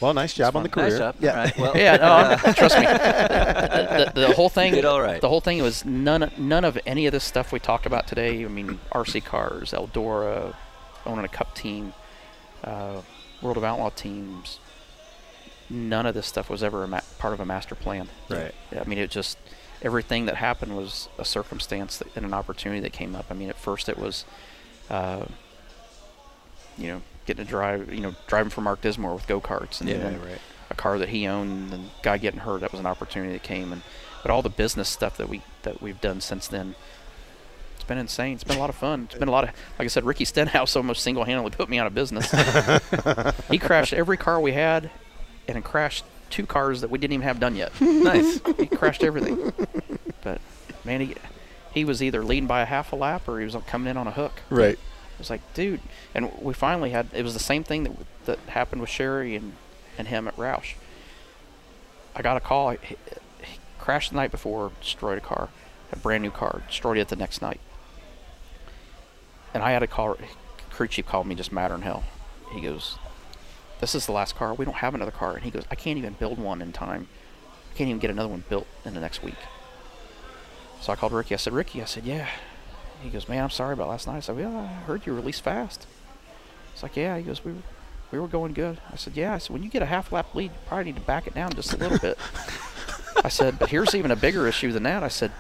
[0.02, 0.90] Well, nice job on the career.
[0.90, 1.16] Nice job.
[1.20, 1.30] Yeah.
[1.32, 1.58] All right.
[1.58, 2.86] Well, yeah, no, I'm- trust me.
[2.86, 5.22] The, the, the whole thing, Did all right.
[5.22, 8.44] the whole thing was none, none of any of this stuff we talked about today.
[8.44, 10.54] I mean, RC cars, Eldora,
[11.06, 11.94] owning a cup team,
[12.64, 13.02] uh,
[13.42, 14.60] World of Outlaw teams.
[15.70, 18.10] None of this stuff was ever a ma- part of a master plan.
[18.30, 18.54] Right.
[18.80, 19.38] I mean, it just
[19.82, 23.26] everything that happened was a circumstance that, and an opportunity that came up.
[23.30, 24.26] I mean, at first it was,
[24.90, 25.26] uh,
[26.78, 29.90] you know, getting to drive, you know, driving for Mark Dismore with go karts, and
[29.90, 29.98] Yeah.
[29.98, 30.40] then Right.
[30.70, 32.62] a car that he owned, and the guy getting hurt.
[32.62, 33.82] That was an opportunity that came, and
[34.22, 36.76] but all the business stuff that we that we've done since then.
[37.76, 38.34] It's been insane.
[38.34, 39.08] It's been a lot of fun.
[39.12, 41.86] It's been a lot of, like I said, Ricky Stenhouse almost single-handedly put me out
[41.88, 42.32] of business.
[43.50, 44.90] he crashed every car we had,
[45.48, 47.72] and crashed two cars that we didn't even have done yet.
[47.82, 48.40] nice.
[48.58, 49.54] he crashed everything.
[50.24, 50.42] But
[50.84, 51.16] man, he
[51.74, 54.08] he was either leading by a half a lap or he was coming in on
[54.08, 54.42] a hook.
[54.50, 54.80] Right.
[55.16, 55.80] It was like, dude,
[56.14, 57.08] and we finally had.
[57.14, 57.94] It was the same thing that
[58.26, 59.54] that happened with Sherry and
[59.98, 60.74] and him at Roush.
[62.14, 62.72] I got a call.
[62.72, 62.98] He,
[63.42, 65.50] he crashed the night before, destroyed a car,
[65.92, 67.62] a brand new car, destroyed it the next night.
[69.54, 70.18] And I had a call.
[70.70, 72.04] Crew chief called me just madder than hell.
[72.52, 72.98] He goes,
[73.80, 74.54] "This is the last car.
[74.54, 77.08] We don't have another car." And he goes, "I can't even build one in time.
[77.72, 79.40] I can't even get another one built in the next week."
[80.82, 81.34] So I called Ricky.
[81.34, 82.28] I said, "Ricky," I said, "Yeah."
[83.06, 85.44] He goes, "Man, I'm sorry about last night." I said, "Well, I heard you released
[85.44, 85.86] fast."
[86.74, 87.62] It's like, "Yeah." He goes, "We were,
[88.12, 90.34] we were going good." I said, "Yeah." I said, "When you get a half lap
[90.34, 92.18] lead, you probably need to back it down just a little bit."
[93.24, 95.32] I said, "But here's even a bigger issue than that." I said,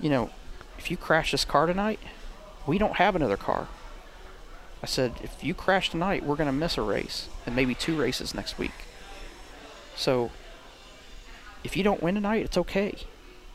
[0.00, 0.30] "You know,
[0.78, 1.98] if you crash this car tonight,
[2.64, 3.66] we don't have another car."
[4.80, 7.96] I said, "If you crash tonight, we're going to miss a race and maybe two
[7.96, 8.86] races next week."
[9.96, 10.30] So,
[11.64, 12.94] if you don't win tonight, it's okay.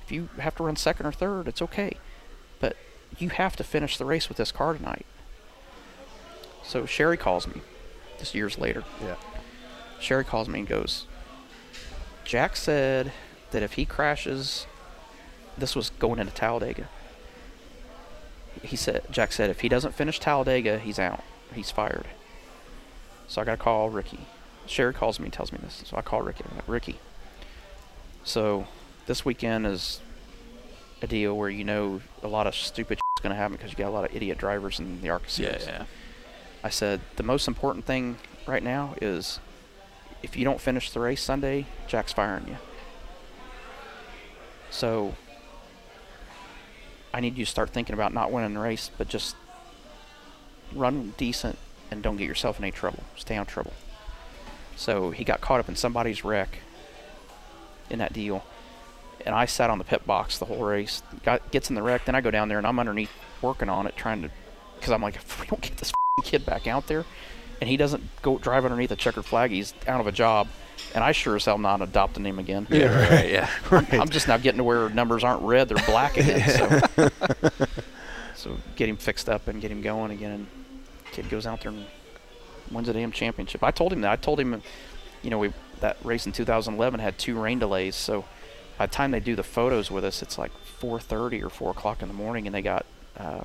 [0.03, 1.97] If you have to run second or third, it's okay.
[3.17, 5.05] You have to finish the race with this car tonight.
[6.63, 7.61] So Sherry calls me,
[8.17, 8.83] just years later.
[9.01, 9.15] Yeah.
[9.99, 11.05] Sherry calls me and goes,
[12.25, 13.11] Jack said
[13.51, 14.65] that if he crashes,
[15.57, 16.89] this was going into Talladega.
[18.61, 21.23] He said, Jack said, if he doesn't finish Talladega, he's out.
[21.53, 22.07] He's fired.
[23.27, 24.27] So I got to call Ricky.
[24.65, 25.83] Sherry calls me and tells me this.
[25.85, 26.43] So I call Ricky.
[26.55, 26.99] Like, Ricky.
[28.23, 28.67] So
[29.05, 30.01] this weekend is
[31.01, 33.89] a deal where you know a lot of stupid going to happen because you got
[33.89, 35.83] a lot of idiot drivers in the ARCA Yeah, yeah.
[36.63, 39.39] I said the most important thing right now is
[40.21, 42.57] if you don't finish the race Sunday, Jack's firing you.
[44.69, 45.15] So
[47.13, 49.35] I need you to start thinking about not winning the race, but just
[50.73, 51.57] run decent
[51.89, 53.03] and don't get yourself in any trouble.
[53.15, 53.73] Stay out of trouble.
[54.75, 56.59] So he got caught up in somebody's wreck
[57.89, 58.43] in that deal.
[59.25, 61.01] And I sat on the pit box the whole race.
[61.23, 63.11] Got gets in the wreck, then I go down there and I'm underneath
[63.41, 64.29] working on it, trying to,
[64.75, 65.91] because I'm like, if we don't get this
[66.23, 67.05] kid back out there,
[67.61, 70.47] and he doesn't go drive underneath a checkered flag, he's out of a job.
[70.93, 72.67] And I sure as hell not adopting him again.
[72.69, 73.49] Yeah, right, yeah.
[73.91, 76.49] I'm just now getting to where numbers aren't red, they're black again.
[76.95, 77.09] So,
[78.35, 80.31] so get him fixed up and get him going again.
[80.31, 80.47] And
[81.11, 81.85] kid goes out there and
[82.71, 83.63] wins a damn championship.
[83.63, 84.11] I told him that.
[84.11, 84.61] I told him,
[85.21, 87.95] you know, we that race in 2011 had two rain delays.
[87.95, 88.25] So
[88.77, 92.01] by the time they do the photos with us, it's like 4:30 or 4 o'clock
[92.01, 92.85] in the morning, and they got
[93.17, 93.43] uh,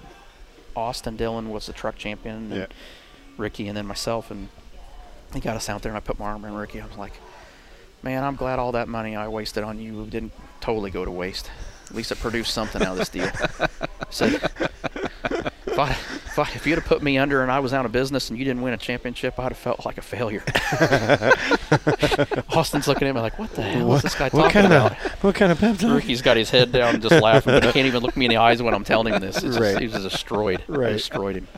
[0.77, 2.66] Austin Dillon was the truck champion, and Yeah.
[3.36, 4.48] Ricky, and then myself, and
[5.32, 6.81] they got us out there, and I put my arm around Ricky.
[6.81, 7.12] I was like,
[8.02, 11.51] man, I'm glad all that money I wasted on you didn't totally go to waste.
[11.89, 13.31] At least it produced something out of this deal.
[14.11, 14.31] so
[15.81, 18.31] I, if, I, if you'd have put me under and I was out of business
[18.31, 20.43] and you didn't win a championship, I'd have felt like a failure.
[22.51, 24.93] Austin's looking at me like, what the hell what, is this guy talking kind about?
[24.93, 25.94] of what kind of pep talk?
[25.94, 28.36] Ricky's got his head down, just laughing, but he can't even look me in the
[28.36, 29.36] eyes when I'm telling him this.
[29.36, 29.78] It's just, Right.
[29.81, 30.62] He was destroyed.
[30.69, 30.93] I Right.
[30.93, 31.48] destroyed him.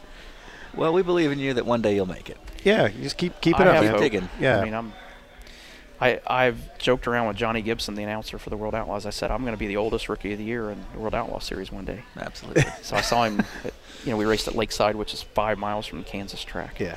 [0.74, 2.38] Well, we believe in you that one day you'll make it.
[2.64, 3.82] Yeah, you just keep keep it I up.
[3.82, 4.00] Keep hope.
[4.00, 4.28] digging.
[4.40, 4.60] Yeah.
[4.60, 4.92] I mean, I'm.
[6.00, 9.04] I I've joked around with Johnny Gibson, the announcer for the World Outlaws.
[9.04, 11.14] I said I'm going to be the oldest rookie of the year in the World
[11.14, 12.02] Outlaw Series one day.
[12.16, 12.64] Absolutely.
[12.82, 15.86] So I saw him at you know, we raced at Lakeside, which is five miles
[15.86, 16.78] from the Kansas track.
[16.80, 16.96] Yeah.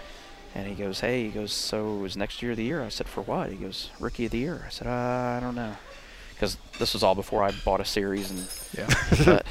[0.54, 2.82] And he goes, hey, he goes, so is next year the year?
[2.82, 3.50] I said, for what?
[3.52, 4.64] He goes, rookie of the year.
[4.66, 5.76] I said, uh, I don't know.
[6.34, 8.32] Because this was all before I bought a series.
[8.32, 8.88] And Yeah.
[9.26, 9.46] but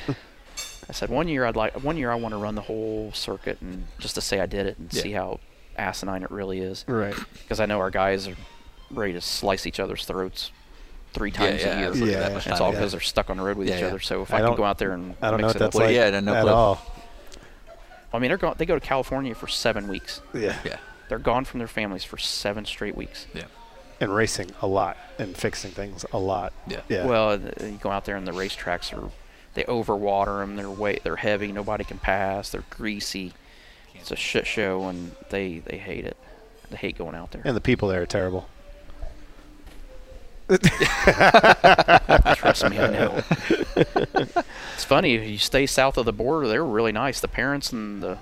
[0.89, 3.59] I said, one year I'd like, one year I want to run the whole circuit
[3.60, 5.02] and just to say I did it and Yeah.
[5.02, 5.40] see how
[5.76, 6.85] asinine it really is.
[6.89, 7.14] Right.
[7.43, 8.36] Because I know our guys are
[8.90, 10.51] ready to slice each other's throats
[11.12, 11.89] three times yeah, a year.
[11.89, 12.20] absolutely, Yeah.
[12.20, 12.78] that much And it's time, all yeah.
[12.81, 13.86] because they're stuck on the road with Yeah, each yeah.
[13.89, 14.01] other.
[14.01, 15.64] So if I I, can go out there and I don't know mix what it
[15.64, 16.51] up, that's Well, like yeah, no at clue.
[16.52, 16.94] all.
[18.15, 18.55] I mean, they're going.
[18.57, 20.20] They go to California for seven weeks.
[20.32, 20.57] Yeah.
[20.65, 20.78] Yeah.
[21.09, 23.27] They're gone from their families for seven straight weeks.
[23.35, 23.45] Yeah.
[24.01, 26.53] And racing a lot and fixing things a lot.
[26.66, 26.81] Yeah.
[26.89, 27.07] Yeah.
[27.07, 29.11] Well, uh, you go out there and the racetracks are,
[29.55, 30.57] they overwater them.
[30.57, 31.05] They're weight.
[31.05, 31.53] They're heavy.
[31.53, 32.51] Nobody can pass.
[32.51, 33.32] They're greasy.
[33.95, 36.16] It's a shit show, and they they hate it.
[36.70, 37.43] They hate going out there.
[37.45, 38.49] and the people there are terrible.
[42.36, 43.22] Trust me, I know.
[44.74, 45.14] it's funny.
[45.14, 47.20] If you stay south of the border, they're really nice.
[47.20, 48.18] The parents and the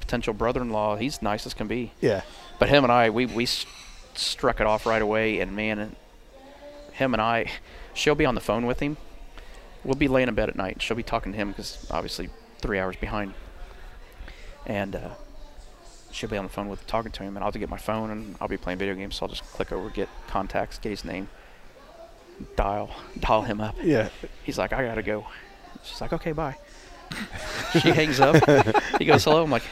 [0.00, 1.92] potential brother-in-law, he's nice as can be.
[2.00, 2.22] Yeah.
[2.58, 3.46] But him and I, we we
[4.14, 5.94] struck it off right away, and man,
[6.92, 7.50] him and I,
[7.94, 8.96] she'll be on the phone with him.
[9.84, 10.82] We'll be laying in bed at night.
[10.82, 13.34] She'll be talking to him because obviously three hours behind,
[14.64, 15.10] and uh,
[16.10, 17.76] she'll be on the phone with talking to him, and I'll have to get my
[17.76, 20.90] phone and I'll be playing video games, so I'll just click over, get contacts, get
[20.90, 21.28] his name,
[22.56, 22.90] dial,
[23.20, 23.76] dial him up.
[23.82, 24.08] Yeah.
[24.42, 25.26] He's like, I gotta go.
[25.82, 26.56] She's like, okay, bye.
[27.80, 28.36] she hangs up.
[28.98, 29.42] He goes, hello.
[29.44, 29.62] I'm like,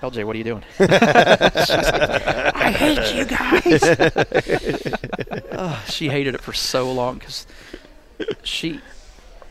[0.00, 0.62] LJ, what are you doing?
[0.78, 3.82] She's like, I hate you guys.
[5.52, 7.46] Ugh, she hated it for so long because
[8.42, 8.80] she,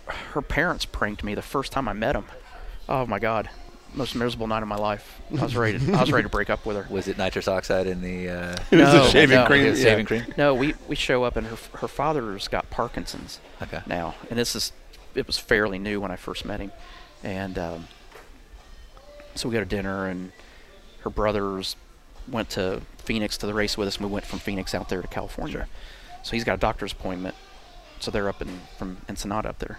[0.05, 2.25] her parents pranked me the first time I met them.
[2.87, 3.49] Oh my God,
[3.95, 5.21] most miserable night of my life.
[5.37, 5.79] I was ready.
[5.79, 6.87] To, I was ready to break up with her.
[6.89, 9.45] Was it nitrous oxide in the uh, It was No, a shaving no.
[9.45, 9.63] cream.
[9.63, 9.83] the yeah.
[9.83, 10.25] shaving cream?
[10.37, 13.39] No, we, we show up and her her father's got Parkinson's.
[13.61, 13.81] Okay.
[13.85, 14.71] now, and this is
[15.15, 16.71] it was fairly new when I first met him,
[17.23, 17.87] and um,
[19.35, 20.31] so we go to dinner, and
[21.01, 21.75] her brothers
[22.27, 25.01] went to Phoenix to the race with us, and we went from Phoenix out there
[25.01, 25.67] to California.
[26.23, 27.35] So he's got a doctor's appointment,
[27.99, 29.77] so they're up in from Ensenada up there,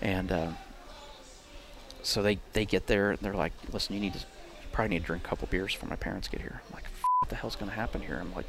[0.00, 0.50] and uh,
[2.06, 4.24] so they they get there, and they're like, "Listen, you need to you
[4.72, 7.02] probably need to drink a couple beers before my parents get here." I'm like, "F-
[7.20, 8.46] "What the hell's gonna happen here?" I'm like.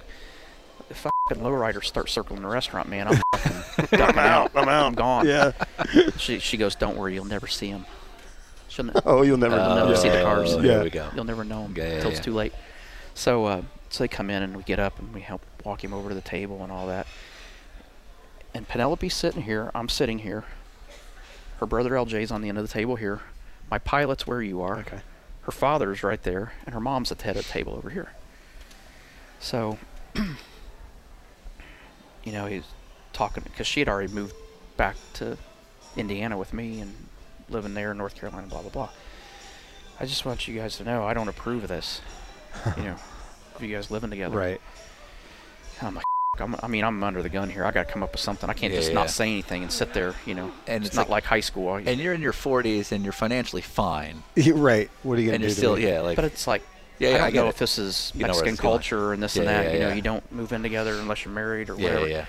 [0.89, 0.97] If
[1.27, 4.51] fucking lowriders start circling the restaurant, man, I'm fucking ducking out.
[4.55, 4.85] I'm out.
[4.85, 5.27] I'm gone.
[5.27, 5.51] Yeah.
[6.17, 7.85] She she goes, "Don't worry, you'll never see him.
[8.69, 9.75] She'll ne- Oh, you'll never You'll know.
[9.75, 10.53] never see the cars.
[10.53, 10.75] Oh, Yeah.
[10.75, 11.09] There we go.
[11.13, 12.15] you'll never know him Yeah, yeah, until yeah.
[12.17, 12.53] it's too late."
[13.15, 15.93] So uh, so they come in and we get up and we help walk him
[15.93, 17.05] over to the table and all that.
[18.53, 19.71] And Pennelope's sitting here.
[19.75, 20.45] I'm sitting here.
[21.59, 23.19] Her brother LJ's on the end of the table here.
[23.69, 24.79] My pilot's where you are.
[24.79, 25.01] Okay.
[25.41, 28.11] Her father's right there, and her mom's at the head of the table over here.
[29.39, 29.77] So,
[30.15, 30.25] you
[32.31, 32.63] know, he's
[33.13, 34.33] talking because she had already moved
[34.75, 35.37] back to
[35.95, 36.93] Indiana with me and
[37.49, 38.89] living there in North Carolina, blah blah blah.
[39.99, 42.01] I just want you guys to know I don't approve of this.
[42.77, 42.95] you know,
[43.55, 44.37] of you guys living together.
[44.37, 44.61] Right.
[45.81, 46.06] I'm like,
[46.41, 47.65] I'm, I mean, I'm under the gun here.
[47.65, 48.49] I got to come up with something.
[48.49, 48.95] I can't Yeah, just yeah.
[48.95, 50.13] not say anything and sit there.
[50.25, 51.75] You know, And it's, it's not like- like, high school.
[51.75, 54.23] And you're in your 40s and you're financially fine,
[54.53, 54.89] right.
[55.03, 55.43] What are you gonna do?
[55.45, 56.61] you're still yeah like but it's like
[56.99, 57.49] yeah, I yeah don't I know it.
[57.49, 59.65] if this is You Mexican culture and this and that.
[59.67, 59.93] yeah, you know, yeah.
[59.95, 62.07] you don't move in together unless you're married or whatever.
[62.07, 62.25] yeah, yeah.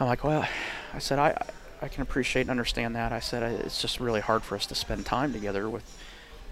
[0.00, 0.46] I'm like, well,
[0.94, 1.36] I said I
[1.82, 3.12] I can appreciate and understand that.
[3.12, 5.84] I said uh, it's just really hard for us to spend time together with,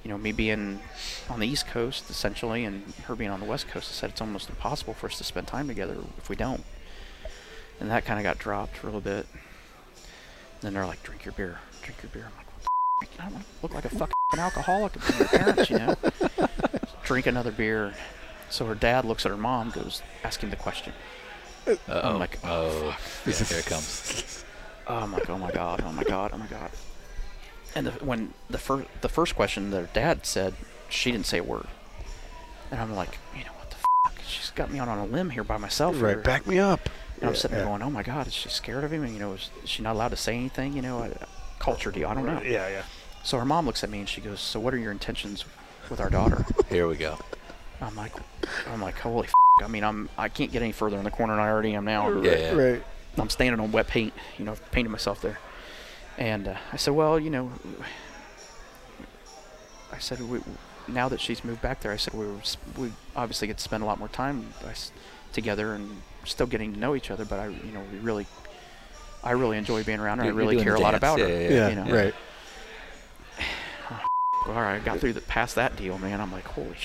[0.05, 0.81] you know, me being
[1.28, 3.90] on the East Coast essentially and her being on the West Coast.
[3.90, 6.62] I said it's almost impossible for us to spend time together if we don't.
[7.81, 9.27] And that kind of got dropped for a little bit.
[9.27, 12.28] And Then they're like, drink your beer, drink your beer.
[12.28, 12.47] I'm like,
[13.01, 15.70] what the f- I don't want to look like a fucking alcoholic to your parents,
[15.70, 15.94] you know.
[17.05, 17.94] drink another beer.
[18.48, 20.93] So her dad looks at her mom, goes, ask him the question.
[21.66, 21.78] Uh-oh.
[21.89, 22.97] I'm like, oh, oh
[23.27, 24.44] yeah, here it comes.
[24.86, 26.70] Oh, I'm like, oh my god, oh my god, oh my god.
[27.74, 30.55] And the, when the first the first question their dad said,
[30.89, 31.66] she didn't say a word.
[32.70, 34.23] And I'm like, you know what the fuck?
[34.27, 36.01] She's got me out on a limb here by myself.
[36.01, 36.11] Right.
[36.11, 36.23] here.
[36.23, 36.89] Back me up.
[37.20, 37.70] And I'm sitting there Yeah.
[37.70, 39.02] going, oh my god, is she scared of him?
[39.05, 40.74] And you know, is, is she not allowed to say anything?
[40.74, 41.10] You know, a
[41.59, 42.09] culture deal.
[42.09, 42.40] I don't know.
[42.43, 42.68] Yeah.
[42.68, 42.82] Yeah.
[43.24, 45.44] So her mom looks at me and she goes, so what are your intentions
[45.90, 46.44] with our daughter?
[46.68, 47.18] Here we go.
[47.80, 48.12] I'm like,
[48.72, 49.26] I'm like, holy.
[49.26, 49.32] F-.
[49.64, 51.84] I mean, I'm I can't get any further in the corner than I already am
[51.84, 52.10] now.
[52.20, 52.52] Yeah, yeah.
[52.52, 52.82] Right.
[53.18, 54.12] I'm standing on wet paint.
[54.38, 55.38] You know, I've painted myself there.
[56.18, 57.51] And uh, I said, well, you know,
[59.93, 60.40] I said, we,
[60.88, 62.40] now that she's moved back there, I said we were,
[62.76, 64.52] we obviously get to spend a lot more time
[65.32, 67.24] together and still getting to know each other.
[67.24, 68.27] But I, you know, we really,
[69.24, 70.24] I really enjoy being around her.
[70.24, 71.32] I You're- you're really care a lot about Yeah, her.
[71.43, 71.69] yeah, Yeah.
[71.69, 71.94] You know.
[72.05, 72.15] Right.
[74.47, 76.20] All right, I got through the past that deal, man.
[76.20, 76.74] I'm like, holy.
[76.78, 76.85] Sh-.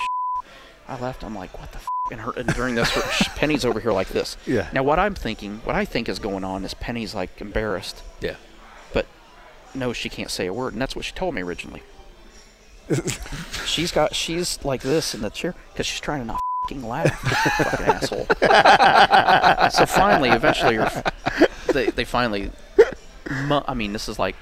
[0.88, 1.22] I left.
[1.24, 1.78] I'm like, what the.
[1.78, 1.86] F-?
[2.10, 3.02] And her and during this, her,
[3.36, 4.36] Penny's over here like this.
[4.46, 4.68] Yeah.
[4.72, 8.34] Now, what I'm thinking, what I think is going on is Penny's like embarrassed Yeah.
[8.92, 9.06] but
[9.74, 11.82] knows she can't say a word, and that's what she told me originally.
[13.64, 17.18] she's got she's like this in the chair because she's trying to not fucking laugh.
[17.58, 18.26] fucking asshole.
[19.70, 20.78] so finally, eventually,
[21.72, 22.50] they they finally.
[23.50, 24.36] I mean, this is like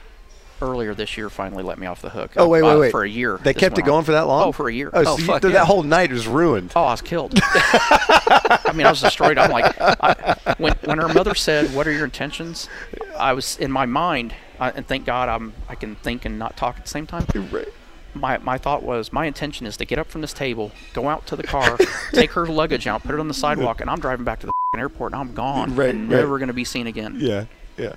[0.62, 1.30] earlier this year.
[1.30, 2.32] Finally, let me off the hook.
[2.36, 2.90] Oh, wait, wait, wait.
[2.90, 3.38] For a year.
[3.42, 4.04] They kept it going on.
[4.04, 4.44] for that long?
[4.48, 4.90] Oh, for a year.
[4.92, 5.60] Oh, Oh, so fuck th- yeah.
[5.60, 6.72] that whole night was ruined.
[6.76, 7.32] Oh, I was killed.
[7.42, 9.38] I mean, I was destroyed.
[9.38, 12.68] I'm like, I, when when her mother said, "What are your intentions?"
[13.16, 16.56] I was in my mind, I, and thank God I'm I can think and not
[16.56, 17.26] talk at the same time.
[17.50, 17.68] Right.
[18.14, 21.26] My my thought was, my intention is to get up from this table, go out
[21.28, 21.78] to the car,
[22.12, 24.52] take her luggage out, put it on the sidewalk, and I'm driving back to the
[24.78, 26.16] airport, and I'm gone, Right, and right.
[26.18, 27.16] never going to be seen again.
[27.18, 27.44] Yeah,
[27.76, 27.94] yeah.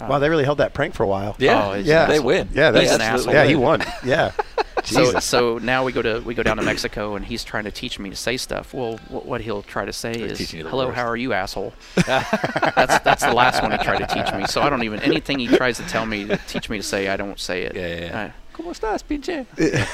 [0.00, 1.36] Uh, wow, they really held that prank for a while.
[1.38, 2.48] Yeah, Oh, he's an they win.
[2.54, 3.34] Yeah, that's an asshole.
[3.34, 3.82] Yeah, he won.
[4.04, 4.32] Yeah.
[4.82, 5.26] So, Jesus.
[5.26, 7.98] so now we go to we go down to Mexico, and he's trying to teach
[7.98, 8.72] me to say stuff.
[8.72, 10.96] Well, what, what he'll try to say is, teaching you "Hello, worst.
[10.96, 14.46] how are you, asshole?" that's that's the last one he tried to teach me.
[14.46, 17.08] So I don't even anything he tries to tell me to teach me to say,
[17.08, 17.76] I don't say it.
[17.76, 18.20] Yeah, yeah, yeah.
[18.20, 19.46] I- ¿Cómo estás, pinche?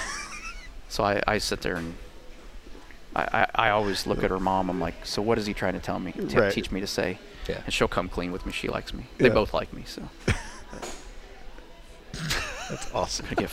[0.89, 1.95] so I, I sit there and
[3.15, 4.69] I, I, I always look at her mom.
[4.69, 6.11] I'm like, so what is he trying to tell me?
[6.13, 6.53] To Right.
[6.53, 7.19] teach me to say?
[7.49, 7.61] Yeah.
[7.65, 8.51] And she'll come clean with me.
[8.53, 9.07] She likes me.
[9.19, 9.35] They Yeah.
[9.35, 9.85] both like me.
[9.87, 10.03] So
[12.69, 13.27] That's awesome.
[13.39, 13.47] I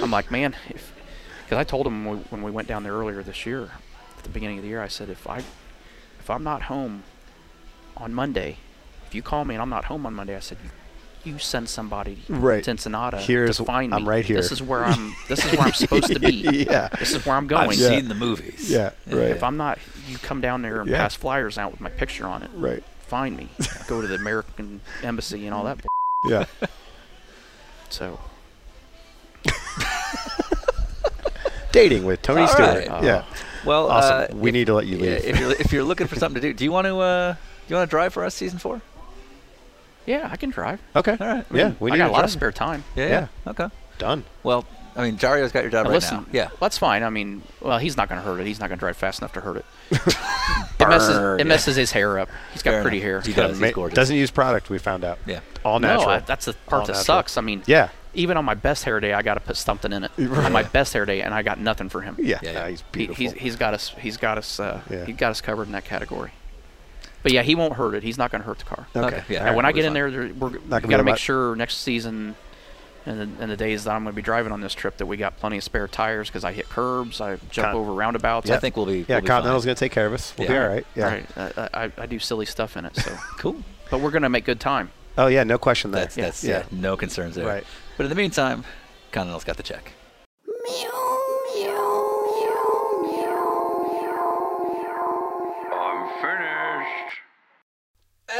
[0.00, 3.24] I'm like, man, because I told him when we, when we went down there earlier
[3.24, 3.72] this year,
[4.16, 5.38] at the beginning of the year, I said if I
[6.20, 7.02] if I'm not home
[7.96, 8.58] on Monday,
[9.08, 10.58] if you call me and I'm not home on Monday, I said
[11.26, 12.62] you, you send somebody Right.
[12.64, 13.96] to Ensenada Here's- to find me.
[13.96, 14.36] I'm right here.
[14.36, 15.14] This is where I'm.
[15.28, 16.32] This is where I'm supposed to be.
[16.70, 16.88] Yeah.
[16.98, 17.62] This is where I'm going.
[17.62, 17.78] I've going.
[17.80, 17.88] Yeah.
[17.88, 18.70] seen the movies.
[18.70, 19.30] Yeah, right.
[19.30, 19.78] If I'm not,
[20.08, 20.98] you come down there and Yeah.
[20.98, 22.50] pass flyers out with my picture on it.
[22.54, 22.82] Right.
[23.08, 23.48] Find me.
[23.88, 25.78] Go to the American embassy and all that.
[25.82, 26.44] bull- Yeah.
[27.88, 28.18] So
[31.72, 32.88] Dating with Tony All Stewart.
[32.88, 33.02] right.
[33.04, 33.24] Yeah.
[33.64, 34.36] Well, Awesome.
[34.36, 35.24] uh, we if- need to let you yeah, leave.
[35.24, 37.38] if you're if you're looking for something to do, do you want to uh, do
[37.68, 38.80] you want to drive for us season four?
[40.06, 40.80] Yeah, I can drive.
[40.94, 41.16] okay.
[41.20, 41.44] All right.
[41.52, 41.72] Yeah.
[41.80, 42.24] We I got a lot drive.
[42.26, 42.84] of spare time.
[42.94, 43.04] Yeah.
[43.08, 43.26] Yeah.
[43.46, 43.50] yeah.
[43.50, 43.68] Okay.
[43.98, 44.24] Done.
[44.42, 44.64] Well,
[44.94, 46.24] I mean, Jario's got your job Now right listen, now.
[46.32, 46.48] Yeah.
[46.60, 47.02] that's fine.
[47.02, 48.46] I mean, well, he's not going to hurt it.
[48.46, 49.64] He's not going to drive fast enough to hurt it.
[49.90, 51.40] it messes Burn.
[51.40, 52.28] it messes his hair up.
[52.52, 53.04] He's got Fair pretty enough.
[53.04, 53.20] hair.
[53.22, 53.60] He does.
[53.60, 53.94] Ma- He's gorgeous.
[53.96, 54.70] Doesn't use product.
[54.70, 55.18] We found out.
[55.26, 55.40] Yeah.
[55.64, 56.06] All natural.
[56.06, 57.04] No, I, that's the part All that natural.
[57.04, 57.36] sucks.
[57.36, 57.88] I mean, Yeah.
[58.14, 60.10] even on my best hair day, I got to put something in it.
[60.18, 62.16] On my best hair day, and I got nothing for him.
[62.18, 62.38] Yeah.
[62.42, 62.68] Yeah, yeah, yeah.
[62.70, 63.22] he's He, beautiful.
[63.22, 63.90] he's he's got us.
[63.98, 64.58] He's got us.
[64.60, 65.04] Uh, Yeah.
[65.04, 66.30] He got us covered in that category.
[67.26, 68.04] But yeah, he won't hurt it.
[68.04, 68.86] He's not going to hurt the car.
[68.94, 69.16] okay.
[69.16, 69.40] Okay, yeah.
[69.40, 69.64] All And when.
[69.64, 71.20] I get in there, there we're, we gonna got to make much.
[71.20, 72.36] sure next season
[73.04, 75.06] and the, and the days that I'm going to be driving on this trip that
[75.06, 78.48] we got plenty of spare tires because I hit curbs, I jump Con- over roundabouts.
[78.48, 78.98] I think we'll be.
[79.00, 80.34] Yeah, we'll be Continental's going to take care of us.
[80.38, 80.86] We'll be all right.
[80.94, 81.04] Yeah.
[81.04, 81.26] Right.
[81.36, 82.94] I, I, I do silly stuff in it.
[82.94, 83.56] So, cool.
[83.90, 84.92] but we're going to make good time.
[85.18, 85.42] Oh, yeah.
[85.42, 86.02] No question there.
[86.02, 86.58] That's that's Yeah.
[86.58, 86.64] yeah.
[86.70, 87.44] No concerns there.
[87.44, 87.64] Right.
[87.96, 88.62] But in the meantime,
[89.10, 89.94] Continental's got the check.
[90.46, 90.54] I'm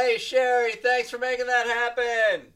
[0.07, 2.53] Hey, Sherry, thanks for making that happen.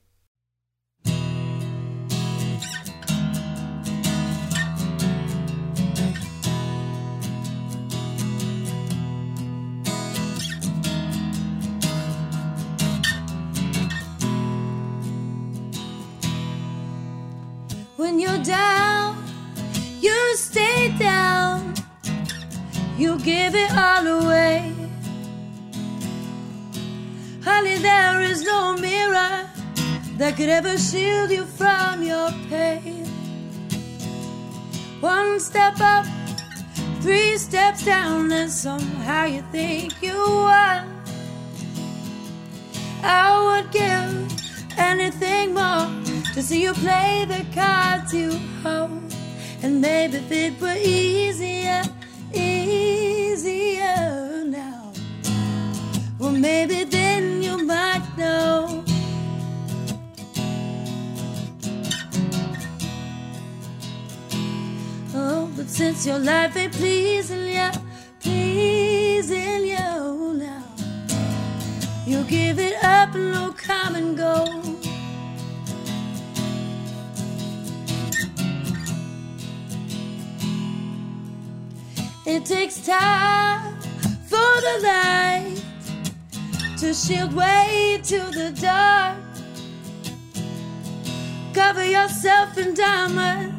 [17.98, 19.22] When you're down,
[19.99, 21.73] you stay down.
[22.98, 24.81] You give it all away.
[27.62, 29.48] Honey, there is no mirror
[30.18, 33.06] that could ever shield you from your pain.
[35.00, 36.08] One step up,
[37.02, 40.90] three steps down, and somehow you think you won.
[43.04, 44.10] I would give
[44.80, 45.86] anything more
[46.34, 48.32] to see you play the cards you
[48.64, 49.14] hold.
[49.62, 51.84] And maybe if it were easier,
[52.34, 53.16] easier
[54.48, 54.92] now.
[56.18, 56.86] Well, maybe
[65.72, 67.69] since your life ain't pleasing you,
[68.19, 70.65] pleasing you oh, now.
[72.06, 74.45] You give it up and no come and go.
[82.26, 83.80] It takes time
[84.27, 85.64] for the light
[86.80, 89.18] to shield way to the dark.
[91.53, 93.51] Cover yourself in diamonds,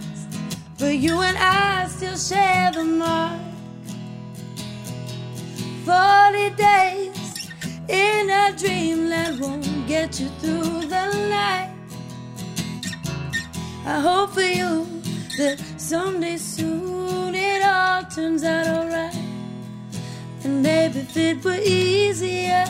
[0.83, 3.41] but you and I still share the mark.
[5.85, 7.51] 40 days
[7.89, 11.73] in a dreamland won't get you through the night.
[13.87, 14.85] I hope for you
[15.39, 19.15] that someday soon it all turns out alright.
[20.43, 22.65] And maybe if it were easier,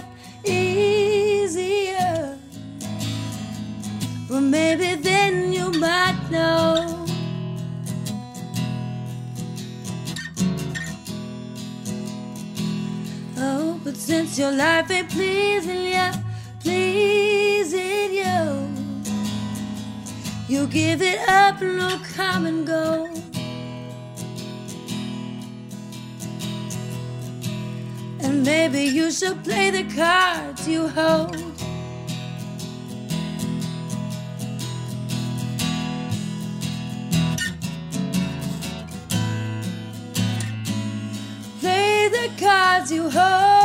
[0.44, 2.38] easier.
[4.28, 7.11] Well, maybe then you might know.
[13.84, 16.10] But since your life ain't pleasing you,
[16.60, 18.68] pleasing you,
[20.46, 23.08] you give it up, and no come and go.
[28.20, 31.36] And maybe you should play the cards you hold.
[41.58, 43.61] Play the cards you hold.